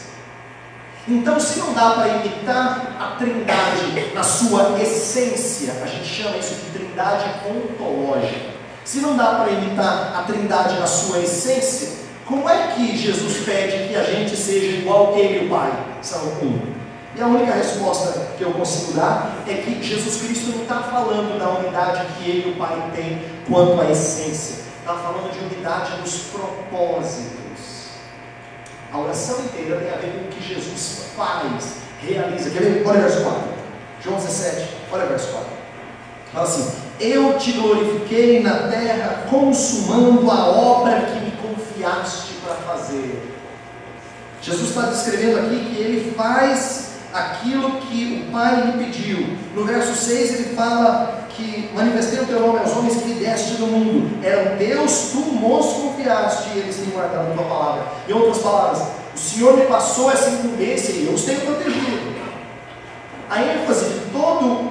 Então, 1.08 1.38
se 1.38 1.60
não 1.60 1.72
dá 1.72 1.90
para 1.90 2.08
imitar 2.08 2.96
a 2.98 3.16
trindade 3.16 4.12
na 4.12 4.24
sua 4.24 4.76
essência, 4.82 5.72
a 5.80 5.86
gente 5.86 6.04
chama 6.04 6.36
isso 6.36 6.54
de 6.56 6.78
trindade 6.78 7.24
ontológica. 7.48 8.56
Se 8.84 8.98
não 8.98 9.16
dá 9.16 9.36
para 9.36 9.52
imitar 9.52 10.16
a 10.18 10.22
trindade 10.24 10.80
na 10.80 10.86
sua 10.86 11.20
essência, 11.20 12.04
como 12.24 12.50
é 12.50 12.72
que 12.74 12.96
Jesus 12.96 13.44
pede 13.44 13.88
que 13.88 13.94
a 13.94 14.02
gente 14.02 14.36
seja 14.36 14.78
igual 14.78 15.14
a 15.14 15.18
Ele 15.18 15.46
o 15.46 15.48
Pai? 15.48 15.72
São 16.02 16.24
um. 16.42 16.75
E 17.16 17.22
a 17.22 17.26
única 17.26 17.54
resposta 17.54 18.26
que 18.36 18.44
eu 18.44 18.52
consigo 18.52 18.92
dar 18.92 19.38
é 19.48 19.54
que 19.54 19.82
Jesus 19.82 20.20
Cristo 20.20 20.50
não 20.50 20.62
está 20.64 20.82
falando 20.82 21.38
da 21.38 21.48
unidade 21.48 22.06
que 22.14 22.28
Ele 22.28 22.50
e 22.50 22.52
o 22.52 22.56
Pai 22.56 22.90
têm 22.94 23.24
quanto 23.48 23.80
à 23.80 23.90
essência. 23.90 24.64
Está 24.80 24.94
falando 24.94 25.32
de 25.32 25.38
unidade 25.38 25.98
nos 25.98 26.14
propósitos. 26.24 27.86
A 28.92 28.98
oração 28.98 29.40
inteira 29.46 29.76
tem 29.76 29.90
a 29.90 29.96
ver 29.96 30.12
com 30.12 30.26
o 30.26 30.28
que 30.28 30.46
Jesus 30.46 31.06
faz, 31.16 31.76
realiza. 32.02 32.50
Quer 32.50 32.60
ver? 32.60 32.86
Olha 32.86 32.98
o 32.98 33.02
verso 33.02 33.22
4. 33.22 33.42
João 34.04 34.16
17, 34.16 34.68
olha 34.92 35.04
o 35.06 35.08
verso 35.08 35.28
4. 35.28 35.48
Fala 36.34 36.44
assim: 36.46 36.70
Eu 37.00 37.38
te 37.38 37.52
glorifiquei 37.52 38.42
na 38.42 38.68
terra, 38.68 39.26
consumando 39.30 40.30
a 40.30 40.46
obra 40.48 41.00
que 41.00 41.20
me 41.20 41.32
confiaste 41.32 42.34
para 42.44 42.54
fazer. 42.56 43.32
Jesus 44.42 44.68
está 44.68 44.82
descrevendo 44.82 45.38
aqui 45.38 45.64
que 45.64 45.80
ele 45.80 46.14
faz 46.14 46.85
aquilo 47.16 47.80
que 47.80 48.26
o 48.26 48.32
Pai 48.32 48.62
lhe 48.62 48.84
pediu. 48.84 49.36
No 49.54 49.64
verso 49.64 49.94
6 49.94 50.34
ele 50.34 50.54
fala 50.54 51.26
que 51.30 51.70
manifestei 51.74 52.20
o 52.20 52.26
teu 52.26 52.40
nome 52.40 52.58
aos 52.58 52.76
homens 52.76 52.96
que 52.96 53.14
deste 53.14 53.54
do 53.54 53.66
mundo. 53.66 54.24
Eram 54.24 54.56
Deus, 54.56 55.10
tu 55.12 55.18
nos 55.18 55.66
confiaste 55.74 56.50
e 56.54 56.58
eles 56.58 56.76
têm 56.76 56.90
guardado 56.90 57.30
a 57.30 57.34
tua 57.34 57.44
palavra. 57.44 57.84
Em 58.08 58.12
outras 58.12 58.38
palavras, 58.38 58.82
o 59.14 59.18
Senhor 59.18 59.56
me 59.56 59.66
passou 59.66 60.10
essa 60.10 60.30
incumbência 60.30 60.92
e 60.92 61.06
eu 61.06 61.14
os 61.14 61.24
tenho 61.24 61.40
protegido. 61.40 62.16
A 63.28 63.42
ênfase 63.42 63.86
de 63.86 64.00
toda 64.12 64.66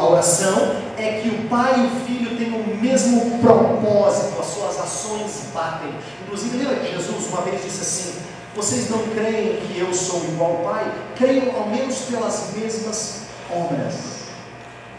a 0.00 0.08
oração 0.08 0.76
é 0.96 1.20
que 1.20 1.28
o 1.28 1.48
Pai 1.48 1.74
e 1.78 1.86
o 1.86 2.04
Filho 2.06 2.36
têm 2.38 2.52
o 2.52 2.76
mesmo 2.80 3.38
propósito, 3.38 4.40
as 4.40 4.46
suas 4.46 4.80
ações 4.80 5.48
batem. 5.52 5.90
Inclusive, 6.22 6.56
lembra 6.56 6.76
que 6.76 6.94
Jesus 6.94 7.26
uma 7.28 7.42
vez 7.42 7.62
disse 7.62 7.82
assim: 7.82 8.14
Vocês 8.58 8.90
não 8.90 8.98
creem 9.14 9.60
que 9.60 9.78
eu 9.78 9.94
sou 9.94 10.24
igual 10.24 10.56
ao 10.56 10.72
Pai? 10.72 10.92
Creiam 11.16 11.56
ao 11.56 11.68
menos 11.68 11.96
pelas 12.10 12.54
mesmas 12.56 13.20
obras. 13.48 13.94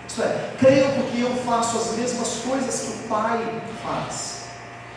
Isto 0.07 0.21
é, 0.21 0.51
creio 0.57 0.93
porque 0.93 1.21
eu 1.21 1.35
faço 1.45 1.77
as 1.77 1.97
mesmas 1.97 2.35
coisas 2.47 2.79
que 2.79 2.87
o 2.87 3.09
Pai 3.09 3.61
faz. 3.83 4.43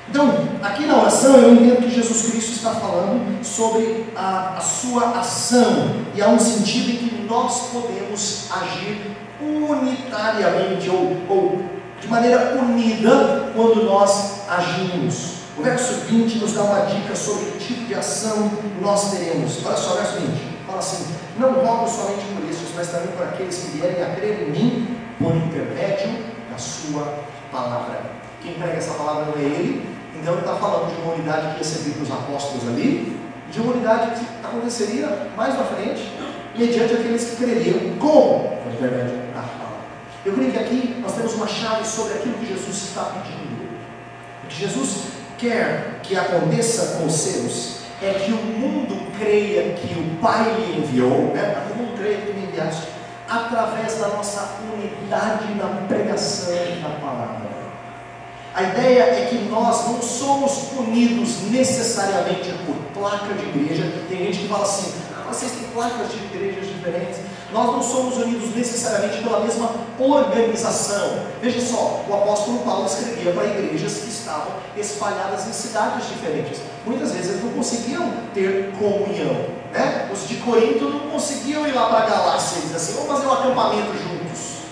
Então, 0.09 0.49
aqui 0.63 0.87
na 0.87 0.97
oração 0.97 1.39
eu 1.39 1.55
entendo 1.55 1.83
que 1.83 1.91
Jesus 1.91 2.31
Cristo 2.31 2.53
está 2.53 2.71
falando 2.77 3.45
sobre 3.45 4.07
a, 4.15 4.55
a 4.59 4.61
sua 4.61 5.19
ação, 5.19 5.97
e 6.15 6.23
há 6.23 6.29
um 6.29 6.39
sentido 6.39 6.91
em 6.91 6.97
que 6.99 7.27
nós 7.29 7.73
podemos 7.73 8.47
agir 8.53 9.11
unitariamente 9.41 10.89
ou, 10.89 11.17
ou 11.29 11.65
de 12.01 12.07
maneira 12.07 12.57
unida 12.63 13.51
quando 13.57 13.83
nós 13.83 14.49
agimos. 14.49 15.42
O 15.57 15.63
verso 15.63 16.07
20 16.07 16.39
nos 16.39 16.53
dá 16.55 16.63
uma 16.63 16.81
dica 16.87 17.15
sobre 17.15 17.51
que 17.53 17.59
tipo 17.59 17.85
de 17.85 17.95
ação 17.95 18.51
nós 18.81 19.11
teremos. 19.11 19.65
Olha 19.65 19.77
só, 19.77 19.95
verso 19.95 20.21
20. 20.21 20.67
Fala 20.67 20.79
assim: 20.79 21.07
Não 21.39 21.53
rogo 21.53 21.87
somente 21.87 22.25
por 22.35 22.49
isso, 22.49 22.73
mas 22.75 22.89
também 22.89 23.09
por 23.09 23.27
aqueles 23.27 23.57
que 23.59 23.79
vierem 23.79 24.03
a 24.03 24.15
crer 24.15 24.49
em 24.49 24.51
mim 24.51 24.99
por 25.19 25.37
intermédio 25.37 26.25
da 26.51 26.57
sua 26.57 27.19
palavra. 27.51 28.01
Quem 28.43 28.55
prega 28.55 28.79
essa 28.79 28.95
palavra 28.95 29.27
não 29.27 29.35
é 29.35 29.45
ele, 29.45 29.87
então 30.19 30.33
ele 30.35 30.43
está 30.43 30.57
falando 30.57 30.95
de 30.95 31.03
uma 31.03 31.15
unidade 31.15 31.53
que 31.53 31.59
recebi 31.59 31.91
dos 31.91 32.11
apóstolos 32.11 32.67
ali, 32.69 33.21
de 33.51 33.61
uma 33.61 33.75
unidade 33.75 34.19
que 34.19 34.27
aconteceria 34.45 35.29
mais 35.37 35.57
na 35.57 35.65
frente, 35.65 36.11
mediante 36.57 36.95
aqueles 36.95 37.25
que 37.25 37.37
creriam. 37.37 37.99
Como? 37.99 38.57
Por 38.63 38.73
intermédio 38.73 39.19
da 39.35 39.43
palavra. 39.43 39.83
Eu 40.25 40.33
creio 40.33 40.51
que 40.51 40.59
aqui 40.59 40.97
nós 41.01 41.13
temos 41.15 41.35
uma 41.35 41.47
chave 41.47 41.87
sobre 41.87 42.15
aquilo 42.15 42.35
que 42.39 42.47
Jesus 42.47 42.77
está 42.77 43.05
pedindo. 43.05 43.69
O 44.45 44.47
que 44.49 44.57
Jesus 44.57 45.22
quer 45.43 45.99
que 46.05 46.17
aconteça 46.17 46.97
com 46.97 47.07
os 47.07 47.15
seus 47.15 47.83
é 48.01 48.15
que 48.15 48.33
o 48.33 48.37
mundo 48.37 49.13
creia 49.19 49.75
que 49.75 49.99
o 49.99 50.17
Pai 50.21 50.55
lhe 50.55 50.79
enviou, 50.79 51.33
né? 51.35 51.67
o 51.71 51.79
mundo 51.79 51.97
creia 51.97 52.19
que 52.19 52.33
me 52.33 52.47
enviaste 52.47 52.89
através 53.29 53.99
da 53.99 54.09
nossa 54.09 54.57
unidade 54.73 55.55
na 55.55 55.87
pregação 55.87 56.55
da 56.83 56.89
palavra. 57.01 57.53
A 58.55 58.63
ideia 58.63 59.03
é 59.03 59.27
que 59.31 59.37
nós 59.49 59.89
não 59.89 60.03
somos 60.03 60.73
unidos 60.73 61.43
necessariamente 61.51 62.53
por 62.67 62.77
placa 62.93 63.33
de 63.35 63.45
igreja. 63.47 63.91
Tem 64.09 64.19
gente 64.19 64.41
que 64.41 64.49
fala 64.49 64.65
assim: 64.65 64.93
ah, 65.17 65.25
vocês 65.29 65.53
têm 65.53 65.69
placas 65.69 66.11
de 66.11 66.19
igrejas 66.19 66.67
diferentes. 66.67 67.21
Nós 67.53 67.67
não 67.67 67.83
somos 67.83 68.17
unidos 68.17 68.55
necessariamente 68.55 69.23
pela 69.23 69.41
mesma 69.41 69.71
organização. 69.99 71.21
Veja 71.43 71.61
só, 71.61 72.03
o 72.09 72.15
apóstolo 72.15 72.61
Paulo 72.61 72.87
escrevia 72.87 73.33
para 73.33 73.45
igrejas 73.45 73.99
que 73.99 74.09
estavam 74.09 74.55
espalhadas 74.75 75.47
em 75.47 75.53
cidades 75.53 76.09
diferentes. 76.09 76.61
Muitas 76.87 77.13
vezes 77.13 77.33
eles 77.33 77.45
não 77.45 77.53
conseguiam 77.53 78.11
ter 78.33 78.73
comunhão. 78.79 79.63
Né? 79.71 80.09
Os 80.11 80.27
de 80.27 80.37
Corinto 80.37 80.85
não 80.85 81.11
conseguiam 81.11 81.67
ir 81.67 81.73
lá 81.73 81.89
para 81.89 82.07
Galácia 82.07 82.59
e 82.59 82.63
dizer 82.63 82.77
assim: 82.77 82.93
vamos 82.95 83.09
fazer 83.09 83.27
um 83.27 83.33
acampamento 83.33 83.93
juntos. 83.99 84.63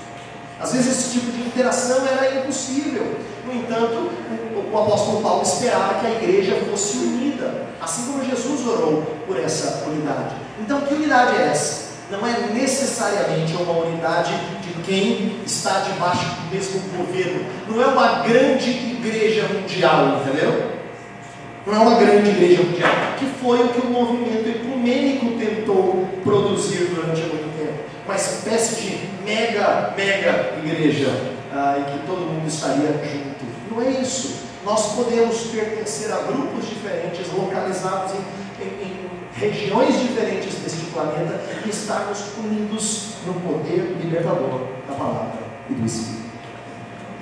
Às 0.58 0.72
vezes 0.72 0.98
esse 0.98 1.20
tipo 1.20 1.32
de 1.32 1.42
interação 1.42 2.06
era 2.06 2.40
impossível. 2.40 3.14
No 3.44 3.54
entanto, 3.54 4.10
o, 4.54 4.70
o 4.72 4.78
apóstolo 4.78 5.20
Paulo 5.20 5.42
esperava 5.42 6.00
que 6.00 6.06
a 6.06 6.10
igreja 6.12 6.56
fosse 6.70 6.96
unida, 6.96 7.66
assim 7.80 8.06
como 8.06 8.24
Jesus 8.24 8.66
orou 8.66 9.02
por 9.26 9.38
essa 9.38 9.84
unidade. 9.86 10.36
Então, 10.58 10.80
que 10.82 10.94
unidade 10.94 11.36
é 11.36 11.48
essa? 11.48 11.89
Não 12.10 12.26
é 12.26 12.52
necessariamente 12.52 13.54
uma 13.54 13.84
unidade 13.84 14.32
de 14.62 14.82
quem 14.82 15.40
está 15.46 15.78
debaixo 15.80 16.24
do 16.24 16.50
mesmo 16.52 16.80
governo. 16.96 17.44
Não 17.68 17.80
é 17.80 17.86
uma 17.86 18.22
grande 18.26 18.68
igreja 18.68 19.46
mundial, 19.48 20.20
entendeu? 20.20 20.72
Não 21.64 21.74
é 21.74 21.78
uma 21.78 21.94
grande 22.00 22.30
igreja 22.30 22.62
mundial, 22.62 22.90
que 23.16 23.26
foi 23.40 23.60
o 23.64 23.68
que 23.68 23.80
o 23.86 23.90
movimento 23.90 24.48
ecumênico 24.48 25.38
tentou 25.38 26.08
produzir 26.24 26.86
durante 26.92 27.20
muito 27.20 27.56
tempo. 27.56 27.78
Uma 28.04 28.16
espécie 28.16 28.80
de 28.80 29.08
mega, 29.24 29.94
mega 29.96 30.54
igreja 30.64 31.08
ah, 31.52 31.76
em 31.78 31.84
que 31.84 32.06
todo 32.06 32.22
mundo 32.22 32.48
estaria 32.48 32.88
junto. 33.04 33.44
Não 33.70 33.82
é 33.82 34.00
isso. 34.00 34.40
Nós 34.64 34.94
podemos 34.94 35.42
pertencer 35.42 36.12
a 36.12 36.16
grupos 36.22 36.68
diferentes, 36.68 37.32
localizados 37.32 38.12
em, 38.14 38.64
em, 38.64 38.84
em 38.84 39.10
regiões 39.38 40.00
diferentes 40.00 40.54
deste 40.56 40.79
planeta 40.92 41.40
e 41.64 41.70
estarmos 41.70 42.20
unidos 42.38 43.14
no 43.26 43.34
poder 43.34 43.96
libertador 44.00 44.68
da 44.88 44.94
palavra 44.94 45.42
e 45.68 45.74
do 45.74 45.86
Espírito. 45.86 46.30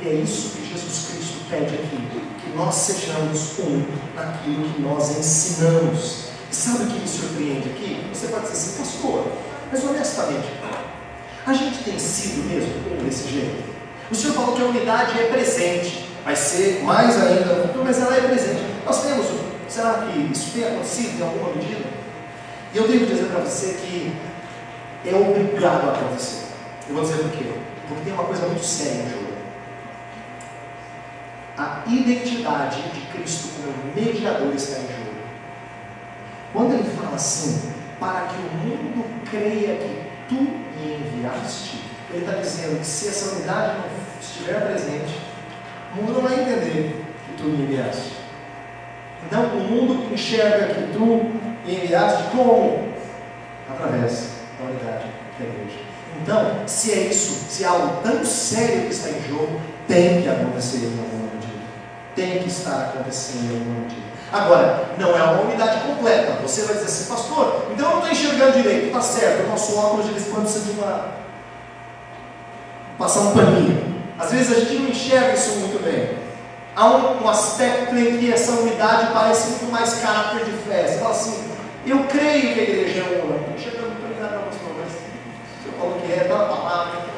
E 0.01 0.09
é 0.09 0.13
isso 0.15 0.57
que 0.57 0.67
Jesus 0.67 1.09
Cristo 1.11 1.39
pede 1.51 1.75
aqui, 1.75 2.23
que 2.41 2.57
nós 2.57 2.75
sejamos 2.75 3.59
um 3.59 3.85
naquilo 4.15 4.73
que 4.73 4.81
nós 4.81 5.19
ensinamos. 5.19 6.29
E 6.51 6.55
sabe 6.55 6.85
o 6.85 6.87
que 6.87 7.01
me 7.01 7.09
surpreende 7.09 7.69
aqui? 7.69 8.07
Você 8.13 8.29
pode 8.29 8.43
dizer 8.43 8.55
assim, 8.55 8.79
pastor, 8.79 9.27
mas 9.71 9.85
honestamente, 9.85 10.49
a 11.47 11.53
gente 11.53 11.83
tem 11.83 11.99
sido 11.99 12.49
mesmo 12.49 12.73
um 12.93 13.05
desse 13.05 13.29
jeito? 13.29 13.65
O 14.11 14.15
senhor 14.15 14.35
falou 14.35 14.55
que 14.55 14.63
a 14.63 14.67
unidade 14.67 15.19
é 15.19 15.25
presente, 15.25 16.09
vai 16.25 16.37
ser 16.37 16.83
mais 16.83 17.21
ainda 17.21 17.73
no 17.75 17.85
mas 17.85 18.01
ela 18.01 18.17
é 18.17 18.21
presente. 18.21 18.63
Nós 18.85 19.03
temos, 19.03 19.27
será 19.69 20.07
que 20.07 20.19
isso 20.33 20.53
tem 20.53 20.65
acontecido 20.65 21.19
em 21.19 21.23
alguma 21.23 21.55
medida? 21.55 21.88
E 22.75 22.77
eu 22.77 22.89
devo 22.89 23.07
dizer 23.07 23.27
para 23.27 23.41
você 23.41 23.79
que 23.81 24.13
é 25.07 25.15
obrigado 25.15 25.89
a 25.89 25.93
acontecer. 25.93 26.47
Eu 26.89 26.95
vou 26.95 27.05
dizer 27.05 27.23
por 27.23 27.31
quê? 27.31 27.45
Porque 27.89 28.05
tem 28.05 28.13
uma 28.13 28.25
coisa 28.25 28.47
muito 28.47 28.65
séria 28.65 29.03
em 29.03 29.11
jogo 29.11 29.29
a 31.59 31.83
identidade 31.89 32.81
de 32.93 33.01
Cristo 33.09 33.49
como 33.57 33.93
mediador 33.95 34.55
está 34.55 34.79
em 34.79 34.83
jogo. 34.83 35.19
Quando 36.53 36.75
ele 36.75 36.89
fala 36.97 37.17
assim, 37.17 37.73
para 37.99 38.29
que 38.29 38.37
o 38.37 38.55
mundo 38.65 39.05
creia 39.29 39.77
que 39.77 40.03
tu 40.29 40.35
me 40.35 40.95
enviaste, 40.95 41.83
ele 42.11 42.21
está 42.21 42.37
dizendo 42.37 42.79
que 42.79 42.87
se 42.87 43.09
essa 43.09 43.35
unidade 43.35 43.79
não 43.79 44.21
estiver 44.21 44.67
presente, 44.67 45.19
o 45.93 45.97
mundo 45.97 46.15
não 46.15 46.23
vai 46.23 46.41
entender 46.41 47.05
que 47.27 47.43
tu 47.43 47.49
me 47.49 47.65
enviaste. 47.65 48.13
Então 49.27 49.45
o 49.45 49.61
mundo 49.61 50.13
enxerga 50.13 50.75
que 50.75 50.93
tu 50.93 51.31
enviaste 51.67 52.25
como? 52.31 52.89
Através 53.71 54.29
da 54.59 54.65
unidade 54.65 55.07
da 55.39 55.45
igreja. 55.45 55.79
Então, 56.23 56.67
se 56.67 56.93
é 56.93 56.97
isso, 57.07 57.45
se 57.49 57.65
há 57.65 57.71
algo 57.71 58.03
tão 58.03 58.25
sério 58.25 58.83
que 58.83 58.93
está 58.93 59.11
em 59.11 59.23
jogo, 59.29 59.61
tem 59.87 60.23
que 60.23 60.29
acontecer 60.29 60.79
em 60.79 60.99
algum 60.99 61.29
tem 62.19 62.39
que 62.41 62.49
estar 62.49 62.91
acontecendo 62.91 63.45
em 63.45 63.59
algum 63.59 63.81
motivo. 63.81 64.03
Agora, 64.33 64.91
não 64.99 65.17
é 65.17 65.23
uma 65.23 65.43
unidade 65.43 65.87
completa. 65.87 66.33
Você 66.43 66.63
vai 66.63 66.75
dizer 66.75 66.87
assim, 66.87 67.09
pastor, 67.09 67.67
então 67.73 67.87
eu 67.87 67.97
não 67.97 67.99
estou 67.99 68.11
enxergando 68.11 68.61
direito, 68.61 68.87
está 68.87 69.01
certo, 69.01 69.45
o 69.45 69.49
nosso 69.49 69.79
óculos 69.79 70.07
de 70.07 70.13
vez 70.13 70.27
em 70.27 70.31
quando 70.31 70.65
de 70.65 70.71
uma. 70.73 71.15
passar 72.99 73.21
um 73.21 73.35
paninho. 73.35 73.95
Às 74.19 74.33
vezes 74.33 74.57
a 74.57 74.61
gente 74.61 74.75
não 74.75 74.91
enxerga 74.91 75.33
isso 75.33 75.51
muito 75.61 75.83
bem. 75.83 76.28
Há 76.79 76.87
um, 76.87 77.25
um 77.25 77.29
aspecto 77.29 77.97
em 77.97 78.19
que 78.19 78.33
essa 78.33 78.53
unidade 78.53 79.13
parece 79.13 79.49
muito 79.49 79.73
mais 79.73 79.95
caráter 79.95 80.45
de 80.45 80.53
fé. 80.69 80.87
Você 80.87 80.99
fala 80.99 81.11
assim, 81.11 81.45
eu 81.85 82.05
creio 82.05 82.55
que 82.55 82.61
a 82.61 82.63
igreja 82.63 83.01
é 83.01 83.23
uma. 83.25 83.35
Não 83.35 84.21
nada, 84.21 84.39
pastor, 84.39 84.71
mas 84.79 84.93
eu 85.67 86.01
que 86.01 86.13
é, 86.13 86.33
uma 86.33 86.45
palavra. 86.45 87.09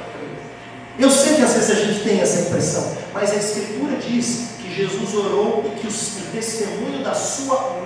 Eu 0.99 1.11
sei 1.11 1.37
que 1.37 1.43
às 1.43 1.53
vezes 1.53 1.71
a 1.71 1.75
gente 1.75 2.05
tem 2.05 2.21
essa 2.21 2.49
impressão, 2.49 2.97
mas 3.13 3.33
a 3.33 3.37
Escritura 3.37 3.97
diz 3.97 4.51
Jesus 4.81 5.15
orou 5.15 5.65
e 5.67 5.81
que 5.81 5.87
o 5.87 5.93
testemunho 6.33 7.05
da 7.05 7.13
sua 7.15 7.77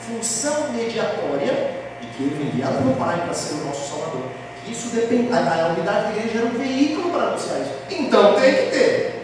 função 0.00 0.72
mediatória, 0.72 1.74
de 2.00 2.06
que 2.06 2.22
ele 2.22 2.36
foi 2.36 2.46
enviado 2.46 2.78
pelo 2.78 2.94
Pai 2.94 3.20
para 3.24 3.34
ser 3.34 3.54
o 3.54 3.66
nosso 3.66 3.90
Salvador, 3.90 4.22
que 4.64 4.72
isso 4.72 4.88
depende, 4.88 5.32
a, 5.32 5.66
a 5.66 5.68
unidade 5.68 6.04
da 6.04 6.16
igreja 6.16 6.38
era 6.38 6.46
um 6.46 6.58
veículo 6.58 7.10
para 7.10 7.22
anunciar 7.24 7.60
isso. 7.60 7.72
Então 7.90 8.40
tem 8.40 8.54
que 8.54 8.70
ter. 8.70 9.19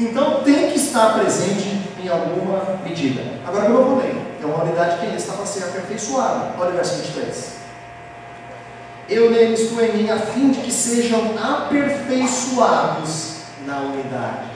Então 0.00 0.42
tem 0.42 0.70
que 0.70 0.78
estar 0.78 1.14
presente 1.14 1.80
em 2.02 2.08
alguma 2.08 2.80
medida. 2.82 3.22
Agora, 3.46 3.66
eu 3.66 3.96
falei, 3.96 4.20
é 4.42 4.46
uma 4.46 4.64
unidade 4.64 4.98
que 4.98 5.06
está 5.14 5.34
para 5.34 5.46
ser 5.46 5.62
aperfeiçoada. 5.64 6.54
Olha 6.58 6.70
o 6.70 6.74
verso 6.74 6.96
23. 7.02 7.60
Eu 9.08 9.30
neles, 9.30 9.68
tu 9.68 9.80
em 9.80 9.92
mim, 9.92 10.10
a 10.10 10.18
fim 10.18 10.50
de 10.50 10.60
que 10.60 10.72
sejam 10.72 11.38
aperfeiçoados 11.38 13.36
na 13.66 13.78
unidade 13.80 14.50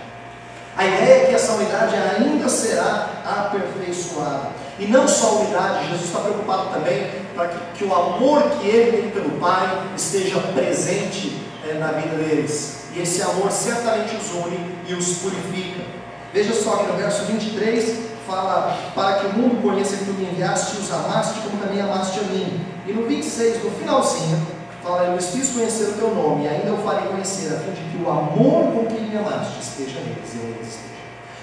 a 0.77 0.85
ideia 0.85 1.23
é 1.23 1.27
que 1.27 1.35
essa 1.35 1.53
unidade 1.53 1.95
ainda 1.95 2.49
será 2.49 3.09
aperfeiçoada. 3.25 4.49
E 4.79 4.87
não 4.87 5.07
só 5.07 5.29
a 5.29 5.33
unidade, 5.41 5.87
Jesus 5.87 6.07
está 6.07 6.19
preocupado 6.19 6.71
também 6.71 7.11
para 7.35 7.49
que, 7.49 7.59
que 7.79 7.85
o 7.85 7.95
amor 7.95 8.43
que 8.51 8.67
ele 8.67 9.03
tem 9.03 9.11
pelo 9.11 9.31
Pai 9.39 9.83
esteja 9.97 10.41
presente 10.53 11.44
é, 11.68 11.74
na 11.74 11.92
vida 11.92 12.16
deles. 12.16 12.85
E 12.94 13.00
esse 13.00 13.22
amor 13.22 13.50
certamente 13.50 14.14
os 14.16 14.31
une 14.33 14.77
e 14.87 14.94
os 14.94 15.18
purifica. 15.18 15.83
Veja 16.33 16.53
só 16.53 16.77
que 16.77 16.87
no 16.87 16.96
verso 16.98 17.24
23 17.24 17.98
fala: 18.27 18.77
Para 18.94 19.18
que 19.18 19.27
o 19.27 19.33
mundo 19.35 19.62
conheça 19.62 19.96
que 19.96 20.05
tu 20.05 20.12
me 20.12 20.24
enviaste 20.24 20.77
e 20.77 20.81
os 20.81 20.92
amaste, 20.92 21.40
como 21.40 21.62
também 21.62 21.81
amaste 21.81 22.20
a 22.20 22.22
mim. 22.24 22.61
E 22.87 22.92
no 22.92 23.07
26, 23.07 23.64
no 23.64 23.70
finalzinho, 23.70 24.46
fala: 24.83 25.05
Eu 25.05 25.14
lhes 25.14 25.31
fiz 25.31 25.50
conhecer 25.50 25.85
o 25.85 25.92
teu 25.92 26.14
nome, 26.14 26.44
e 26.44 26.48
ainda 26.48 26.68
eu 26.68 26.79
farei 26.79 27.09
conhecer, 27.09 27.55
a 27.55 27.59
fim 27.59 27.72
de 27.72 27.90
que 27.90 28.03
o 28.03 28.11
amor 28.11 28.72
com 28.72 28.87
que 28.87 29.00
me 29.00 29.16
amaste 29.16 29.61
esteja 29.61 30.00
neles 30.00 30.35
e 30.35 30.37
eu 30.37 30.44
neles 30.44 30.68
esteja. 30.68 30.94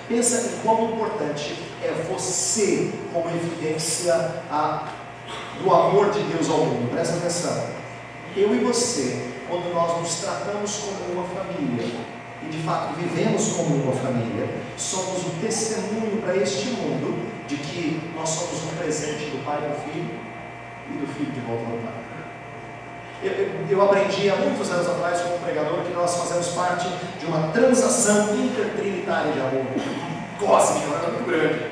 Pensa 0.07 0.49
em 0.49 0.61
quão 0.61 0.91
importante 0.91 1.57
é 1.81 2.05
você 2.11 2.91
como 3.13 3.29
evidência 3.29 4.13
a, 4.51 4.89
do 5.63 5.73
amor 5.73 6.11
de 6.11 6.19
Deus 6.23 6.49
ao 6.49 6.65
mundo. 6.65 6.91
Presta 6.91 7.15
atenção. 7.15 7.63
Eu 8.35 8.53
e 8.53 8.59
você, 8.59 9.30
quando 9.51 9.73
nós 9.73 9.99
nos 9.99 10.15
tratamos 10.21 10.77
como 10.77 11.19
uma 11.19 11.27
família, 11.27 11.85
e 12.41 12.49
de 12.49 12.57
fato 12.59 12.93
vivemos 12.95 13.51
como 13.51 13.75
uma 13.83 13.91
família, 13.91 14.47
somos 14.77 15.25
o 15.25 15.29
testemunho 15.41 16.21
para 16.21 16.37
este 16.37 16.69
mundo 16.69 17.29
de 17.49 17.57
que 17.57 18.13
nós 18.15 18.29
somos 18.29 18.63
um 18.63 18.77
presente 18.77 19.25
do 19.25 19.43
Pai 19.43 19.57
do 19.57 19.75
Filho 19.83 20.09
e 20.89 20.97
do 20.97 21.13
Filho 21.13 21.31
de 21.33 21.41
volta 21.41 21.63
ao 21.63 21.77
Pai. 21.79 22.01
Eu, 23.23 23.67
eu, 23.69 23.81
aprendi 23.83 24.29
há 24.29 24.35
muitos 24.37 24.71
anos 24.71 24.87
atrás 24.87 25.19
como 25.19 25.37
pregador 25.39 25.83
que 25.83 25.93
nós 25.93 26.15
fazemos 26.15 26.47
parte 26.47 26.87
de 27.19 27.25
uma 27.25 27.49
transação 27.49 28.33
intertrinitária 28.33 29.33
de 29.33 29.39
amor, 29.39 29.65
cósmica, 30.39 31.05
é 31.05 31.11
muito 31.11 31.29
grande. 31.29 31.65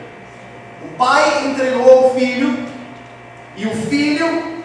O 0.83 0.95
pai 0.95 1.47
entregou 1.47 2.03
ao 2.03 2.13
filho 2.13 2.67
e 3.55 3.65
o 3.65 3.71
filho 3.71 4.63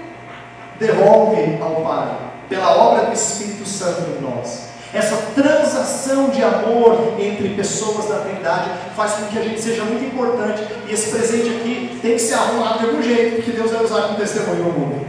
devolve 0.79 1.59
ao 1.62 1.77
pai, 1.83 2.23
pela 2.54 2.76
obra 2.76 3.06
do 3.06 3.12
Espírito 3.12 3.66
Santo 3.68 4.02
em 4.02 4.22
nós. 4.22 4.68
Essa 4.92 5.16
transação 5.34 6.28
de 6.28 6.42
amor 6.42 7.14
entre 7.18 7.48
pessoas 7.50 8.06
da 8.06 8.20
Trindade 8.20 8.70
faz 8.94 9.14
com 9.14 9.26
que 9.26 9.38
a 9.38 9.42
gente 9.42 9.60
seja 9.60 9.82
muito 9.82 10.04
importante. 10.04 10.62
E 10.86 10.92
esse 10.92 11.10
presente 11.10 11.48
aqui 11.48 11.98
tem 12.00 12.12
que 12.12 12.20
ser 12.20 12.34
arrumado 12.34 12.78
de 12.78 12.86
algum 12.86 13.02
jeito, 13.02 13.36
porque 13.36 13.50
Deus 13.50 13.72
vai 13.72 13.82
usar 13.82 14.02
como 14.02 14.18
testemunho 14.18 14.62
no 14.62 14.72
mundo. 14.72 15.06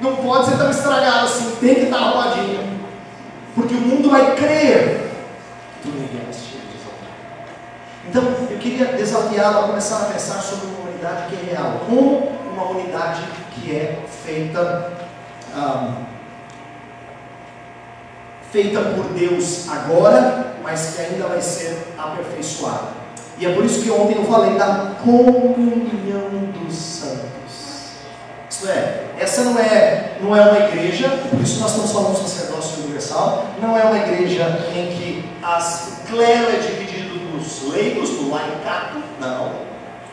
Não 0.00 0.16
pode 0.16 0.46
ser 0.46 0.56
tão 0.56 0.70
estragado 0.70 1.26
assim, 1.26 1.56
tem 1.60 1.74
que 1.74 1.80
estar 1.82 1.98
arrumadinho. 1.98 2.80
Porque 3.54 3.74
o 3.74 3.80
mundo 3.80 4.10
vai 4.10 4.34
crer 4.34 5.10
que 5.82 5.90
tu. 5.90 6.10
Então, 8.08 8.24
eu 8.50 8.58
queria 8.58 8.86
desafiá-lo 8.86 9.60
a 9.60 9.68
começar 9.68 9.98
a 9.98 10.04
pensar 10.06 10.40
sobre 10.40 10.66
uma 10.66 10.90
unidade 10.90 11.28
que 11.28 11.48
é 11.48 11.52
real. 11.52 11.82
Como 11.86 12.32
uma 12.50 12.70
unidade 12.70 13.22
que 13.52 13.76
é 13.76 13.98
feita, 14.24 14.92
um, 15.54 16.09
feita 18.52 18.80
por 18.80 19.04
Deus 19.14 19.68
agora, 19.68 20.56
mas 20.62 20.94
que 20.94 21.02
ainda 21.02 21.26
vai 21.26 21.40
ser 21.40 21.94
aperfeiçoada. 21.98 23.00
E 23.38 23.46
é 23.46 23.54
por 23.54 23.64
isso 23.64 23.82
que 23.82 23.90
ontem 23.90 24.16
eu 24.16 24.24
falei 24.24 24.58
da 24.58 24.92
comunhão 25.02 26.28
dos 26.52 26.74
santos. 26.74 27.30
Isto 28.50 28.68
é, 28.68 29.06
essa 29.18 29.44
não 29.44 29.58
é, 29.58 30.18
não 30.20 30.36
é 30.36 30.42
uma 30.42 30.58
igreja, 30.58 31.08
por 31.30 31.40
isso 31.40 31.60
nós 31.60 31.70
estamos 31.70 31.92
falando 31.92 32.12
do 32.12 32.28
sacerdócio 32.28 32.84
universal, 32.84 33.46
não 33.62 33.78
é 33.78 33.84
uma 33.84 33.96
igreja 33.96 34.44
em 34.74 34.94
que 34.94 35.24
as, 35.42 35.88
o 35.88 36.12
clero 36.12 36.50
é 36.50 36.58
dividido 36.58 37.18
dos 37.30 37.72
leigos, 37.72 38.10
do 38.10 38.30
laicato, 38.30 38.98
não. 39.18 39.70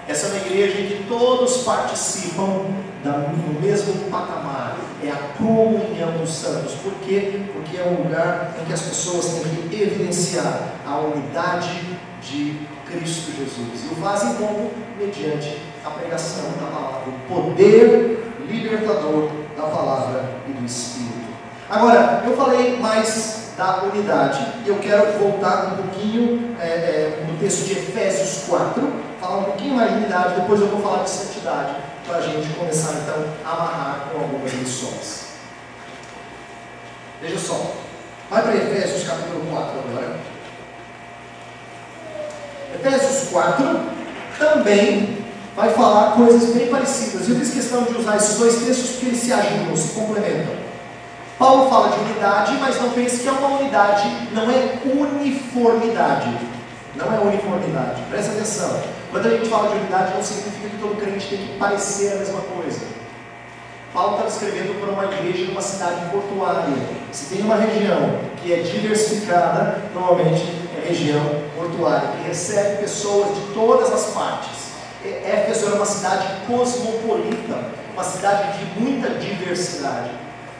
Essa 0.07 0.27
é 0.27 0.29
uma 0.29 0.45
igreja 0.45 0.79
em 0.79 0.87
que 0.87 1.03
todos 1.09 1.57
participam 1.63 2.67
no 3.07 3.59
mesmo 3.61 4.09
patamar, 4.09 4.77
é 5.03 5.09
a 5.09 5.37
comunhão 5.37 6.11
dos 6.17 6.29
santos. 6.29 6.73
Por 6.75 6.93
quê? 7.05 7.41
Porque 7.53 7.77
é 7.77 7.83
um 7.83 8.03
lugar 8.03 8.55
em 8.59 8.65
que 8.65 8.73
as 8.73 8.81
pessoas 8.81 9.25
têm 9.25 9.67
que 9.69 9.81
evidenciar 9.81 10.73
a 10.85 10.97
unidade 10.99 11.97
de 12.21 12.59
Cristo 12.85 13.31
Jesus. 13.31 13.85
E 13.85 13.93
o 13.93 13.95
fazem 13.95 14.33
como? 14.35 14.71
Mediante 14.99 15.57
a 15.85 15.89
pregação 15.89 16.45
da 16.59 16.67
palavra, 16.71 17.09
o 17.09 17.33
poder 17.33 18.23
libertador 18.49 19.29
da 19.55 19.63
palavra 19.63 20.23
e 20.47 20.51
do 20.51 20.65
Espírito. 20.65 21.07
Agora, 21.69 22.23
eu 22.25 22.35
falei 22.35 22.79
mais 22.79 23.51
da 23.57 23.83
unidade 23.83 24.45
e 24.65 24.69
eu 24.69 24.77
quero 24.77 25.19
voltar 25.19 25.73
um 25.73 25.83
pouquinho 25.83 26.55
é, 26.59 26.67
é, 26.67 27.25
no 27.27 27.37
texto 27.37 27.65
de 27.65 27.73
Efésios 27.73 28.45
4, 28.47 28.93
falar 29.19 29.37
um 29.39 29.43
pouquinho 29.45 29.75
mais 29.75 29.91
de 29.91 29.97
unidade, 29.97 30.41
depois 30.41 30.61
eu 30.61 30.67
vou 30.67 30.79
falar 30.79 31.03
de 31.03 31.09
santidade, 31.09 31.75
para 32.07 32.17
a 32.17 32.21
gente 32.21 32.47
começar 32.53 32.93
então 33.03 33.25
a 33.45 33.51
amarrar 33.51 34.07
com 34.11 34.19
algumas 34.19 34.53
lições. 34.53 35.27
Veja 37.21 37.37
só, 37.37 37.73
vai 38.29 38.41
para 38.41 38.55
Efésios 38.55 39.07
capítulo 39.07 39.45
4 39.51 39.79
agora. 39.79 40.19
Efésios 42.73 43.29
4 43.29 43.79
também 44.39 45.17
vai 45.55 45.73
falar 45.73 46.15
coisas 46.15 46.53
bem 46.53 46.67
parecidas. 46.67 47.27
Eu 47.27 47.35
fiz 47.35 47.51
questão 47.51 47.83
de 47.83 47.97
usar 47.97 48.15
esses 48.15 48.37
dois 48.37 48.55
textos 48.63 48.91
porque 48.91 49.07
eles 49.07 49.19
se 49.19 49.33
ajudam, 49.33 49.75
se 49.75 49.89
complementam. 49.89 50.55
Paulo 51.37 51.69
fala 51.69 51.89
de 51.89 51.99
unidade, 51.99 52.53
mas 52.59 52.81
não 52.81 52.91
pense 52.91 53.21
que 53.21 53.27
é 53.27 53.31
uma 53.31 53.59
unidade, 53.59 54.07
não 54.31 54.49
é 54.49 54.79
uniformidade. 54.85 56.35
Não 56.95 57.13
é 57.13 57.19
uniformidade. 57.19 58.01
Presta 58.09 58.31
atenção. 58.31 58.96
Quando 59.17 59.33
a 59.33 59.37
gente 59.37 59.49
fala 59.49 59.69
de 59.69 59.77
unidade, 59.77 60.13
não 60.13 60.21
significa 60.21 60.69
que 60.69 60.77
todo 60.77 60.95
crente 60.95 61.27
tem 61.27 61.39
que 61.39 61.57
parecer 61.57 62.13
a 62.13 62.15
mesma 62.17 62.39
coisa. 62.41 62.81
Paulo 63.91 64.17
está 64.17 64.27
escrevendo 64.27 64.79
para 64.79 64.91
uma 64.91 65.05
igreja 65.05 65.45
numa 65.45 65.61
cidade 65.61 66.11
portuária. 66.11 66.75
Se 67.11 67.33
tem 67.33 67.43
uma 67.43 67.55
região 67.55 68.19
que 68.39 68.53
é 68.53 68.57
diversificada, 68.57 69.81
normalmente 69.91 70.43
é 70.77 70.87
região 70.87 71.23
portuária, 71.55 72.09
que 72.09 72.27
recebe 72.27 72.77
pessoas 72.77 73.33
de 73.33 73.41
todas 73.55 73.91
as 73.91 74.13
partes. 74.13 74.67
Éfeso 75.03 75.65
era 75.65 75.77
uma 75.77 75.85
cidade 75.87 76.27
cosmopolita, 76.45 77.71
uma 77.95 78.03
cidade 78.03 78.59
de 78.59 78.79
muita 78.79 79.09
diversidade. 79.15 80.11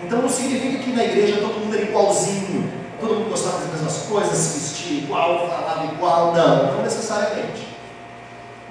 Então 0.03 0.19
não 0.19 0.29
significa 0.29 0.79
que 0.83 0.93
na 0.93 1.03
igreja 1.03 1.41
todo 1.41 1.59
mundo 1.59 1.75
era 1.75 1.83
igualzinho, 1.83 2.73
todo 2.99 3.17
mundo 3.17 3.29
gostava 3.29 3.59
das 3.59 3.73
mesmas 3.73 3.97
coisas, 4.09 4.35
se 4.35 4.57
vestia 4.57 4.97
igual, 5.03 5.47
falava 5.47 5.85
igual, 5.93 6.33
não, 6.33 6.73
não 6.73 6.81
necessariamente. 6.81 7.66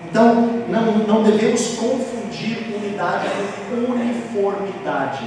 Então 0.08 0.34
não, 0.68 0.98
não 1.06 1.22
devemos 1.22 1.76
confundir 1.76 2.74
unidade 2.74 3.28
com 3.68 3.92
uniformidade. 3.92 5.26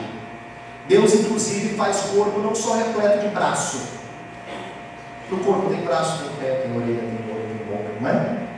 Deus 0.88 1.14
inclusive 1.14 1.76
faz 1.76 2.02
corpo 2.14 2.40
não 2.40 2.56
só 2.56 2.76
repleto 2.76 3.28
de 3.28 3.34
braço. 3.34 4.00
No 5.30 5.38
corpo 5.40 5.70
tem 5.70 5.82
braço, 5.82 6.24
tem 6.24 6.30
pé, 6.40 6.56
tem 6.56 6.76
orelha, 6.76 7.02
tem 7.02 7.36
olho, 7.36 7.46
tem 7.48 7.68
boca, 7.68 7.90
não 8.02 8.10
é? 8.10 8.50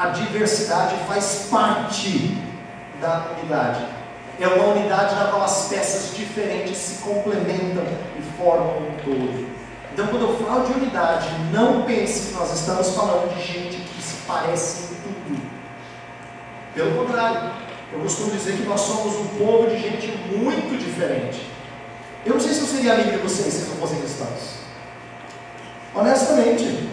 a 0.00 0.08
diversidade 0.08 0.96
faz 1.06 1.48
parte 1.50 2.38
da 3.02 3.26
unidade. 3.36 3.84
É 4.40 4.46
uma 4.46 4.68
unidade 4.68 5.14
na 5.14 5.26
qual 5.26 5.42
as 5.42 5.68
peças 5.68 6.16
diferentes 6.16 6.78
se 6.78 7.02
complementam 7.02 7.84
e 8.18 8.22
formam 8.38 8.78
um 8.78 8.92
todo. 9.04 9.46
Então, 9.92 10.06
quando 10.06 10.22
eu 10.22 10.38
falo 10.38 10.64
de 10.64 10.72
unidade, 10.72 11.28
não 11.52 11.82
pense 11.82 12.28
que 12.28 12.34
nós 12.34 12.50
estamos 12.58 12.94
falando 12.94 13.34
de 13.34 13.42
gente 13.42 13.76
que 13.76 14.02
se 14.02 14.16
parece. 14.26 14.94
Pelo 16.80 16.94
contrário, 16.94 17.50
eu 17.92 18.00
costumo 18.00 18.30
dizer 18.30 18.56
que 18.56 18.62
nós 18.62 18.80
somos 18.80 19.14
um 19.14 19.26
povo 19.36 19.68
de 19.68 19.78
gente 19.78 20.06
muito 20.34 20.82
diferente. 20.82 21.46
Eu 22.24 22.32
não 22.32 22.40
sei 22.40 22.54
se 22.54 22.60
eu 22.60 22.66
seria 22.66 22.94
amigo 22.94 23.10
de 23.10 23.18
vocês 23.18 23.52
se 23.52 23.68
não 23.68 23.76
fossem 23.76 23.98
cristãos. 23.98 24.60
Honestamente, 25.94 26.88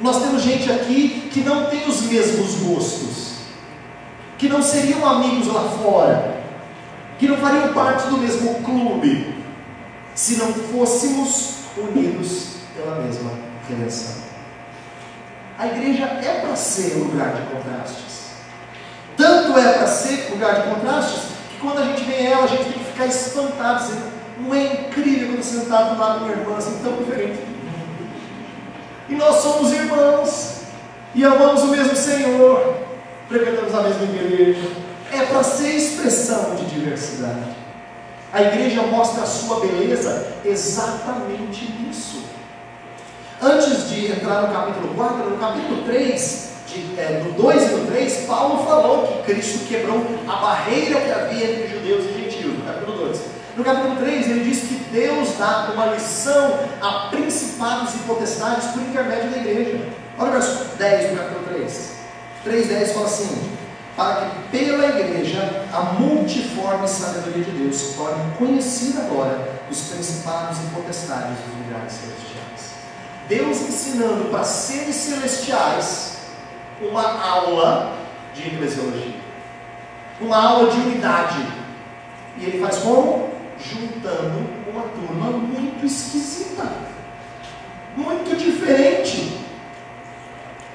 nós 0.00 0.20
temos 0.20 0.42
gente 0.42 0.68
aqui 0.68 1.30
que 1.32 1.42
não 1.42 1.66
tem 1.66 1.86
os 1.86 2.02
mesmos 2.02 2.56
gostos, 2.56 3.34
que 4.36 4.48
não 4.48 4.60
seriam 4.60 5.08
amigos 5.08 5.46
lá 5.46 5.62
fora, 5.62 6.42
que 7.16 7.28
não 7.28 7.36
fariam 7.36 7.72
parte 7.72 8.08
do 8.08 8.18
mesmo 8.18 8.64
clube, 8.64 9.32
se 10.16 10.38
não 10.38 10.52
fôssemos 10.52 11.58
unidos 11.76 12.56
pela 12.74 12.96
mesma 12.96 13.30
redenção. 13.68 14.24
A 15.56 15.68
igreja 15.68 16.02
é 16.02 16.40
para 16.40 16.56
ser 16.56 16.94
lugar 16.96 17.32
de 17.32 17.42
contrastes. 17.42 18.23
Tanto 19.44 19.58
é 19.58 19.72
para 19.74 19.86
ser 19.86 20.30
lugar 20.30 20.62
de 20.62 20.68
contrastes, 20.68 21.22
que 21.50 21.58
quando 21.60 21.78
a 21.78 21.84
gente 21.84 22.04
vê 22.04 22.24
ela, 22.24 22.44
a 22.44 22.46
gente 22.46 22.64
tem 22.64 22.72
que 22.72 22.84
ficar 22.84 23.06
espantado, 23.06 23.84
dizendo, 23.84 24.12
não 24.38 24.54
é 24.54 24.64
incrível 24.64 25.28
quando 25.28 25.42
sentado 25.42 25.94
do 25.94 26.00
lado 26.00 26.18
de 26.20 26.24
uma 26.24 26.32
irmã 26.32 26.56
assim 26.56 26.80
tão 26.82 26.96
diferente 26.96 27.54
e 29.08 29.14
nós 29.14 29.36
somos 29.36 29.72
irmãos. 29.72 30.54
E 31.14 31.24
amamos 31.24 31.62
o 31.62 31.68
mesmo 31.68 31.94
Senhor. 31.94 32.74
Frequentamos 33.28 33.74
a 33.74 33.82
mesma 33.82 34.02
igreja. 34.02 34.68
É 35.12 35.26
para 35.26 35.42
ser 35.42 35.76
expressão 35.76 36.54
de 36.56 36.66
diversidade. 36.66 37.54
A 38.32 38.42
igreja 38.42 38.82
mostra 38.82 39.22
a 39.22 39.26
sua 39.26 39.60
beleza 39.60 40.34
exatamente 40.44 41.70
nisso. 41.72 42.24
Antes 43.40 43.88
de 43.88 44.10
entrar 44.10 44.42
no 44.42 44.52
capítulo 44.52 44.94
4, 44.94 45.30
no 45.30 45.38
capítulo 45.38 45.82
3, 45.84 46.53
de, 46.74 47.00
é, 47.00 47.22
no 47.24 47.32
2 47.32 47.62
e 47.62 47.66
no 47.74 47.86
3, 47.86 48.26
Paulo 48.26 48.64
falou 48.66 49.06
que 49.06 49.32
Cristo 49.32 49.66
quebrou 49.68 50.04
a 50.26 50.36
barreira 50.36 51.00
que 51.00 51.10
havia 51.10 51.50
entre 51.50 51.68
judeus 51.68 52.04
e 52.04 52.22
gentios, 52.22 52.58
no 52.58 52.64
capítulo 52.64 52.98
2. 53.06 53.20
No 53.56 53.64
capítulo 53.64 53.96
3, 53.96 54.30
ele 54.30 54.44
diz 54.44 54.60
que 54.62 54.74
Deus 54.90 55.28
dá 55.38 55.70
uma 55.72 55.86
lição 55.86 56.58
a 56.82 57.08
principados 57.10 57.94
e 57.94 57.98
potestades 57.98 58.66
por 58.72 58.82
intermédio 58.82 59.30
da 59.30 59.36
igreja. 59.36 59.80
Olha 60.18 60.30
o 60.30 60.32
verso 60.32 60.64
10 60.76 61.10
do 61.10 61.16
capítulo 61.16 61.46
3. 61.46 61.94
3,10 62.44 62.92
fala 62.92 63.06
assim: 63.06 63.52
Para 63.96 64.14
que 64.16 64.58
pela 64.58 64.86
igreja 64.86 65.66
a 65.72 65.80
multiforme 65.98 66.88
sabedoria 66.88 67.44
de 67.44 67.50
Deus 67.52 67.76
se 67.76 67.94
torne 67.94 68.24
conhecida 68.38 69.02
agora 69.02 69.48
dos 69.68 69.80
principados 69.82 70.58
e 70.58 70.74
potestades 70.74 71.38
dos 71.38 71.66
lugares 71.66 71.92
celestiais. 71.92 72.34
Deus 73.28 73.68
ensinando 73.68 74.30
para 74.30 74.44
seres 74.44 74.96
celestiais 74.96 76.13
uma 76.80 77.22
aula 77.22 77.96
de 78.34 78.42
eclesiologia, 78.48 79.14
uma 80.20 80.36
aula 80.36 80.70
de 80.70 80.76
unidade. 80.78 81.46
E 82.38 82.44
ele 82.44 82.60
faz 82.60 82.78
como? 82.78 83.34
juntando 83.58 84.46
uma 84.68 84.82
turma 84.82 85.30
muito 85.30 85.84
esquisita, 85.84 86.64
muito 87.96 88.36
diferente. 88.36 89.40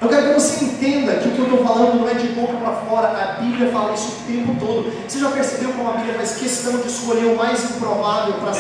Eu 0.02 0.08
quero 0.08 0.30
que 0.30 0.34
você 0.36 0.64
entenda 0.64 1.16
que 1.16 1.28
o 1.28 1.32
que 1.32 1.40
eu 1.40 1.46
estou 1.46 1.66
falando 1.66 2.00
não 2.00 2.10
é 2.10 2.14
de 2.14 2.28
boca 2.30 2.54
para 2.54 2.72
fora, 2.72 3.08
a 3.10 3.42
Bíblia 3.42 3.70
fala 3.70 3.94
isso 3.94 4.20
o 4.22 4.32
tempo 4.32 4.56
todo. 4.58 4.94
Você 5.06 5.20
já 5.20 5.30
percebeu 5.30 5.74
como 5.74 5.90
a 5.90 5.94
Bíblia 5.94 6.16
faz 6.16 6.38
questão 6.38 6.80
de 6.80 6.88
escolher 6.88 7.26
o 7.26 7.36
mais 7.36 7.64
improvável 7.72 8.36
para 8.36 8.54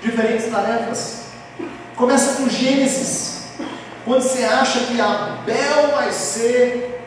diferentes 0.00 0.50
tarefas? 0.50 1.24
Começa 1.94 2.40
com 2.40 2.48
Gênesis, 2.48 3.37
quando 4.08 4.22
você 4.22 4.42
acha 4.42 4.80
que 4.80 4.98
Abel 4.98 5.88
vai 5.94 6.10
ser 6.10 6.98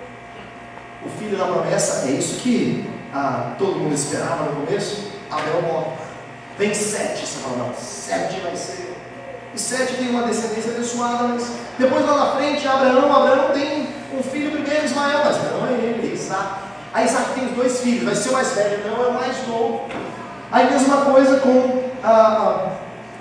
o 1.04 1.10
filho 1.10 1.36
da 1.36 1.45
promessa, 1.45 2.08
é 2.08 2.12
isso 2.12 2.39
que 2.41 2.88
ah, 3.12 3.54
todo 3.58 3.80
mundo 3.80 3.95
esperava 3.95 4.43
no 4.43 4.64
começo. 4.64 5.12
Abel 5.32 5.64
morre. 5.64 5.88
Vem 6.60 6.74
sete, 6.76 7.26
você 7.26 7.39
fala, 7.39 7.58
não, 7.58 7.74
sete 7.74 8.39
vai 8.41 8.56
ser. 8.56 8.95
E 9.54 9.60
sete 9.60 9.95
tem 9.95 10.12
uma 10.12 10.28
descendência 10.28 10.74
abençoada, 10.74 11.24
mas 11.30 11.52
depois 11.80 12.06
lá 12.06 12.18
na 12.18 12.36
frente, 12.36 12.68
Abraão, 12.68 13.12
Abraão 13.12 13.52
tem 13.52 13.89
um 14.14 14.22
filho 14.22 14.52
primeiro, 14.52 14.86
Ismael, 14.86 15.22
mas 15.26 15.38
não 15.38 15.68
é 15.68 15.72
ele, 15.72 16.08
é 16.08 16.14
Isaac. 16.14 16.62
Aí 16.93 17.06
Isaac 17.06 17.32
tem 17.34 17.47
dois 17.47 17.80
filhos, 17.82 18.04
vai 18.04 18.16
ser 18.16 18.30
o 18.30 18.34
mais 18.34 18.52
velho, 18.52 18.88
não 18.88 19.04
é 19.04 19.08
o 19.08 19.14
mais 19.14 19.47
novo. 19.47 19.88
Aí 20.52 20.70
mesma 20.70 20.97
coisa 20.97 21.39
com 21.39 21.84
ah, 22.04 22.74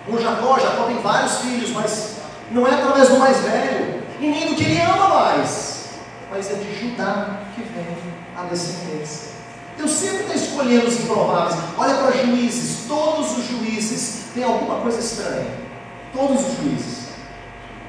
o 0.06 0.18
Jacó, 0.18 0.58
Jacó 0.58 0.84
tem 0.84 0.98
vários 0.98 1.38
filhos, 1.38 1.70
mas 1.70 2.19
não 2.50 2.66
é 2.66 2.74
através 2.74 3.08
do 3.08 3.18
mais 3.18 3.38
velho, 3.38 4.02
e 4.20 4.26
nem 4.26 4.48
do 4.48 4.54
que 4.54 4.64
ele 4.64 4.80
ama 4.80 5.08
mais, 5.08 5.88
mas 6.30 6.50
é 6.50 6.54
de 6.54 6.74
Judá 6.78 7.40
que 7.54 7.62
vem 7.62 7.96
a 8.36 8.42
descendência. 8.44 9.30
Deus 9.76 9.92
sempre 9.92 10.24
está 10.24 10.34
escolhendo 10.34 10.88
os 10.88 11.00
improváveis. 11.00 11.58
Olha 11.78 11.94
para 11.94 12.12
juízes, 12.12 12.86
todos 12.86 13.38
os 13.38 13.46
juízes 13.46 14.24
têm 14.34 14.44
alguma 14.44 14.80
coisa 14.80 15.00
estranha. 15.00 15.46
Todos 16.12 16.46
os 16.46 16.56
juízes. 16.58 17.08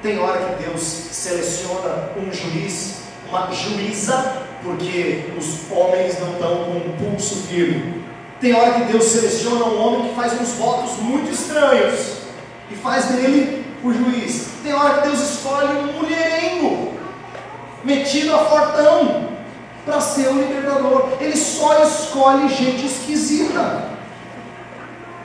Tem 0.00 0.18
hora 0.18 0.38
que 0.38 0.64
Deus 0.64 0.80
seleciona 0.80 2.10
um 2.16 2.32
juiz, 2.32 3.02
uma 3.28 3.52
juíza, 3.52 4.42
porque 4.62 5.30
os 5.38 5.70
homens 5.70 6.18
não 6.18 6.32
estão 6.32 6.64
com 6.64 6.70
um 6.72 6.96
pulso 6.96 7.46
firme. 7.46 8.02
Tem 8.40 8.54
hora 8.54 8.72
que 8.72 8.92
Deus 8.92 9.04
seleciona 9.04 9.66
um 9.66 9.80
homem 9.80 10.08
que 10.08 10.14
faz 10.14 10.32
uns 10.40 10.54
votos 10.54 10.96
muito 10.98 11.30
estranhos 11.30 12.22
e 12.70 12.74
faz 12.74 13.04
dele 13.06 13.61
o 13.82 13.92
juiz. 13.92 14.48
Tem 14.62 14.72
hora 14.72 15.00
que 15.00 15.08
Deus 15.08 15.20
escolhe 15.20 15.74
um 15.78 15.92
mulherengo, 16.00 16.92
metido 17.84 18.34
a 18.34 18.38
fortão, 18.38 19.28
para 19.84 20.00
ser 20.00 20.28
o 20.28 20.34
libertador. 20.34 21.08
Ele 21.20 21.36
só 21.36 21.82
escolhe 21.82 22.48
gente 22.48 22.86
esquisita. 22.86 23.90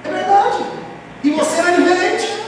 É 0.03 0.09
verdade. 0.09 0.65
E 1.23 1.31
você 1.31 1.57
era 1.57 1.71
diferente. 1.71 2.47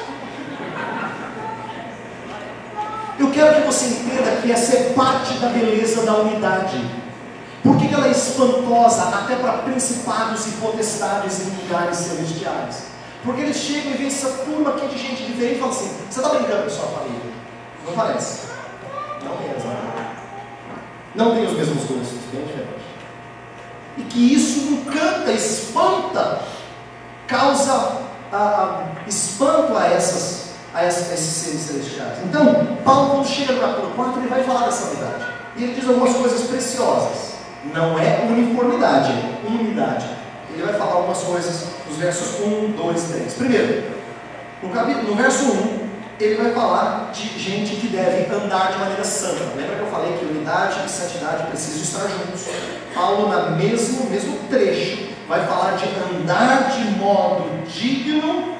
Eu 3.19 3.31
quero 3.31 3.61
que 3.61 3.67
você 3.67 3.85
entenda 3.87 4.41
que 4.41 4.51
essa 4.51 4.75
é 4.75 4.93
parte 4.93 5.33
da 5.35 5.49
beleza 5.49 6.03
da 6.03 6.15
unidade. 6.15 6.83
Por 7.61 7.77
que 7.77 7.93
ela 7.93 8.07
é 8.07 8.11
espantosa 8.11 9.03
até 9.09 9.35
para 9.35 9.59
principados 9.59 10.47
e 10.47 10.51
potestades 10.51 11.41
em 11.41 11.49
lugares 11.61 11.97
celestiais? 11.97 12.88
Porque 13.23 13.41
eles 13.41 13.57
chegam 13.57 13.91
e 13.91 13.95
veem 13.95 14.07
essa 14.07 14.29
turma 14.45 14.71
aqui 14.71 14.87
de 14.87 14.97
gente 14.97 15.23
diferente 15.23 15.55
e 15.55 15.59
falam 15.59 15.75
assim: 15.75 15.91
Você 16.09 16.19
está 16.19 16.29
brincando 16.29 16.63
com 16.63 16.69
sua 16.69 16.87
família? 16.87 17.33
Não 17.85 17.93
parece. 17.93 18.47
Não 19.23 19.37
mesmo. 19.41 19.71
não 21.15 21.35
têm 21.35 21.45
os 21.45 21.53
mesmos 21.53 21.83
gostos, 21.83 22.19
bem 22.31 22.45
diferente. 22.45 22.69
E 23.97 24.03
que 24.03 24.33
isso 24.33 24.59
encanta, 24.71 25.31
espanta, 25.31 26.41
causa 27.27 27.97
ah, 28.31 28.83
espanto 29.07 29.75
a, 29.75 29.87
essas, 29.87 30.51
a, 30.73 30.83
essas, 30.83 31.11
a 31.11 31.13
esses 31.13 31.33
seres 31.33 31.61
celestiais. 31.61 32.19
Então, 32.23 32.77
Paulo, 32.85 33.11
quando 33.11 33.27
chega 33.27 33.53
no 33.53 33.59
capítulo 33.59 33.91
4, 33.95 34.19
ele 34.21 34.29
vai 34.29 34.43
falar 34.43 34.65
dessa 34.65 34.91
unidade. 34.91 35.25
E 35.57 35.63
ele 35.63 35.73
diz 35.73 35.89
algumas 35.89 36.15
coisas 36.15 36.47
preciosas. 36.47 37.29
Não 37.73 37.99
é 37.99 38.25
uniformidade, 38.29 39.11
é 39.11 39.47
unidade. 39.47 40.05
Ele 40.53 40.63
vai 40.63 40.73
falar 40.73 40.93
algumas 40.93 41.19
coisas 41.19 41.67
nos 41.87 41.97
versos 41.97 42.39
1, 42.39 42.71
2, 42.71 43.03
3. 43.03 43.33
Primeiro, 43.33 43.83
no, 44.63 44.69
capítulo, 44.69 45.09
no 45.09 45.15
verso 45.15 45.51
1, 45.51 45.89
ele 46.19 46.35
vai 46.35 46.53
falar 46.53 47.11
de 47.13 47.39
gente 47.39 47.75
que 47.77 47.87
deve 47.87 48.33
andar 48.33 48.73
de 48.73 48.79
maneira 48.79 49.03
santa. 49.03 49.43
Lembra 49.55 49.75
que 49.75 49.81
eu 49.81 49.87
falei 49.87 50.17
que 50.17 50.25
unidade 50.25 50.81
e 50.85 50.89
santidade 50.89 51.47
precisam 51.47 51.81
estar 51.81 52.07
juntos? 52.09 52.47
Paulo, 52.93 53.29
no 53.29 53.55
mesmo, 53.55 54.09
mesmo 54.09 54.37
trecho, 54.49 55.07
vai 55.27 55.45
falar 55.45 55.77
de 55.77 55.85
andar 55.85 56.71
de 56.71 56.83
modo 56.97 57.63
digno 57.67 58.57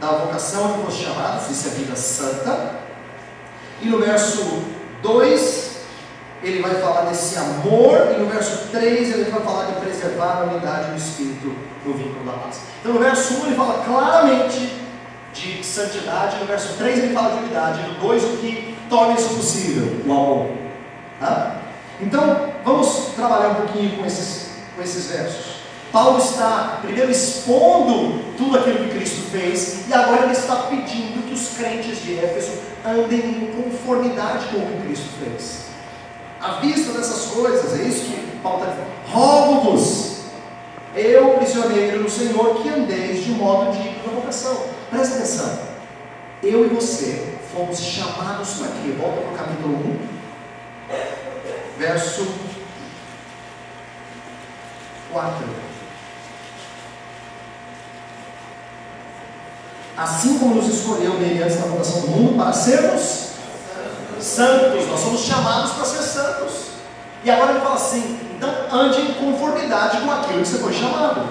da 0.00 0.08
vocação 0.12 0.72
que 0.72 0.86
fosse 0.86 1.04
chamados, 1.04 1.50
isso 1.50 1.68
é 1.68 1.70
vida 1.72 1.94
santa. 1.94 2.80
E 3.82 3.86
no 3.86 3.98
verso 3.98 4.62
2, 5.02 5.69
ele 6.42 6.62
vai 6.62 6.74
falar 6.76 7.02
desse 7.02 7.36
amor, 7.36 8.12
e 8.14 8.18
no 8.18 8.26
verso 8.26 8.68
3 8.70 9.14
ele 9.14 9.30
vai 9.30 9.40
falar 9.40 9.66
de 9.66 9.80
preservar 9.80 10.40
a 10.40 10.44
unidade 10.44 10.90
do 10.90 10.96
Espírito 10.96 11.54
no 11.84 11.94
vínculo 11.94 12.24
da 12.24 12.32
paz. 12.32 12.60
Então 12.80 12.94
no 12.94 13.00
verso 13.00 13.34
1 13.42 13.46
ele 13.46 13.56
fala 13.56 13.84
claramente 13.84 14.80
de 15.32 15.64
santidade, 15.64 16.38
no 16.38 16.46
verso 16.46 16.74
3 16.78 16.98
ele 16.98 17.14
fala 17.14 17.36
de 17.36 17.44
unidade, 17.44 17.82
no 17.88 17.94
2 17.94 18.24
o 18.24 18.36
que 18.38 18.76
torna 18.88 19.14
isso 19.14 19.34
possível, 19.34 20.00
o 20.06 20.12
amor. 20.12 20.50
Tá? 21.20 21.60
Então, 22.00 22.52
vamos 22.64 23.12
trabalhar 23.14 23.50
um 23.50 23.54
pouquinho 23.56 23.98
com 23.98 24.06
esses, 24.06 24.52
com 24.74 24.82
esses 24.82 25.06
versos. 25.06 25.60
Paulo 25.92 26.18
está 26.18 26.78
primeiro 26.82 27.10
expondo 27.10 28.20
tudo 28.36 28.58
aquilo 28.58 28.84
que 28.84 28.96
Cristo 28.96 29.30
fez, 29.30 29.88
e 29.88 29.92
agora 29.92 30.22
ele 30.22 30.32
está 30.32 30.56
pedindo 30.56 31.26
que 31.26 31.34
os 31.34 31.56
crentes 31.56 32.02
de 32.02 32.18
Éfeso 32.18 32.52
andem 32.86 33.20
em 33.20 33.62
conformidade 33.62 34.46
com 34.46 34.58
o 34.58 34.66
que 34.66 34.86
Cristo 34.86 35.08
fez. 35.22 35.69
À 36.40 36.52
vista 36.60 36.92
dessas 36.92 37.32
coisas, 37.32 37.78
é 37.78 37.82
isso 37.84 38.06
que 38.06 38.38
Paulo 38.42 38.60
está 38.60 38.72
dizendo. 38.72 38.90
Rogo-vos, 39.08 40.20
eu, 40.94 41.34
prisioneiro 41.34 42.02
no 42.02 42.08
Senhor, 42.08 42.62
que 42.62 42.68
andeis 42.68 43.24
de 43.24 43.32
modo 43.32 43.72
digno 43.72 44.04
da 44.04 44.12
vocação. 44.12 44.66
Presta 44.88 45.16
atenção. 45.16 45.58
Eu 46.42 46.64
e 46.64 46.68
você 46.68 47.36
fomos 47.52 47.78
chamados 47.78 48.54
para 48.54 48.68
quê? 48.68 48.94
Volta 48.98 49.20
para 49.20 49.32
o 49.32 49.36
capítulo 49.36 49.76
1, 49.76 49.98
verso 51.78 52.26
4. 55.12 55.46
Assim 59.96 60.38
como 60.38 60.54
nos 60.54 60.68
escolheu 60.68 61.18
nele 61.18 61.42
antes 61.42 61.56
da 61.56 61.64
fundação 61.64 62.00
do 62.00 62.08
mundo 62.08 62.36
para 62.36 62.54
sermos 62.54 63.29
santos, 64.22 64.86
nós 64.86 65.00
somos 65.00 65.20
chamados 65.20 65.72
para 65.72 65.84
ser 65.84 66.02
santos. 66.02 66.70
E 67.24 67.30
agora 67.30 67.52
ele 67.52 67.60
fala 67.60 67.74
assim: 67.74 68.18
então 68.36 68.50
ande 68.72 69.00
em 69.02 69.14
conformidade 69.14 70.00
com 70.00 70.10
aquilo 70.10 70.42
que 70.42 70.48
você 70.48 70.58
foi 70.58 70.72
chamado. 70.72 71.28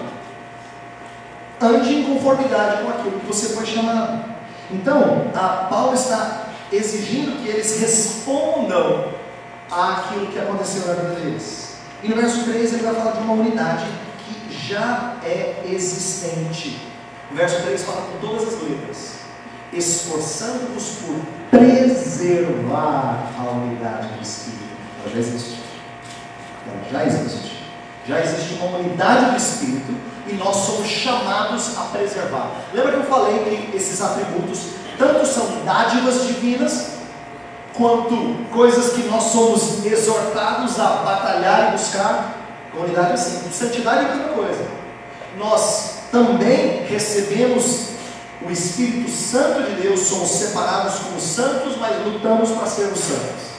Ande 1.62 1.94
em 1.94 2.04
conformidade 2.04 2.84
com 2.84 2.90
aquilo 2.90 3.20
que 3.20 3.26
você 3.26 3.50
foi 3.50 3.66
chamado. 3.66 4.24
Então, 4.72 5.32
Paulo 5.70 5.94
está 5.94 6.46
exigindo 6.72 7.42
que 7.42 7.50
eles 7.50 7.80
respondam 7.80 9.12
àquilo 9.72 10.28
que 10.28 10.40
aconteceu 10.40 10.88
na 10.88 10.94
vida 10.94 11.16
deles. 11.16 11.78
E 12.04 12.08
no 12.08 12.16
verso 12.16 12.44
3 12.44 12.74
ele 12.74 12.84
vai 12.84 12.94
falar 12.94 13.12
de 13.12 13.20
uma 13.20 13.34
unidade 13.34 13.86
que 14.26 14.68
já 14.68 15.16
é 15.24 15.64
existente. 15.70 16.80
O 17.32 17.36
verso 17.36 17.62
3 17.64 17.84
fala 17.84 18.02
com 18.02 18.26
todas 18.26 18.54
as 18.54 18.62
letras: 18.62 19.19
esforçando-vos 19.74 21.00
por 21.02 21.60
preservar 21.60 23.32
a 23.38 23.52
unidade 23.52 24.08
do 24.10 24.22
Espírito. 24.22 24.64
Ela 25.02 25.14
já 25.14 25.20
existe. 25.20 25.60
Ela 26.68 26.92
já 26.92 27.06
existe. 27.06 27.64
Já 28.08 28.20
existe 28.22 28.54
uma 28.56 28.78
unidade 28.78 29.32
do 29.32 29.38
Espírito 29.38 29.96
e 30.28 30.34
nós 30.34 30.56
somos 30.56 30.88
chamados 30.88 31.78
a 31.78 31.82
preservar. 31.84 32.52
Lembra 32.74 32.92
que 32.92 32.98
eu 32.98 33.04
falei 33.04 33.70
que 33.72 33.78
esses 33.78 34.02
atributos 34.02 34.80
tanto 34.98 35.26
são 35.26 35.64
dádivas 35.64 36.28
divinas, 36.28 36.98
quanto 37.74 38.46
coisas 38.52 38.94
que 38.94 39.04
nós 39.04 39.24
somos 39.24 39.86
exortados 39.86 40.80
a 40.80 40.88
batalhar 40.98 41.70
e 41.70 41.72
buscar? 41.72 42.36
Comunidade 42.72 43.14
assim, 43.14 43.50
santidade 43.52 44.06
é 44.06 44.14
outra 44.14 44.34
coisa. 44.34 44.68
Nós 45.38 46.00
também 46.12 46.84
recebemos 46.86 47.90
o 48.42 48.50
Espírito 48.50 49.10
Santo 49.10 49.64
de 49.64 49.82
Deus, 49.82 50.00
somos 50.02 50.30
separados 50.30 51.00
como 51.00 51.20
santos, 51.20 51.78
mas 51.78 52.06
lutamos 52.06 52.52
para 52.52 52.68
sermos 52.68 53.00
santos. 53.00 53.50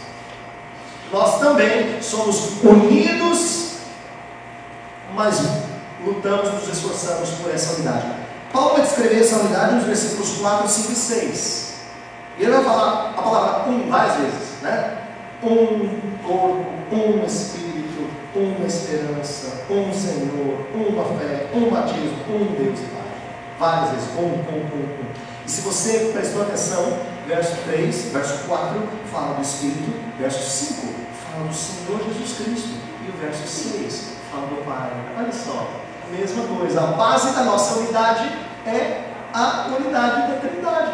Nós 1.12 1.38
também 1.40 2.00
somos 2.00 2.62
unidos, 2.62 3.72
mas 5.14 5.40
lutamos, 6.04 6.54
nos 6.54 6.68
esforçamos 6.68 7.30
por 7.30 7.52
essa 7.52 7.74
unidade. 7.74 8.06
Paulo 8.52 8.74
vai 8.74 8.82
descrever 8.82 9.20
essa 9.20 9.36
unidade 9.36 9.74
nos 9.74 9.84
versículos 9.84 10.38
4, 10.38 10.68
5 10.68 10.92
e 10.92 10.94
6. 10.94 11.70
E 12.38 12.42
ele 12.42 12.52
vai 12.52 12.64
falar 12.64 13.10
a 13.10 13.22
palavra 13.22 13.70
um 13.70 13.90
várias 13.90 14.16
vezes, 14.16 14.62
né? 14.62 14.96
Um 15.42 15.88
corpo, 16.26 16.64
um 16.90 17.24
espírito, 17.24 18.08
uma 18.34 18.66
esperança, 18.66 19.64
um 19.68 19.92
Senhor, 19.92 20.66
uma 20.74 21.04
fé, 21.18 21.48
um 21.54 21.70
batismo, 21.70 22.24
um 22.30 22.54
Deus 22.56 22.78
e 22.78 22.82
Pai. 22.84 22.99
Várias 23.61 23.90
vezes, 23.90 24.08
um, 24.16 24.22
um, 24.22 24.24
um, 24.24 25.04
um. 25.04 25.06
E 25.46 25.50
se 25.50 25.61
você 25.61 26.11
prestou 26.14 26.40
atenção, 26.40 26.98
verso 27.26 27.56
3, 27.66 28.04
verso 28.06 28.48
4 28.48 28.88
fala 29.12 29.34
do 29.34 29.42
Espírito, 29.42 29.92
verso 30.18 30.40
5 30.40 30.94
fala 31.30 31.46
do 31.46 31.54
Senhor 31.54 32.00
Jesus 32.02 32.38
Cristo, 32.38 32.70
e 33.04 33.11
o 33.11 33.12
verso 33.20 33.46
6 33.46 34.12
fala 34.32 34.46
do 34.46 34.64
Pai. 34.64 34.90
Olha 35.18 35.30
só, 35.30 35.68
mesma 36.11 36.44
coisa. 36.56 36.80
A 36.80 36.86
base 36.86 37.34
da 37.34 37.44
nossa 37.44 37.80
unidade 37.80 38.32
é 38.66 39.04
a 39.34 39.66
unidade 39.78 40.32
da 40.32 40.38
Trindade. 40.40 40.92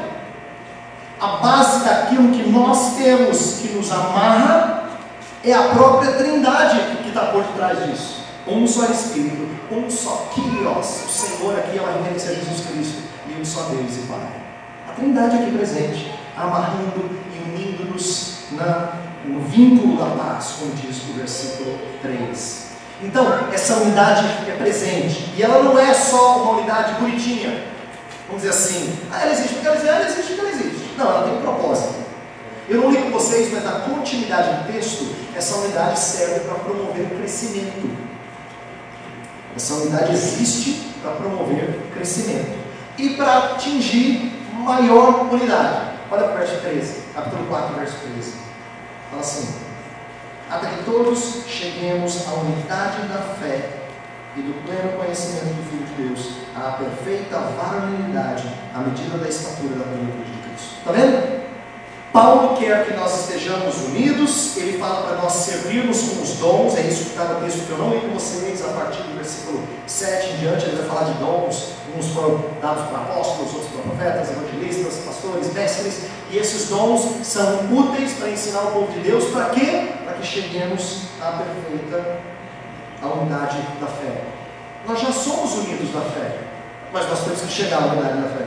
A 1.20 1.26
base 1.36 1.84
daquilo 1.84 2.32
que 2.32 2.50
nós 2.50 2.96
temos 2.96 3.60
que 3.60 3.68
nos 3.68 3.92
amarra 3.92 4.88
é 5.44 5.52
a 5.52 5.68
própria 5.68 6.14
Trindade 6.14 6.80
que 7.02 7.08
está 7.08 7.26
por 7.26 7.44
trás 7.56 7.86
disso. 7.86 8.25
Um 8.46 8.66
só 8.66 8.84
Espírito, 8.84 9.48
um 9.72 9.90
só 9.90 10.30
Kyrios. 10.32 11.04
O 11.04 11.08
Senhor 11.08 11.58
aqui 11.58 11.78
é 11.78 11.80
uma 11.82 11.92
referência 11.92 12.30
a 12.30 12.34
Jesus 12.34 12.66
Cristo 12.66 13.02
e 13.28 13.40
um 13.40 13.44
só 13.44 13.62
Deus 13.62 13.96
e 13.96 14.06
Pai. 14.06 14.28
A 14.88 14.92
Trindade 14.92 15.36
aqui 15.36 15.50
presente, 15.50 16.12
amarrando 16.36 17.10
e 17.34 17.38
unindo-nos 17.50 18.44
no 19.24 19.40
vínculo 19.40 19.96
da 19.98 20.22
paz, 20.22 20.54
como 20.60 20.72
diz 20.74 21.02
o 21.08 21.14
versículo 21.14 21.76
3. 22.02 22.66
Então, 23.02 23.48
essa 23.52 23.78
unidade 23.78 24.26
é 24.48 24.52
presente. 24.52 25.32
E 25.36 25.42
ela 25.42 25.62
não 25.62 25.78
é 25.78 25.92
só 25.92 26.42
uma 26.42 26.52
unidade 26.58 27.00
bonitinha. 27.00 27.64
Vamos 28.28 28.42
dizer 28.42 28.54
assim, 28.54 28.98
ah, 29.12 29.22
ela 29.22 29.32
existe 29.32 29.54
porque 29.54 29.66
ela 29.66 29.76
existe, 29.76 29.92
ela 29.92 30.04
existe 30.04 30.26
porque 30.34 30.40
ela 30.40 30.50
existe. 30.50 30.94
Não, 30.96 31.10
ela 31.10 31.24
tem 31.24 31.36
um 31.36 31.40
propósito. 31.40 31.94
Eu 32.68 32.80
não 32.80 32.90
li 32.90 32.98
com 32.98 33.10
vocês, 33.10 33.52
mas 33.52 33.64
na 33.64 33.80
continuidade 33.80 34.56
do 34.56 34.72
texto, 34.72 35.14
essa 35.36 35.56
unidade 35.58 35.98
serve 35.98 36.40
para 36.40 36.54
promover 36.54 37.06
o 37.06 37.10
crescimento. 37.10 38.05
Essa 39.56 39.74
unidade 39.74 40.12
existe 40.12 40.92
para 41.02 41.12
promover 41.12 41.80
crescimento. 41.94 42.58
E 42.98 43.10
para 43.10 43.38
atingir 43.38 44.32
maior 44.52 45.32
unidade. 45.32 45.96
Olha 46.10 46.24
para 46.24 46.34
o 46.34 46.38
verso 46.38 46.60
13, 46.60 47.02
capítulo 47.14 47.46
4, 47.48 47.74
verso 47.76 47.96
13. 48.14 48.32
Fala 49.10 49.22
assim 49.22 49.66
até 50.50 50.68
que 50.68 50.84
todos 50.84 51.44
cheguemos 51.48 52.26
à 52.28 52.34
unidade 52.34 53.08
da 53.08 53.18
fé 53.40 53.88
e 54.36 54.42
do 54.42 54.54
pleno 54.64 54.96
conhecimento 54.96 55.54
do 55.54 55.70
Filho 55.70 55.86
de 55.86 56.08
Deus, 56.08 56.36
à 56.54 56.72
perfeita 56.72 57.38
varonilidade, 57.38 58.48
à 58.74 58.78
medida 58.80 59.18
da 59.18 59.28
estatura 59.28 59.76
da 59.76 59.84
plenitude 59.84 60.30
de 60.30 60.48
Cristo. 60.48 60.76
Está 60.78 60.92
vendo? 60.92 61.45
Paulo 62.12 62.56
quer 62.56 62.86
que 62.86 62.94
nós 62.94 63.20
estejamos 63.20 63.76
unidos, 63.84 64.56
ele 64.56 64.78
fala 64.78 65.06
para 65.06 65.16
nós 65.22 65.32
servirmos 65.32 66.00
com 66.02 66.22
os 66.22 66.30
dons, 66.34 66.76
é 66.76 66.82
isso 66.82 67.04
que 67.04 67.10
está 67.10 67.24
no 67.24 67.40
texto 67.40 67.66
que 67.66 67.70
eu 67.72 67.78
não 67.78 67.90
li 67.90 68.00
com 68.00 68.14
vocês, 68.14 68.64
a 68.64 68.68
partir 68.68 69.02
do 69.02 69.14
versículo 69.16 69.62
7 69.86 70.30
em 70.30 70.36
diante, 70.38 70.64
ele 70.64 70.76
vai 70.76 70.86
falar 70.86 71.12
de 71.12 71.18
dons, 71.18 71.72
uns 71.96 72.06
foram 72.08 72.42
dados 72.62 72.86
para 72.88 72.98
apóstolos, 72.98 73.54
outros 73.54 73.70
para 73.72 73.82
profetas, 73.82 74.30
evangelistas, 74.30 74.94
pastores, 75.04 75.52
mestres, 75.52 76.06
e 76.30 76.38
esses 76.38 76.68
dons 76.68 77.26
são 77.26 77.66
úteis 77.70 78.14
para 78.14 78.30
ensinar 78.30 78.62
o 78.62 78.70
povo 78.72 78.92
de 78.92 79.00
Deus, 79.00 79.24
para 79.26 79.50
quê? 79.50 79.92
Para 80.04 80.14
que 80.14 80.26
cheguemos 80.26 81.02
à 81.20 81.32
perfeita 81.32 82.18
à 83.02 83.08
unidade 83.08 83.58
da 83.80 83.86
fé. 83.86 84.22
Nós 84.86 85.00
já 85.00 85.12
somos 85.12 85.54
unidos 85.54 85.94
na 85.94 86.00
fé, 86.00 86.38
mas 86.92 87.08
nós 87.08 87.24
temos 87.24 87.40
que 87.42 87.52
chegar 87.52 87.82
à 87.82 87.86
unidade 87.86 88.22
da 88.22 88.28
fé. 88.28 88.46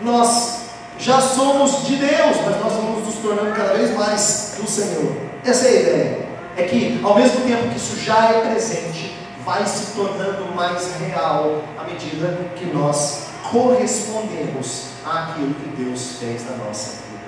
Nós 0.00 0.63
já 0.98 1.20
somos 1.20 1.86
de 1.86 1.96
Deus, 1.96 2.36
mas 2.44 2.60
nós 2.60 2.72
vamos 2.72 3.04
nos 3.04 3.16
tornando 3.16 3.54
cada 3.54 3.74
vez 3.74 3.94
mais 3.96 4.54
do 4.60 4.68
Senhor. 4.68 5.16
Essa 5.44 5.66
é 5.66 5.68
a 5.68 5.80
ideia. 5.80 6.28
é 6.56 6.62
que, 6.62 7.00
ao 7.02 7.16
mesmo 7.16 7.40
tempo 7.40 7.68
que 7.68 7.76
isso 7.76 7.96
já 7.98 8.30
é 8.30 8.40
presente, 8.48 9.14
vai 9.44 9.66
se 9.66 9.92
tornando 9.94 10.54
mais 10.54 10.94
real 11.00 11.62
à 11.78 11.84
medida 11.84 12.38
que 12.56 12.66
nós 12.66 13.24
correspondemos 13.50 14.86
àquilo 15.04 15.54
que 15.54 15.84
Deus 15.84 16.16
fez 16.18 16.48
na 16.48 16.64
nossa 16.64 17.02
vida. 17.02 17.24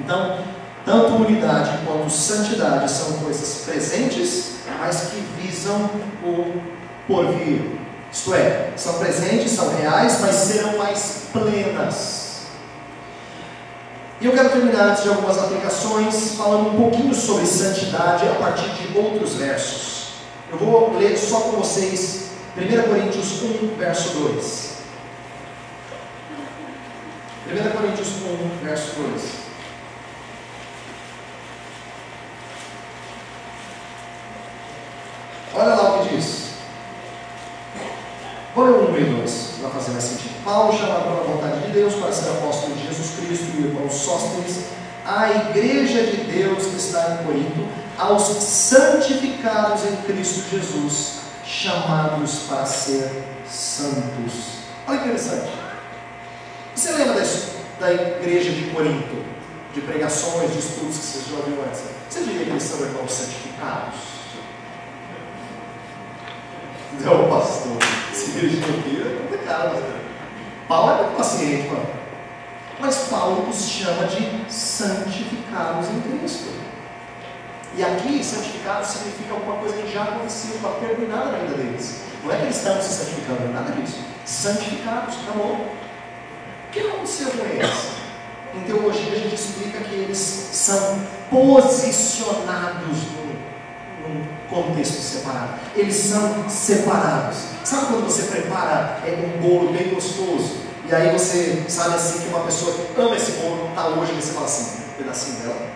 Então, 0.00 0.38
tanto 0.84 1.14
unidade 1.14 1.78
quanto 1.86 2.10
santidade 2.10 2.90
são 2.90 3.12
coisas 3.18 3.64
presentes, 3.64 4.56
mas 4.78 5.10
que 5.10 5.20
visam 5.40 5.90
o 6.22 6.60
porvir. 7.06 7.78
Isto 8.12 8.34
é, 8.34 8.70
são 8.76 8.94
presentes, 8.94 9.52
são 9.52 9.74
reais, 9.76 10.18
mas 10.20 10.34
serão 10.34 10.78
mais 10.78 11.28
plenas. 11.32 12.27
E 14.20 14.26
eu 14.26 14.32
quero 14.32 14.50
terminar 14.50 14.88
antes 14.88 15.04
de 15.04 15.10
algumas 15.10 15.38
aplicações, 15.38 16.34
falando 16.34 16.70
um 16.70 16.76
pouquinho 16.76 17.14
sobre 17.14 17.46
santidade 17.46 18.26
a 18.28 18.34
partir 18.34 18.68
de 18.70 18.98
outros 18.98 19.34
versos. 19.34 20.14
Eu 20.50 20.58
vou 20.58 20.98
ler 20.98 21.16
só 21.16 21.40
com 21.40 21.58
vocês 21.58 22.30
1 22.56 22.88
Coríntios 22.88 23.42
1, 23.42 23.76
verso 23.76 24.18
2. 24.18 24.78
1 27.46 27.70
Coríntios 27.70 28.08
1, 28.08 28.64
verso 28.64 28.96
2. 28.96 29.22
Olha 35.54 35.74
lá 35.74 36.00
o 36.00 36.02
que 36.02 36.16
diz. 36.16 36.48
É 38.56 38.60
o 38.60 38.90
1 38.90 38.98
e 38.98 39.04
2? 39.04 39.47
Vai 39.60 39.70
fazer 39.72 39.90
mais 39.92 40.04
sentido. 40.04 40.44
Paulo, 40.44 40.78
chamado 40.78 41.02
pela 41.02 41.34
vontade 41.34 41.66
de 41.66 41.72
Deus 41.72 41.94
para 41.94 42.12
ser 42.12 42.28
apóstolo 42.30 42.74
de 42.74 42.86
Jesus 42.86 43.16
Cristo 43.18 43.46
e 43.56 43.64
irmão 43.64 43.90
Sóstenes, 43.90 44.66
à 45.04 45.30
igreja 45.30 46.04
de 46.04 46.16
Deus 46.24 46.66
que 46.66 46.76
está 46.76 47.14
em 47.14 47.26
Corinto, 47.26 47.68
aos 47.96 48.22
santificados 48.22 49.82
em 49.84 49.96
Cristo 50.02 50.48
Jesus, 50.50 51.18
chamados 51.44 52.40
para 52.48 52.64
ser 52.64 53.24
santos. 53.48 54.58
Olha 54.86 54.98
que 54.98 55.04
interessante. 55.06 55.50
Você 56.74 56.92
lembra 56.92 57.14
da, 57.14 57.24
da 57.80 57.92
igreja 57.92 58.52
de 58.52 58.70
Corinto? 58.70 59.26
De 59.74 59.80
pregações, 59.80 60.52
de 60.52 60.58
estudos 60.60 60.96
que 60.96 61.04
você 61.04 61.30
já 61.30 61.36
ouviu 61.36 61.62
antes? 61.64 61.82
Você 62.08 62.20
diria 62.20 62.44
que 62.44 62.50
eles 62.50 62.62
são 62.62 62.80
irmãos 62.80 63.12
santificados? 63.12 64.17
Não, 67.00 67.28
pastor. 67.28 67.78
Se 68.12 68.30
igreja 68.30 68.58
aqui 68.58 69.02
é 69.02 69.22
complicado. 69.22 69.70
Pastor. 69.70 69.94
Paulo 70.66 70.90
é 70.90 71.02
muito 71.02 71.16
paciente, 71.16 71.68
mano. 71.68 71.86
Mas 72.80 72.96
Paulo 73.08 73.48
os 73.48 73.68
chama 73.68 74.06
de 74.06 74.52
santificados 74.52 75.88
em 75.88 76.18
Cristo. 76.18 76.58
E 77.76 77.84
aqui, 77.84 78.24
santificados 78.24 78.88
significa 78.88 79.34
alguma 79.34 79.56
coisa 79.56 79.76
que 79.76 79.92
já 79.92 80.02
aconteceu, 80.02 80.56
está 80.56 80.68
terminada 80.80 81.32
na 81.32 81.38
vida 81.38 81.54
deles. 81.54 82.00
Não 82.24 82.32
é 82.32 82.36
que 82.36 82.42
eles 82.44 82.56
estão 82.56 82.80
se 82.80 82.88
santificando, 82.88 83.52
nada 83.52 83.72
disso. 83.72 84.00
Santificados, 84.24 85.16
acabou. 85.22 85.54
O 85.54 86.70
que 86.72 86.80
aconteceu 86.80 87.30
com 87.30 87.46
eles? 87.46 87.88
Em 88.54 88.60
teologia 88.62 89.12
a 89.12 89.16
gente 89.16 89.34
explica 89.34 89.80
que 89.80 89.94
eles 89.94 90.18
são 90.18 90.98
posicionados 91.30 92.98
num 93.16 93.27
contexto 94.48 95.00
separado. 95.00 95.54
Eles 95.74 95.94
são 95.94 96.48
separados. 96.48 97.38
Sabe 97.64 97.86
quando 97.86 98.04
você 98.04 98.22
prepara 98.24 99.00
é, 99.04 99.10
um 99.10 99.40
bolo 99.40 99.72
bem 99.72 99.88
gostoso? 99.94 100.68
E 100.88 100.94
aí 100.94 101.12
você 101.12 101.64
sabe 101.68 101.96
assim 101.96 102.20
que 102.20 102.28
uma 102.28 102.40
pessoa 102.40 102.72
que 102.72 103.00
ama 103.00 103.14
esse 103.14 103.32
bolo 103.32 103.56
não 103.56 103.68
está 103.68 103.88
hoje, 103.88 104.12
você 104.12 104.32
fala 104.32 104.46
assim, 104.46 104.82
um 104.82 104.96
pedacinho 104.96 105.36
dela. 105.40 105.66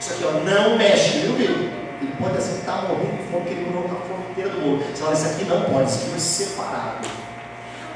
Isso 0.00 0.12
aqui 0.12 0.24
ó, 0.24 0.32
não 0.32 0.76
mexe, 0.76 1.18
viu, 1.20 1.32
Bill? 1.34 1.70
Ele 2.00 2.14
pode 2.18 2.38
assim 2.38 2.58
estar 2.58 2.72
tá 2.72 2.88
morrendo 2.88 3.18
de 3.18 3.30
fome, 3.30 3.44
porque 3.44 3.50
ele 3.50 3.64
comeu 3.66 3.84
a 3.84 4.08
fome 4.08 4.30
inteira 4.30 4.50
do 4.50 4.60
bolo. 4.60 4.78
Você 4.78 5.02
fala, 5.02 5.14
isso 5.14 5.26
aqui 5.26 5.44
não 5.44 5.62
pode, 5.64 5.90
isso 5.90 5.98
aqui 5.98 6.10
foi 6.10 6.20
separado. 6.20 7.08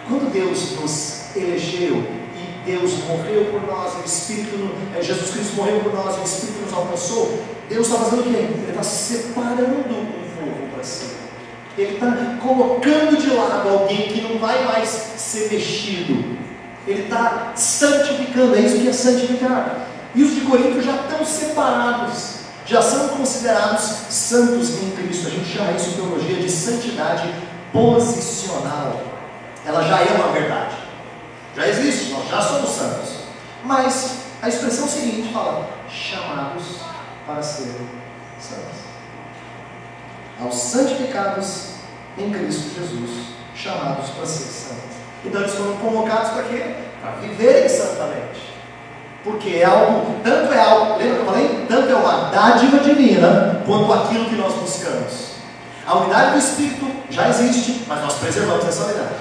Quando 0.07 0.33
Deus 0.33 0.73
nos 0.81 1.35
elegeu 1.35 2.25
Deus 2.65 3.05
morreu 3.05 3.45
por 3.47 3.63
nós, 3.67 3.95
o 3.95 4.05
Espírito, 4.07 4.75
é, 4.97 5.03
Jesus 5.03 5.31
Cristo 5.33 5.55
morreu 5.57 5.81
por 5.81 5.93
nós, 5.93 6.19
o 6.19 6.25
Espírito 6.25 6.63
nos 6.63 6.73
alcançou. 6.73 7.39
Deus 7.69 7.87
está 7.87 7.99
fazendo 7.99 8.21
o 8.21 8.23
quê? 8.25 8.37
Ele 8.37 8.67
está 8.69 8.83
separando 8.83 9.75
um 9.75 9.85
povo 9.85 10.69
para 10.75 10.85
si. 10.85 11.15
Ele 11.77 11.95
está 11.95 12.39
colocando 12.41 13.17
de 13.17 13.31
lado 13.31 13.69
alguém 13.69 14.09
que 14.09 14.21
não 14.21 14.39
vai 14.39 14.65
mais 14.65 14.89
ser 14.89 15.51
mexido. 15.51 16.39
Ele 16.87 17.05
está 17.05 17.53
santificando, 17.57 18.55
é 18.55 18.61
isso 18.61 18.79
que 18.79 18.89
é 18.89 18.93
santificar. 18.93 19.89
E 20.15 20.23
os 20.23 20.35
de 20.35 20.43
Corinto 20.43 20.81
já 20.83 20.95
estão 20.95 21.25
separados, 21.25 22.35
já 22.67 22.81
são 22.81 23.09
considerados 23.09 23.83
santos 24.11 24.83
em 24.83 24.91
Cristo. 24.91 25.27
A 25.27 25.31
gente 25.31 25.47
chama 25.47 25.73
isso 25.73 25.91
em 25.91 25.93
teologia 25.95 26.37
de 26.37 26.49
santidade 26.49 27.35
posicional. 27.73 29.03
Ela 29.67 29.83
já 29.83 30.01
é 30.01 30.15
uma 30.15 30.29
verdade. 30.29 30.77
Já 31.57 31.67
existe, 31.67 32.13
nós 32.13 32.29
já 32.29 32.41
somos 32.41 32.71
santos. 32.71 33.11
Mas 33.65 34.17
a 34.43 34.49
expressão 34.49 34.87
seguinte 34.87 35.33
fala: 35.33 35.69
chamados 35.89 36.81
para 37.27 37.43
serem 37.43 37.89
santos. 38.41 38.85
Aos 40.41 40.55
santificados 40.55 41.75
em 42.19 42.31
Cristo 42.31 42.81
Jesus, 42.81 43.29
chamados 43.55 44.11
para 44.11 44.27
ser 44.27 44.45
santos. 44.45 44.97
Então 45.25 45.41
eles 45.41 45.55
foram 45.55 45.77
convocados 45.77 46.31
para 46.31 46.43
quê? 46.45 46.75
Para 47.01 47.13
viverem 47.13 47.69
santamente. 47.69 48.55
Porque 49.23 49.57
é 49.57 49.65
algo, 49.65 50.17
tanto 50.23 50.53
é 50.53 50.61
algo, 50.61 50.99
lembra 50.99 51.15
que 51.15 51.21
eu 51.21 51.27
falei? 51.27 51.67
Tanto 51.67 51.91
é 51.91 51.95
uma 51.95 52.31
dádiva 52.31 52.79
divina, 52.81 53.63
quanto 53.65 53.93
aquilo 53.93 54.27
que 54.27 54.37
nós 54.37 54.53
buscamos. 54.55 55.35
A 55.87 55.97
unidade 55.97 56.33
do 56.33 56.39
Espírito 56.39 56.87
já 57.11 57.29
existe, 57.29 57.85
mas 57.87 58.03
nós 58.03 58.15
preservamos 58.15 58.67
essa 58.67 58.85
unidade. 58.85 59.15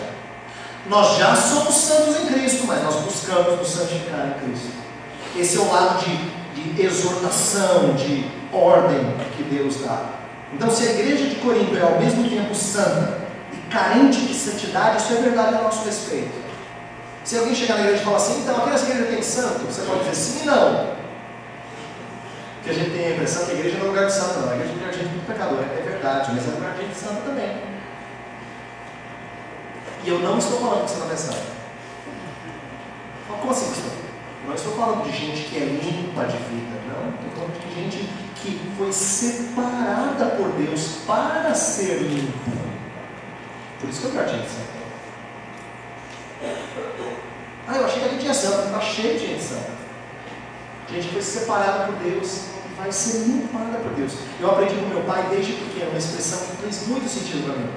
Nós 0.88 1.18
já 1.18 1.34
somos 1.36 1.76
santos 1.76 2.18
em 2.18 2.26
Cristo, 2.26 2.66
mas 2.68 2.84
nós 2.84 2.96
buscamos 2.96 3.60
nos 3.60 3.70
santificar 3.70 4.28
em 4.28 4.46
Cristo. 4.46 4.74
Esse 5.38 5.58
é 5.58 5.62
o 5.62 5.72
lado 5.72 6.04
de, 6.04 6.12
exortação, 6.82 7.94
de 7.96 8.26
ordem 8.52 9.00
que 9.36 9.44
Deus 9.44 9.82
dá. 9.82 10.10
Então, 10.54 10.70
se 10.70 10.88
a 10.88 10.92
igreja 10.92 11.28
de 11.28 11.36
Corinto 11.36 11.76
é 11.76 11.82
ao 11.82 12.00
mesmo 12.00 12.30
tempo 12.30 12.54
santa 12.54 13.22
e 13.52 13.72
carente 13.72 14.22
de 14.22 14.34
santidade, 14.34 14.98
isso 14.98 15.14
é 15.14 15.16
verdade 15.18 15.56
a 15.56 15.62
nosso 15.62 15.86
respeito. 15.86 16.44
Se 17.24 17.38
alguém 17.38 17.56
chegar 17.56 17.76
na 17.76 17.82
igreja 17.82 18.02
e 18.02 18.06
falar 18.06 18.18
assim, 18.18 18.42
então 18.42 18.58
aqui 18.58 18.70
nessa 18.70 18.90
igreja 18.90 19.12
tem 19.12 19.22
santo, 19.22 19.60
você 19.66 19.82
pode 19.84 20.00
dizer 20.02 20.16
sim 20.16 20.44
e 20.44 20.46
não. 20.46 20.94
Porque 22.56 22.70
a 22.70 22.74
gente 22.74 22.92
tem 22.92 23.08
a 23.08 23.12
impressão 23.12 23.46
que 23.46 23.52
a 23.52 23.56
igreja 23.56 23.78
não 23.78 23.86
é 23.86 23.90
lugar 23.90 24.06
de 24.06 24.14
santo, 24.14 24.40
não. 24.40 24.52
A 24.52 24.56
igreja 24.56 24.72
é 24.72 24.76
lugar 24.76 24.92
de 24.92 24.98
gente 25.00 25.10
muito 25.10 25.28
pecador, 25.28 25.60
é 25.60 25.82
verdade, 25.82 26.32
mas 26.34 26.48
é 26.48 26.52
lugar 26.52 26.74
de 26.74 26.82
gente 26.82 26.96
santa 26.96 27.22
também. 27.26 27.58
E 30.04 30.10
eu 30.10 30.20
não 30.20 30.38
estou 30.38 30.60
falando 30.60 30.86
que 30.86 30.92
você 30.92 31.00
não 31.00 31.12
é 31.12 31.16
santo. 31.16 31.54
Como 33.28 33.52
assim, 33.52 33.68
pastor? 33.68 34.03
Não 34.46 34.56
estou 34.56 34.74
falando 34.76 35.04
de 35.06 35.18
gente 35.18 35.44
que 35.50 35.58
é 35.58 35.66
limpa 35.66 36.26
de 36.26 36.38
vida, 36.38 36.80
não. 36.88 37.10
Estou 37.16 37.32
falando 37.36 37.60
de 37.62 37.76
gente 37.76 38.10
que 38.36 38.60
foi 38.78 38.92
separada 38.92 40.26
por 40.36 40.50
Deus 40.50 41.00
para 41.08 41.54
ser 41.54 42.00
limpa. 42.02 42.52
Por 43.80 43.90
isso 43.90 44.02
que 44.02 44.08
eu 44.08 44.12
quero 44.12 44.30
gente 44.30 44.50
santa. 44.50 44.74
Ah, 47.68 47.78
eu 47.78 47.86
achei 47.86 48.02
que 48.02 48.10
a 48.10 48.12
gente 48.12 48.28
é 48.28 48.34
santo, 48.34 48.66
está 48.66 48.82
cheio 48.82 49.18
de 49.18 49.28
gente 49.28 49.44
santa. 49.44 49.72
Gente 50.90 51.08
que 51.08 51.14
foi 51.14 51.22
separada 51.22 51.86
por 51.86 51.96
Deus 51.96 52.48
e 52.66 52.74
vai 52.78 52.92
ser 52.92 53.20
limpada 53.20 53.78
por 53.80 53.94
Deus. 53.94 54.14
Eu 54.40 54.52
aprendi 54.52 54.76
com 54.76 54.88
meu 54.88 55.02
pai 55.04 55.28
desde 55.30 55.54
pequeno 55.54 55.92
uma 55.92 55.98
expressão 55.98 56.40
que 56.40 56.62
fez 56.64 56.88
muito 56.88 57.08
sentido 57.08 57.46
para 57.46 57.56
mim. 57.56 57.70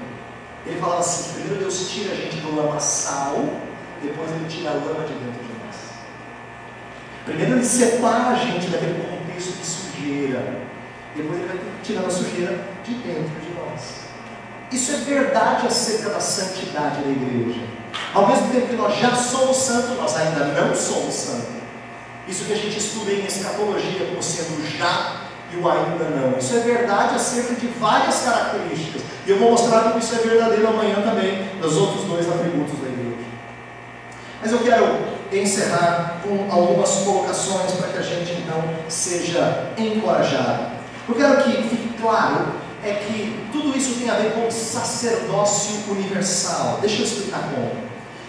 Ele 0.67 0.81
falava 0.81 1.01
assim: 1.01 1.35
primeiro 1.35 1.61
Deus 1.61 1.89
tira 1.89 2.13
a 2.13 2.17
gente 2.17 2.37
do 2.39 2.57
lamaçal, 2.57 3.37
depois 4.03 4.31
ele 4.33 4.49
tira 4.49 4.71
a 4.71 4.75
lama 4.75 5.07
de 5.07 5.15
dentro 5.15 5.45
de 5.45 5.53
nós. 5.53 5.56
Primeiro 7.27 7.55
ele 7.55 7.65
separa 7.65 8.29
a 8.29 8.35
gente 8.37 8.69
daquele 8.69 9.03
contexto 9.03 9.59
de 9.59 9.67
sujeira, 9.67 10.61
depois 11.17 11.41
ele 11.41 11.49
vai 11.49 11.59
tirando 11.83 12.07
a 12.07 12.11
sujeira 12.11 12.65
de 12.85 12.95
dentro 12.95 13.41
de 13.41 13.53
nós. 13.59 14.07
Isso 14.71 14.93
é 14.93 14.97
verdade 14.99 15.67
acerca 15.67 16.11
da 16.11 16.21
santidade 16.21 17.03
da 17.03 17.11
igreja. 17.11 17.61
Ao 18.15 18.29
mesmo 18.29 18.49
tempo 18.53 18.69
que 18.69 18.77
nós 18.77 18.97
já 18.97 19.15
somos 19.17 19.57
santos, 19.57 19.97
nós 19.97 20.17
ainda 20.17 20.45
não 20.45 20.73
somos 20.73 21.13
santos. 21.13 21.57
Isso 22.29 22.45
que 22.45 22.53
a 22.53 22.57
gente 22.57 22.79
estuda 22.79 23.11
em 23.11 23.25
escatologia 23.25 24.07
como 24.07 24.23
sendo 24.23 24.79
já 24.79 25.23
e 25.53 25.57
o 25.57 25.69
ainda 25.69 26.05
não. 26.05 26.39
Isso 26.39 26.55
é 26.55 26.61
verdade 26.61 27.17
acerca 27.17 27.55
de 27.55 27.67
várias 27.67 28.21
características. 28.21 29.03
E 29.27 29.31
eu 29.31 29.39
vou 29.39 29.51
mostrar 29.51 29.81
como 29.83 29.99
isso 29.99 30.15
é 30.15 30.19
verdadeiro 30.19 30.69
amanhã 30.69 31.03
também, 31.03 31.49
nos 31.61 31.77
outros 31.77 32.05
dois 32.05 32.29
atributos 32.29 32.79
da 32.79 32.89
igreja. 32.89 33.27
Mas 34.41 34.53
eu 34.53 34.59
quero 34.61 35.16
encerrar 35.41 36.21
com 36.23 36.51
algumas 36.51 36.91
colocações 36.97 37.73
para 37.73 37.89
que 37.89 37.99
a 37.99 38.03
gente 38.03 38.33
então 38.33 38.63
seja 38.89 39.73
encorajado. 39.77 40.77
Eu 41.09 41.15
quero 41.15 41.43
que 41.43 41.63
fique 41.69 41.95
claro 42.01 42.47
é 42.83 42.95
que 42.95 43.49
tudo 43.53 43.77
isso 43.77 43.99
tem 43.99 44.09
a 44.09 44.15
ver 44.15 44.33
com 44.33 44.51
sacerdócio 44.51 45.91
universal. 45.91 46.79
Deixa 46.81 46.99
eu 47.01 47.05
explicar 47.05 47.51
como. 47.55 47.87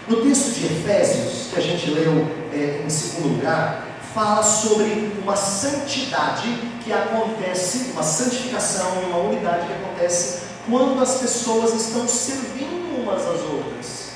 No 0.08 0.22
texto 0.26 0.54
de 0.54 0.66
Efésios, 0.66 1.48
que 1.52 1.58
a 1.58 1.62
gente 1.62 1.90
leu 1.90 2.26
é, 2.52 2.82
em 2.84 2.88
segundo 2.88 3.36
lugar, 3.36 3.86
fala 4.14 4.42
sobre 4.42 5.12
uma 5.22 5.36
santidade 5.36 6.48
que 6.82 6.92
acontece, 6.92 7.90
uma 7.92 8.02
santificação 8.02 9.02
e 9.02 9.06
uma 9.06 9.18
unidade 9.18 9.66
que 9.66 9.72
acontece 9.74 10.40
quando 10.68 11.00
as 11.02 11.16
pessoas 11.16 11.74
estão 11.74 12.08
servindo 12.08 13.02
umas 13.02 13.20
às 13.20 13.40
outras. 13.42 14.07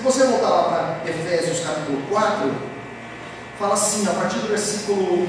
Se 0.00 0.04
você 0.04 0.24
voltar 0.24 0.48
lá 0.48 0.62
para 1.02 1.10
Efésios 1.10 1.60
capítulo 1.60 2.00
4, 2.08 2.50
fala 3.58 3.74
assim, 3.74 4.08
a 4.08 4.12
partir 4.12 4.38
do 4.38 4.48
versículo 4.48 5.28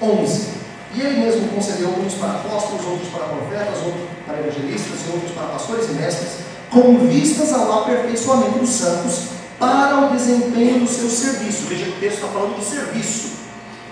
11: 0.00 0.48
E 0.94 1.00
ele 1.00 1.18
mesmo 1.18 1.48
concedeu 1.48 1.88
uns 1.88 2.14
para 2.14 2.34
apóstolos, 2.34 2.86
outros 2.86 3.08
para 3.08 3.24
profetas, 3.24 3.78
outros 3.84 4.04
para 4.24 4.38
evangelistas 4.38 5.00
e 5.04 5.10
outros 5.10 5.32
para 5.32 5.48
pastores 5.48 5.90
e 5.90 5.94
mestres, 5.94 6.34
com 6.70 6.98
vistas 6.98 7.52
ao 7.52 7.82
aperfeiçoamento 7.82 8.60
dos 8.60 8.70
santos 8.70 9.24
para 9.58 10.06
o 10.06 10.10
desempenho 10.10 10.78
do 10.78 10.86
seu 10.86 11.10
serviço. 11.10 11.64
Veja 11.66 11.86
que 11.86 11.90
o 11.90 12.00
texto 12.00 12.18
está 12.18 12.28
falando 12.28 12.56
de 12.56 12.64
serviço. 12.64 13.38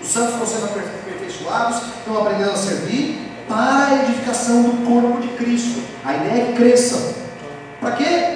Os 0.01 0.07
santos 0.07 0.31
estão 0.31 0.47
sendo 0.47 0.65
aperfeiçoados, 0.67 1.81
estão 1.97 2.21
aprendendo 2.21 2.51
a 2.51 2.55
servir 2.55 3.19
para 3.49 3.87
a 3.87 4.03
edificação 4.03 4.63
do 4.63 4.87
corpo 4.87 5.19
de 5.19 5.27
Cristo. 5.35 5.83
A 6.05 6.13
ideia 6.13 6.51
é 6.51 6.53
cresçam. 6.53 7.13
Para 7.81 7.97
quê? 7.97 8.34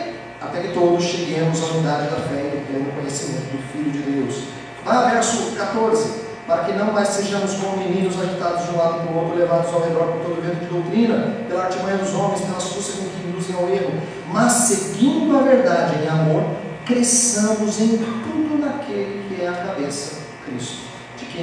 Até 0.49 0.61
que 0.61 0.73
todos 0.73 1.03
cheguemos 1.03 1.61
à 1.61 1.65
unidade 1.75 2.09
da 2.09 2.15
fé 2.21 2.41
e 2.41 2.65
pleno 2.67 2.91
conhecimento 2.93 3.51
do 3.51 3.61
Filho 3.71 3.91
de 3.91 3.99
Deus. 3.99 4.45
Vá 4.83 5.11
verso 5.11 5.51
14 5.55 6.29
para 6.47 6.63
que 6.63 6.71
não 6.71 6.91
mais 6.91 7.09
sejamos 7.09 7.53
como 7.53 7.77
meninos 7.77 8.19
agitados 8.19 8.65
de 8.65 8.71
um 8.71 8.77
lado 8.79 9.03
para 9.03 9.11
o 9.11 9.19
outro, 9.19 9.37
levados 9.37 9.71
ao 9.71 9.81
redor 9.81 10.05
por 10.05 10.21
todo 10.21 10.41
vento 10.41 10.61
de 10.61 10.65
doutrina, 10.65 11.35
pela 11.47 11.65
artimanha 11.65 11.97
dos 11.97 12.11
homens, 12.15 12.41
pela 12.41 12.57
astúcia 12.57 12.95
com 12.95 13.09
que 13.09 13.27
induzem 13.27 13.55
ao 13.55 13.69
erro, 13.69 13.93
mas 14.33 14.51
seguindo 14.53 15.37
a 15.37 15.43
verdade 15.43 16.03
em 16.03 16.07
amor, 16.07 16.43
cresçamos 16.87 17.79
em 17.79 17.97
tudo 17.99 18.57
naquele 18.59 19.29
que 19.29 19.43
é 19.43 19.47
a 19.47 19.53
cabeça, 19.53 20.23
Cristo, 20.47 20.88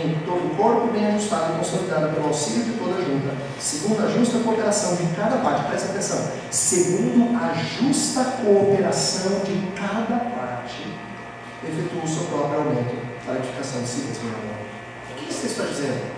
quem 0.00 0.18
todo 0.26 0.52
o 0.52 0.56
corpo 0.56 0.92
bem 0.92 1.06
ajustado 1.06 1.54
e 1.54 1.58
consolidado 1.58 2.14
pelo 2.14 2.26
auxílio 2.26 2.64
de 2.64 2.72
toda 2.72 3.02
junta, 3.02 3.34
segundo 3.58 4.04
a 4.04 4.10
justa 4.10 4.38
cooperação 4.40 4.96
de 4.96 5.06
cada 5.16 5.38
parte, 5.38 5.68
presta 5.68 5.88
atenção, 5.88 6.32
segundo 6.50 7.34
a 7.36 7.54
justa 7.54 8.24
cooperação 8.44 9.40
de 9.40 9.72
cada 9.74 10.16
parte, 10.16 10.86
efetua 11.64 12.02
o 12.04 12.08
seu 12.08 12.24
próprio 12.24 12.58
aumento 12.58 12.94
para 13.24 13.34
a 13.34 13.38
edificação 13.38 13.80
de 13.80 13.88
si 13.88 14.00
mesmo. 14.02 14.30
O 15.10 15.14
que 15.14 15.32
você 15.32 15.46
está 15.46 15.64
dizendo? 15.64 16.16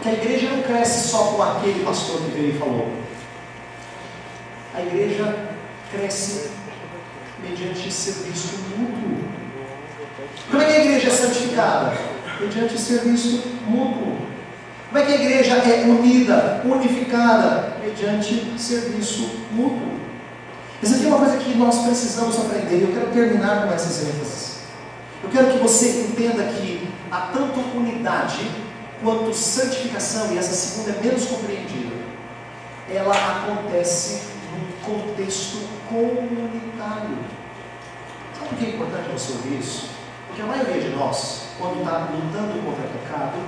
Que 0.00 0.08
a 0.08 0.12
igreja 0.12 0.50
não 0.50 0.62
cresce 0.62 1.08
só 1.08 1.24
com 1.32 1.42
aquele 1.42 1.84
pastor 1.84 2.22
que 2.22 2.30
veio 2.30 2.54
e 2.54 2.58
falou. 2.58 2.90
A 4.74 4.80
igreja 4.80 5.50
cresce 5.90 6.50
mediante 7.42 7.90
serviço 7.90 8.58
mútuo. 8.76 9.28
Como 10.50 10.62
é 10.62 10.66
que 10.66 10.72
a 10.72 10.84
igreja 10.84 11.08
é 11.08 11.10
santificada? 11.10 12.17
Mediante 12.40 12.78
serviço 12.78 13.42
mútuo. 13.66 14.16
Como 14.88 14.98
é 14.98 15.04
que 15.04 15.12
a 15.12 15.16
igreja 15.16 15.56
é 15.56 15.84
unida, 15.84 16.62
unificada? 16.64 17.76
Mediante 17.82 18.54
serviço 18.56 19.28
mútuo. 19.52 19.98
Isso 20.82 20.94
aqui 20.94 21.04
é 21.04 21.08
uma 21.08 21.18
coisa 21.18 21.36
que 21.38 21.56
nós 21.58 21.84
precisamos 21.84 22.38
aprender. 22.38 22.82
Eu 22.82 22.92
quero 22.92 23.12
terminar 23.12 23.66
com 23.66 23.74
essas 23.74 24.08
ênfases. 24.08 24.58
Eu 25.22 25.30
quero 25.30 25.50
que 25.50 25.58
você 25.58 26.02
entenda 26.02 26.44
que 26.44 26.88
há 27.10 27.32
tanto 27.32 27.58
unidade 27.76 28.48
quanto 29.02 29.34
santificação, 29.34 30.32
e 30.32 30.38
essa 30.38 30.54
segunda 30.54 30.96
é 30.96 31.04
menos 31.04 31.26
compreendida. 31.26 31.96
Ela 32.88 33.14
acontece 33.14 34.22
num 34.52 34.94
contexto 34.94 35.58
comunitário. 35.88 37.18
Sabe 38.34 38.48
por 38.48 38.58
que 38.58 38.64
é 38.64 38.68
importante 38.70 39.10
você 39.12 39.32
ouvir 39.32 39.58
isso? 39.58 39.88
Porque 40.38 40.52
a 40.52 40.56
maioria 40.56 40.80
de 40.80 40.94
nós, 40.94 41.48
quando 41.58 41.80
está 41.80 42.10
lutando 42.14 42.62
contra 42.62 42.86
o 42.86 42.90
pecado, 43.00 43.38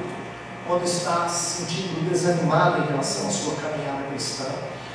quando 0.66 0.84
está 0.84 1.28
se 1.28 1.62
sentindo 1.62 2.10
desanimado 2.10 2.82
em 2.82 2.86
relação 2.88 3.28
à 3.28 3.30
sua 3.30 3.54
caminhada 3.54 4.08
cristã, 4.10 4.46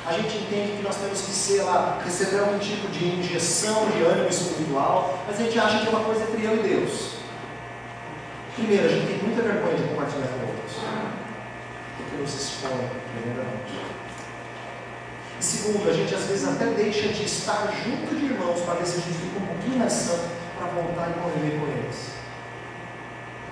a 0.04 0.12
gente 0.12 0.36
entende 0.36 0.76
que 0.76 0.82
nós 0.82 0.96
temos 0.96 1.22
que 1.22 1.30
ser 1.30 1.62
lá, 1.62 1.98
receber 2.04 2.40
algum 2.40 2.58
tipo 2.58 2.86
de 2.88 3.02
injeção 3.06 3.88
de 3.88 4.02
ânimo 4.02 4.28
espiritual, 4.28 5.18
mas 5.26 5.40
a 5.40 5.44
gente 5.44 5.58
acha 5.58 5.78
que 5.78 5.86
é 5.86 5.88
uma 5.88 6.04
coisa 6.04 6.24
entre 6.24 6.44
eu 6.44 6.56
e 6.56 6.68
Deus. 6.68 7.12
Primeiro, 8.56 8.84
a 8.84 8.88
gente 8.88 9.06
tem 9.06 9.18
muita 9.22 9.40
vergonha 9.40 9.76
de 9.76 9.82
compartilhar 9.84 10.26
com 10.26 10.46
outros, 10.52 10.76
porque 11.96 12.16
nos 12.20 12.34
expõe, 12.34 12.90
primeiramente. 13.14 13.72
E 15.40 15.42
segundo, 15.42 15.88
a 15.88 15.94
gente 15.94 16.14
às 16.14 16.24
vezes 16.24 16.46
até 16.46 16.66
deixa 16.66 17.08
de 17.08 17.24
estar 17.24 17.72
junto 17.72 18.14
de 18.14 18.26
irmãos 18.26 18.60
para 18.60 18.74
ver 18.74 18.86
se 18.86 18.98
a 18.98 19.00
gente 19.00 19.16
fica 19.16 19.38
um 19.38 19.46
pouquinho 19.46 19.78
mais 19.78 19.92
santo 19.94 20.45
para 20.58 20.66
voltar 20.68 21.10
e 21.10 21.20
conviver 21.20 21.58
com 21.58 21.66
eles. 21.66 22.16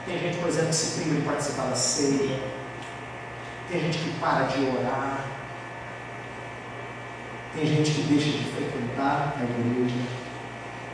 Tem 0.07 0.19
gente, 0.19 0.39
por 0.39 0.49
exemplo, 0.49 0.69
que 0.69 0.75
se 0.75 1.01
priva 1.01 1.17
de 1.17 1.23
participar 1.23 1.65
da 1.65 1.77
ceia. 1.77 2.41
Tem 3.71 3.81
gente 3.81 3.99
que 3.99 4.19
para 4.21 4.45
de 4.45 4.67
orar. 4.67 5.25
Tem 7.55 7.67
gente 7.67 7.91
que 7.91 8.03
deixa 8.03 8.39
de 8.39 8.45
frequentar 8.45 9.35
a 9.39 9.43
igreja. 9.45 9.97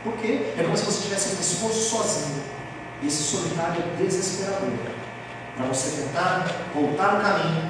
Por 0.03 0.13
quê? 0.13 0.53
É 0.57 0.63
como 0.63 0.77
se 0.77 0.85
você 0.85 1.03
tivesse 1.03 1.35
um 1.35 1.39
esforço 1.39 1.89
sozinho. 1.89 2.43
E 3.01 3.07
esse 3.07 3.23
solitário 3.23 3.83
é 3.83 4.03
desesperador. 4.03 4.69
Para 5.57 5.65
você 5.65 6.03
tentar 6.03 6.47
voltar 6.73 7.13
no 7.13 7.21
caminho 7.21 7.69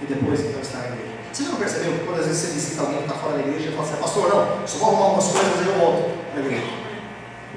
e 0.00 0.06
depois 0.06 0.40
então 0.40 0.60
estar 0.60 0.78
na 0.78 0.86
igreja. 0.86 1.16
Você 1.32 1.42
não 1.42 1.56
percebeu 1.56 1.92
que 1.92 2.04
quando 2.06 2.20
às 2.20 2.26
vezes 2.26 2.42
você 2.42 2.52
visita 2.54 2.82
alguém 2.82 2.98
que 2.98 3.04
está 3.04 3.14
fora 3.16 3.34
da 3.34 3.40
igreja 3.40 3.68
e 3.68 3.72
fala 3.72 3.82
assim, 3.82 3.96
pastor, 3.96 4.28
não, 4.28 4.66
só 4.66 4.78
vou 4.78 4.88
arrumar 4.88 5.04
algumas 5.04 5.28
coisas 5.28 5.66
e 5.66 5.68
eu 5.68 5.78
volto 5.78 6.30
para 6.30 6.40
a 6.40 6.44
igreja. 6.44 6.85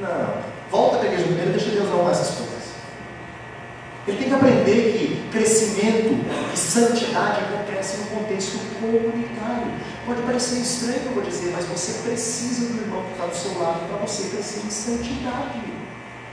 Não, 0.01 0.41
volta 0.71 0.97
para 0.97 1.07
a 1.07 1.11
igreja 1.11 1.25
primeiro 1.25 1.51
deixa 1.51 1.71
Deus 1.71 1.89
arrumar 1.89 2.11
essas 2.11 2.35
coisas. 2.35 2.49
Ele 4.07 4.17
tem 4.17 4.29
que 4.29 4.33
aprender 4.33 4.97
que 4.97 5.29
crescimento 5.29 6.25
e 6.53 6.57
santidade 6.57 7.41
acontece 7.41 7.97
no 7.97 8.05
contexto 8.07 8.57
comunitário. 8.79 9.73
Pode 10.05 10.21
parecer 10.21 10.59
estranho, 10.59 11.01
eu 11.05 11.11
vou 11.11 11.23
dizer, 11.23 11.51
mas 11.53 11.65
você 11.65 12.07
precisa 12.07 12.73
do 12.73 12.81
irmão 12.81 13.03
que 13.03 13.11
está 13.11 13.25
do 13.25 13.35
seu 13.35 13.59
lado 13.61 13.87
para 13.87 13.97
você 13.97 14.29
crescer 14.29 14.61
em 14.65 14.69
santidade. 14.69 15.61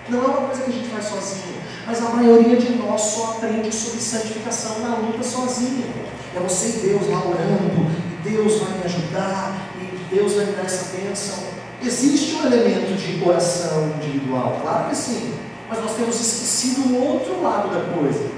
Não 0.09 0.23
é 0.23 0.27
uma 0.27 0.47
coisa 0.47 0.63
que 0.63 0.71
a 0.71 0.73
gente 0.73 0.89
faz 0.89 1.07
sozinho, 1.07 1.61
mas 1.85 1.99
a 1.99 2.11
maioria 2.11 2.57
de 2.57 2.77
nós 2.77 3.01
só 3.01 3.33
aprende 3.33 3.75
sobre 3.75 4.01
santificação 4.01 4.79
na 4.79 4.97
luta 4.97 5.23
sozinho. 5.23 5.93
É 6.35 6.39
você 6.39 6.69
e 6.69 6.89
Deus 6.89 7.09
lá 7.09 7.19
orando, 7.27 7.91
e 8.25 8.31
Deus 8.31 8.61
vai 8.61 8.79
me 8.79 8.85
ajudar, 8.85 9.57
e 9.81 10.15
Deus 10.15 10.35
vai 10.35 10.47
me 10.47 10.53
dar 10.53 10.65
essa 10.65 10.97
bênção. 10.97 11.56
Existe 11.87 12.35
um 12.35 12.47
elemento 12.47 12.97
de 12.97 13.23
oração 13.25 13.93
individual, 13.97 14.59
claro 14.61 14.89
que 14.91 14.97
sim, 14.97 15.33
mas 15.69 15.79
nós 15.81 15.95
temos 15.95 16.21
esquecido 16.21 16.89
o 16.89 17.01
outro 17.01 17.41
lado 17.41 17.69
da 17.69 17.95
coisa. 17.95 18.29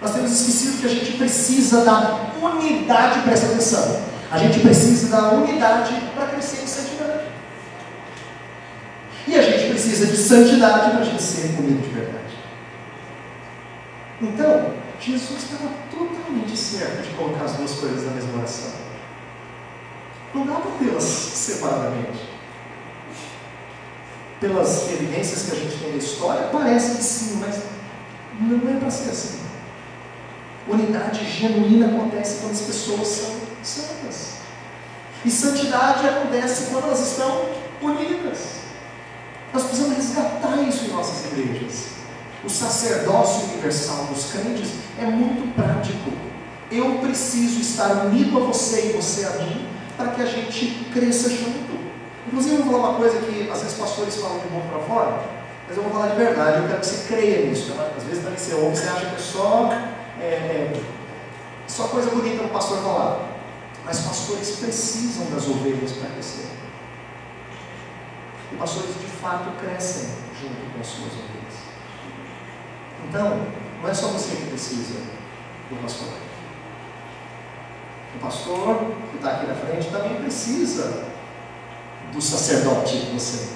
Nós 0.00 0.14
temos 0.14 0.30
esquecido 0.30 0.80
que 0.80 0.86
a 0.86 0.90
gente 0.90 1.18
precisa 1.18 1.84
da 1.84 2.30
unidade, 2.40 3.22
presta 3.22 3.46
atenção. 3.46 4.00
A 4.30 4.38
gente 4.38 4.60
precisa 4.60 5.08
da 5.08 5.30
unidade 5.32 6.00
para 6.14 6.26
crescer 6.26 6.62
em 6.62 6.66
santidade. 6.68 7.24
E 9.26 9.34
a 9.34 9.42
gente 9.42 9.68
precisa 9.70 10.06
de 10.06 10.16
santidade 10.16 10.90
para 10.92 11.00
a 11.00 11.04
gente 11.04 11.20
ser 11.20 11.56
comido 11.56 11.82
de 11.82 11.94
verdade. 11.94 12.38
Então, 14.22 14.72
Jesus 15.00 15.42
estava 15.42 15.68
totalmente 15.90 16.56
certo 16.56 17.02
de 17.02 17.10
colocar 17.16 17.44
as 17.44 17.54
duas 17.54 17.72
coisas 17.72 18.04
na 18.04 18.12
mesma 18.12 18.38
oração. 18.38 18.87
Não 20.34 20.46
dá 20.46 20.54
para 20.56 20.70
tê-las 20.72 21.04
separadamente. 21.04 22.28
Pelas 24.40 24.90
evidências 24.90 25.44
que 25.44 25.52
a 25.52 25.54
gente 25.58 25.78
tem 25.78 25.90
da 25.92 25.96
história, 25.96 26.48
parece 26.52 26.96
que 26.96 27.02
sim, 27.02 27.40
mas 27.40 27.56
não 28.40 28.76
é 28.76 28.78
para 28.78 28.90
ser 28.90 29.10
assim. 29.10 29.40
Unidade 30.68 31.24
genuína 31.24 31.86
acontece 31.86 32.40
quando 32.40 32.52
as 32.52 32.60
pessoas 32.60 33.08
são 33.08 33.34
santas. 33.62 34.34
E 35.24 35.30
santidade 35.30 36.06
acontece 36.06 36.70
quando 36.70 36.84
elas 36.84 37.00
estão 37.00 37.46
unidas. 37.80 38.58
Nós 39.52 39.64
precisamos 39.64 39.96
resgatar 39.96 40.62
isso 40.62 40.84
em 40.84 40.88
nossas 40.88 41.32
igrejas. 41.32 41.98
O 42.44 42.50
sacerdócio 42.50 43.44
universal 43.44 44.04
dos 44.06 44.30
crentes 44.30 44.70
é 45.00 45.06
muito 45.06 45.52
prático. 45.54 46.12
Eu 46.70 46.98
preciso 46.98 47.60
estar 47.60 48.06
unido 48.06 48.36
a 48.36 48.40
você 48.40 48.90
e 48.90 48.92
você 48.92 49.24
a 49.24 49.30
mim 49.42 49.66
para 49.98 50.12
que 50.12 50.22
a 50.22 50.26
gente 50.26 50.90
cresça 50.92 51.28
junto. 51.28 51.76
Inclusive, 52.28 52.56
eu 52.56 52.62
vou 52.62 52.74
falar 52.74 52.90
uma 52.90 52.98
coisa 52.98 53.18
que 53.18 53.50
às 53.50 53.60
vezes 53.62 53.76
pastores 53.76 54.16
falam 54.16 54.38
de 54.38 54.46
boca 54.46 54.68
para 54.68 54.78
fora, 54.80 55.20
mas 55.66 55.76
eu 55.76 55.82
vou 55.82 55.92
falar 55.92 56.08
de 56.08 56.16
verdade. 56.16 56.62
Eu 56.62 56.68
quero 56.68 56.80
que 56.80 56.86
você 56.86 57.08
creia 57.08 57.46
nisso. 57.46 57.72
Tá? 57.72 57.90
Às 57.96 58.04
vezes 58.04 58.22
também 58.22 58.38
você 58.38 58.54
ouve, 58.54 58.76
você 58.76 58.88
acha 58.88 59.06
que 59.06 59.16
é 59.16 59.18
só, 59.18 59.70
é, 60.20 60.24
é, 60.24 60.80
só 61.66 61.88
coisa 61.88 62.10
bonita 62.10 62.38
para 62.38 62.46
o 62.46 62.50
pastor 62.50 62.78
falar. 62.78 63.28
Mas 63.84 64.00
pastores 64.00 64.56
precisam 64.56 65.26
das 65.30 65.48
ovelhas 65.48 65.92
para 65.92 66.10
crescer. 66.10 66.48
E 68.52 68.56
pastores 68.56 68.94
de 69.00 69.06
fato 69.06 69.50
crescem 69.60 70.10
junto 70.40 70.72
com 70.72 70.80
as 70.80 70.86
suas 70.86 71.12
ovelhas. 71.12 71.38
Então, 73.08 73.46
não 73.82 73.88
é 73.88 73.94
só 73.94 74.08
você 74.08 74.36
que 74.36 74.46
precisa 74.46 75.00
do 75.70 75.82
pastor. 75.82 76.27
O 78.16 78.18
pastor 78.20 78.92
que 79.10 79.16
está 79.16 79.32
aqui 79.32 79.46
na 79.46 79.54
frente 79.54 79.90
também 79.90 80.16
precisa 80.16 81.04
do 82.12 82.20
sacerdote 82.20 82.98
que 82.98 83.12
você. 83.12 83.48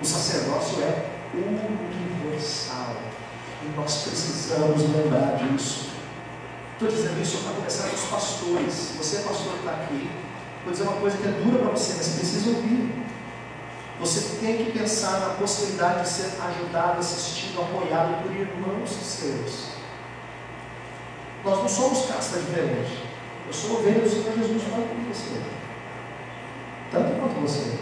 O 0.00 0.04
sacerdócio 0.04 0.82
é 0.82 1.12
universal. 1.34 2.96
E 3.62 3.76
nós 3.76 4.02
precisamos 4.02 4.82
lembrar 4.82 5.36
disso. 5.36 5.90
Estou 6.72 6.88
dizendo 6.88 7.22
isso 7.22 7.38
para 7.38 7.54
começar 7.54 7.88
com 7.88 7.94
os 7.94 8.02
pastores. 8.02 8.92
Você, 8.98 9.18
pastor, 9.18 9.54
está 9.58 9.70
aqui. 9.70 10.10
Vou 10.64 10.72
dizer 10.72 10.82
uma 10.84 11.00
coisa 11.00 11.16
que 11.16 11.28
é 11.28 11.30
dura 11.30 11.58
para 11.58 11.70
você, 11.70 11.94
mas 11.96 12.08
precisa 12.08 12.50
ouvir. 12.50 13.02
Você 14.00 14.36
tem 14.40 14.64
que 14.64 14.72
pensar 14.76 15.20
na 15.20 15.34
possibilidade 15.34 16.02
de 16.02 16.08
ser 16.08 16.32
ajudado, 16.42 16.98
assistido, 16.98 17.62
apoiado 17.62 18.22
por 18.22 18.34
irmãos 18.34 18.90
seus. 18.90 19.68
Nós 21.44 21.58
não 21.58 21.68
somos 21.68 22.06
casta 22.06 22.40
diferente. 22.40 23.11
Eu 23.52 23.54
sou 23.54 23.80
ovelha 23.80 24.00
do 24.00 24.08
Senhor 24.08 24.32
Jesus, 24.34 24.62
fala 24.62 24.86
com 24.86 25.12
você. 25.12 25.42
Tanto 26.90 27.20
quanto 27.20 27.34
você. 27.42 27.72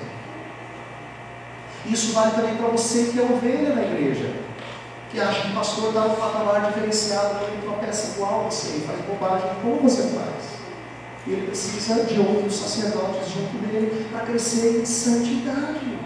Isso 1.87 2.13
vale 2.13 2.33
também 2.33 2.57
para 2.57 2.67
você 2.67 3.05
que 3.05 3.21
é 3.21 3.23
ovelha 3.23 3.77
na 3.77 3.83
igreja. 3.83 4.35
Que 5.13 5.21
acha 5.21 5.43
que 5.43 5.53
o 5.53 5.55
pastor 5.55 5.93
dá 5.93 6.07
um 6.07 6.17
patamar 6.17 6.67
diferenciado, 6.67 7.45
ele 7.45 7.63
tropeça 7.63 8.17
igual 8.17 8.41
a 8.41 8.51
você 8.51 8.79
e 8.79 8.81
faz 8.81 8.99
bobagem 9.03 9.49
como 9.63 9.89
você 9.89 10.09
faz. 10.09 10.59
Ele 11.25 11.47
precisa 11.47 12.03
de 12.03 12.19
outros 12.19 12.57
sacerdotes 12.57 13.29
junto 13.29 13.65
dele 13.65 14.09
para 14.11 14.27
crescer 14.27 14.81
em 14.81 14.85
santidade. 14.85 16.00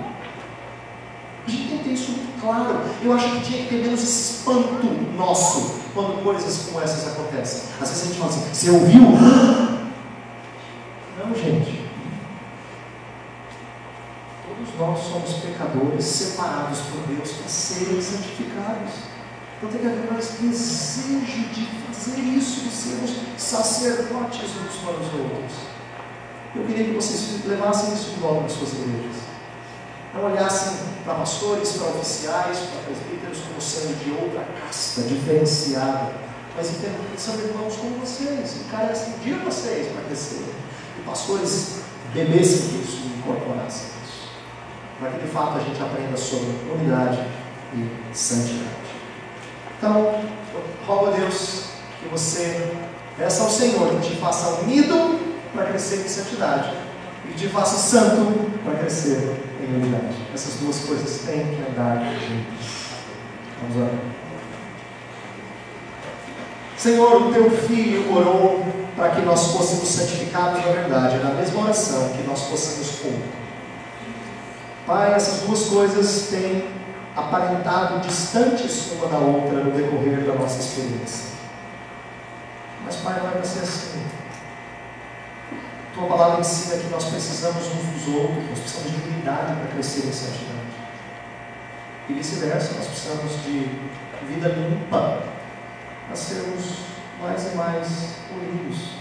A 1.46 1.50
gente 1.50 1.68
tem 1.68 1.78
que 1.78 1.84
ter 1.84 1.90
isso 1.90 2.12
muito 2.12 2.40
claro. 2.40 2.80
Eu 3.02 3.12
acho 3.12 3.30
que 3.32 3.40
tinha 3.42 3.62
que 3.64 3.68
ter 3.68 3.82
menos 3.82 4.02
espanto 4.02 4.86
nosso 5.16 5.80
quando 5.92 6.22
coisas 6.22 6.66
como 6.66 6.80
essas 6.80 7.12
acontecem. 7.12 7.68
Às 7.80 7.88
vezes 7.90 8.02
a 8.02 8.06
gente 8.06 8.18
fala 8.18 8.30
assim: 8.30 8.48
você 8.52 8.70
ouviu? 8.70 9.02
Não, 11.18 11.34
gente. 11.34 11.84
Todos 14.46 14.78
nós 14.78 15.00
somos 15.00 15.32
pecadores 15.40 16.04
separados 16.04 16.78
por 16.80 17.14
Deus 17.14 17.30
para 17.32 17.48
serem 17.48 18.00
santificados. 18.00 18.92
Então 19.56 19.70
tem 19.70 19.80
que 19.80 19.86
haver 19.86 20.12
mais 20.12 20.30
desejo 20.40 21.48
de 21.52 21.66
fazer 21.86 22.20
isso, 22.20 22.60
de 22.60 22.70
sermos 22.70 23.10
sacerdotes 23.38 24.42
uns 24.42 24.76
para 24.82 24.92
os 24.92 25.12
outros. 25.14 25.52
Eu 26.54 26.64
queria 26.64 26.84
que 26.84 26.92
vocês 26.92 27.44
levassem 27.46 27.94
isso 27.94 28.10
de 28.10 28.20
volta 28.20 28.42
nas 28.42 28.52
suas 28.52 28.72
igrejas. 28.74 29.23
Não 30.14 30.30
olhassem 30.30 30.78
para 31.04 31.14
pastores, 31.14 31.72
para 31.72 31.88
oficiais, 31.88 32.58
para 32.58 32.82
presbíteros 32.82 33.38
como 33.48 33.60
sendo 33.60 33.98
de 34.04 34.10
outra 34.12 34.46
casta, 34.60 35.02
diferenciada. 35.02 36.12
Mas 36.56 36.70
entendam 36.70 37.00
que 37.12 37.20
são 37.20 37.34
irmãos 37.34 37.76
como 37.76 37.98
vocês, 37.98 38.52
que 38.52 38.70
carecem 38.70 39.14
de 39.22 39.32
vocês 39.32 39.92
para 39.92 40.02
crescer. 40.04 40.44
E 40.98 41.02
pastores 41.02 41.80
bebessem 42.12 42.68
disso 42.68 43.02
e 43.04 43.18
incorporassem 43.18 43.88
isso. 44.04 44.28
Para 45.00 45.10
que 45.10 45.26
de 45.26 45.32
fato 45.32 45.58
a 45.58 45.60
gente 45.60 45.82
aprenda 45.82 46.16
sobre 46.16 46.46
unidade 46.72 47.18
e 47.74 48.16
santidade. 48.16 48.84
Então, 49.76 50.14
rogo 50.86 51.08
a 51.08 51.10
Deus 51.10 51.64
que 52.00 52.08
você 52.08 52.72
peça 53.18 53.42
ao 53.42 53.50
Senhor 53.50 54.00
que 54.00 54.10
te 54.10 54.16
faça 54.16 54.60
unido 54.62 55.18
para 55.52 55.66
crescer 55.66 56.04
em 56.04 56.08
santidade 56.08 56.72
e 57.28 57.34
te 57.34 57.48
faça 57.48 57.76
santo 57.76 58.50
para 58.64 58.78
crescer 58.78 59.53
Essas 60.34 60.54
duas 60.60 60.80
coisas 60.80 61.22
têm 61.26 61.54
que 61.54 61.62
andar 61.70 61.98
juntas. 61.98 62.84
Vamos 63.60 63.76
lá. 63.76 63.98
Senhor, 66.76 67.28
o 67.28 67.32
teu 67.32 67.50
filho 67.50 68.14
orou 68.14 68.66
para 68.96 69.10
que 69.10 69.22
nós 69.22 69.52
fôssemos 69.52 69.88
santificados 69.88 70.64
na 70.64 70.72
verdade, 70.72 71.18
na 71.18 71.30
mesma 71.30 71.62
oração 71.62 72.10
que 72.10 72.22
nós 72.24 72.42
possamos 72.42 73.04
um. 73.04 73.20
Pai, 74.86 75.14
essas 75.14 75.46
duas 75.46 75.64
coisas 75.68 76.28
têm 76.28 76.68
aparentado 77.16 78.00
distantes 78.00 78.92
uma 78.92 79.06
da 79.06 79.18
outra 79.18 79.64
no 79.64 79.70
decorrer 79.70 80.24
da 80.24 80.34
nossa 80.34 80.60
experiência. 80.60 81.34
Mas, 82.84 82.96
Pai, 82.96 83.20
não 83.22 83.30
para 83.30 83.44
ser 83.44 83.60
assim. 83.60 84.02
Tua 85.94 86.08
palavra 86.08 86.40
ensina 86.40 86.76
que 86.82 86.88
nós 86.88 87.04
precisamos 87.04 87.66
uns 87.66 87.92
dos 87.92 88.14
outros, 88.14 88.50
nós 88.50 88.58
precisamos 88.58 88.90
de 88.90 89.08
unidade 89.10 89.54
para 89.54 89.72
crescer 89.72 90.08
em 90.08 90.12
santidade. 90.12 90.54
E 92.08 92.12
vice-versa, 92.14 92.74
nós 92.74 92.86
precisamos 92.88 93.32
de 93.44 93.70
vida 94.26 94.48
limpa 94.48 95.22
para 96.06 96.16
sermos 96.16 96.78
mais 97.22 97.52
e 97.52 97.56
mais 97.56 97.88
unidos. 98.32 98.94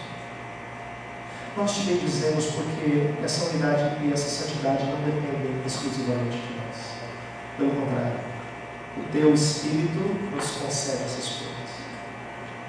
Nós 1.58 1.76
te 1.76 1.82
bendizemos 1.82 2.46
porque 2.46 3.14
essa 3.24 3.50
unidade 3.50 4.06
e 4.06 4.14
essa 4.14 4.44
santidade 4.44 4.86
não 4.86 5.02
dependem 5.02 5.62
exclusivamente 5.66 6.38
de 6.38 6.54
nós. 6.56 6.94
Pelo 7.58 7.72
contrário, 7.72 8.20
o 8.98 9.04
teu 9.12 9.34
Espírito 9.34 10.00
nos 10.32 10.52
concede 10.52 11.04
essas 11.04 11.26
coisas. 11.26 11.54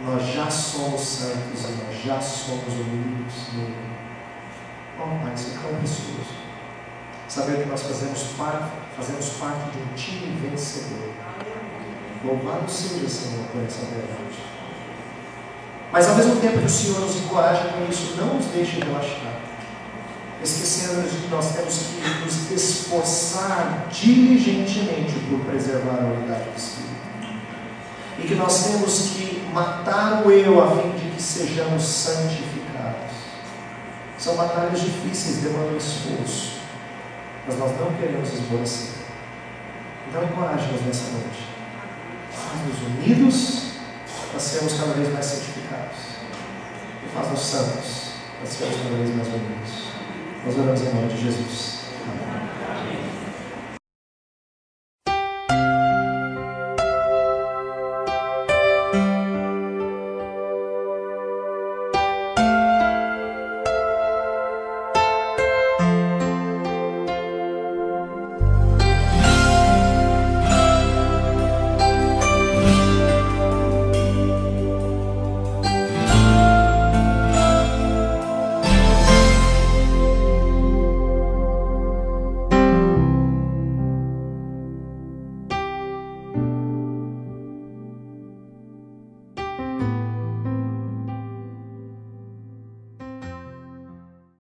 Nós 0.01 0.35
já 0.35 0.51
somos 0.51 1.01
santos 1.01 1.65
e 1.65 1.73
nós 1.85 2.03
já 2.03 2.21
somos 2.21 2.73
unidos 2.75 3.35
nele. 3.53 4.04
Oh, 4.99 5.35
isso 5.35 5.51
é 5.51 5.63
tão 5.63 5.79
precioso. 5.79 6.35
Saber 7.29 7.63
que 7.63 7.69
nós 7.69 7.83
fazemos 7.83 8.23
parte, 8.39 8.71
fazemos 8.97 9.29
parte 9.41 9.71
de 9.71 9.79
um 9.79 9.95
time 9.97 10.49
vencedor. 10.49 11.11
Louvado 12.25 12.71
seja, 12.71 13.09
Senhor, 13.09 13.45
por 13.53 13.65
essa 13.65 13.87
verdade. 13.87 14.55
Mas 15.93 16.09
ao 16.09 16.15
mesmo 16.17 16.37
tempo 16.37 16.59
que 16.59 16.67
o 16.67 16.71
Senhor 16.71 17.01
nos 17.01 17.17
encoraja 17.17 17.69
com 17.69 17.91
isso, 17.91 18.15
não 18.17 18.35
nos 18.35 18.47
deixe 18.47 18.79
relaxar. 18.81 19.41
Esquecendo 20.43 21.09
de 21.09 21.17
que 21.17 21.29
nós 21.29 21.55
temos 21.55 21.75
que 21.75 22.25
nos 22.25 22.51
esforçar 22.51 23.89
diligentemente 23.91 25.15
por 25.29 25.41
preservar 25.41 26.03
a 26.03 26.07
unidade 26.07 26.51
do 26.51 26.57
Espírito. 26.57 26.95
E 28.19 28.27
que 28.29 28.35
nós 28.35 28.65
temos 28.65 29.11
que 29.11 29.43
matar 29.53 30.23
o 30.25 30.31
eu 30.31 30.63
a 30.63 30.71
fim 30.71 30.91
de 30.91 31.11
que 31.15 31.23
sejamos 31.23 31.83
santificados 31.83 32.54
são 34.25 34.37
batalhas 34.37 34.81
difíceis, 34.81 35.43
demandam 35.43 35.77
esforço. 35.77 36.61
Mas 37.47 37.59
nós 37.59 37.79
não 37.79 37.93
queremos 37.93 38.33
esmorecer. 38.33 38.95
Então 40.09 40.25
encoraje-nos 40.25 40.81
nessa 40.81 41.11
noite. 41.11 41.47
Faz-nos 42.33 42.83
unidos 42.89 43.73
para 44.31 44.41
sermos 44.41 44.81
cada 44.81 44.95
vez 44.95 45.13
mais 45.13 45.27
santificados. 45.27 45.99
E 47.05 47.09
faz-nos 47.15 47.41
santos 47.41 48.13
para 48.39 48.47
sermos 48.47 48.77
cada 48.79 48.97
vez 48.97 49.15
mais 49.15 49.29
unidos. 49.29 49.89
Nós 50.47 50.59
oramos 50.59 50.81
em 50.81 50.95
nome 50.95 51.09
de 51.09 51.23
Jesus. 51.23 51.81
Amém. 52.09 53.24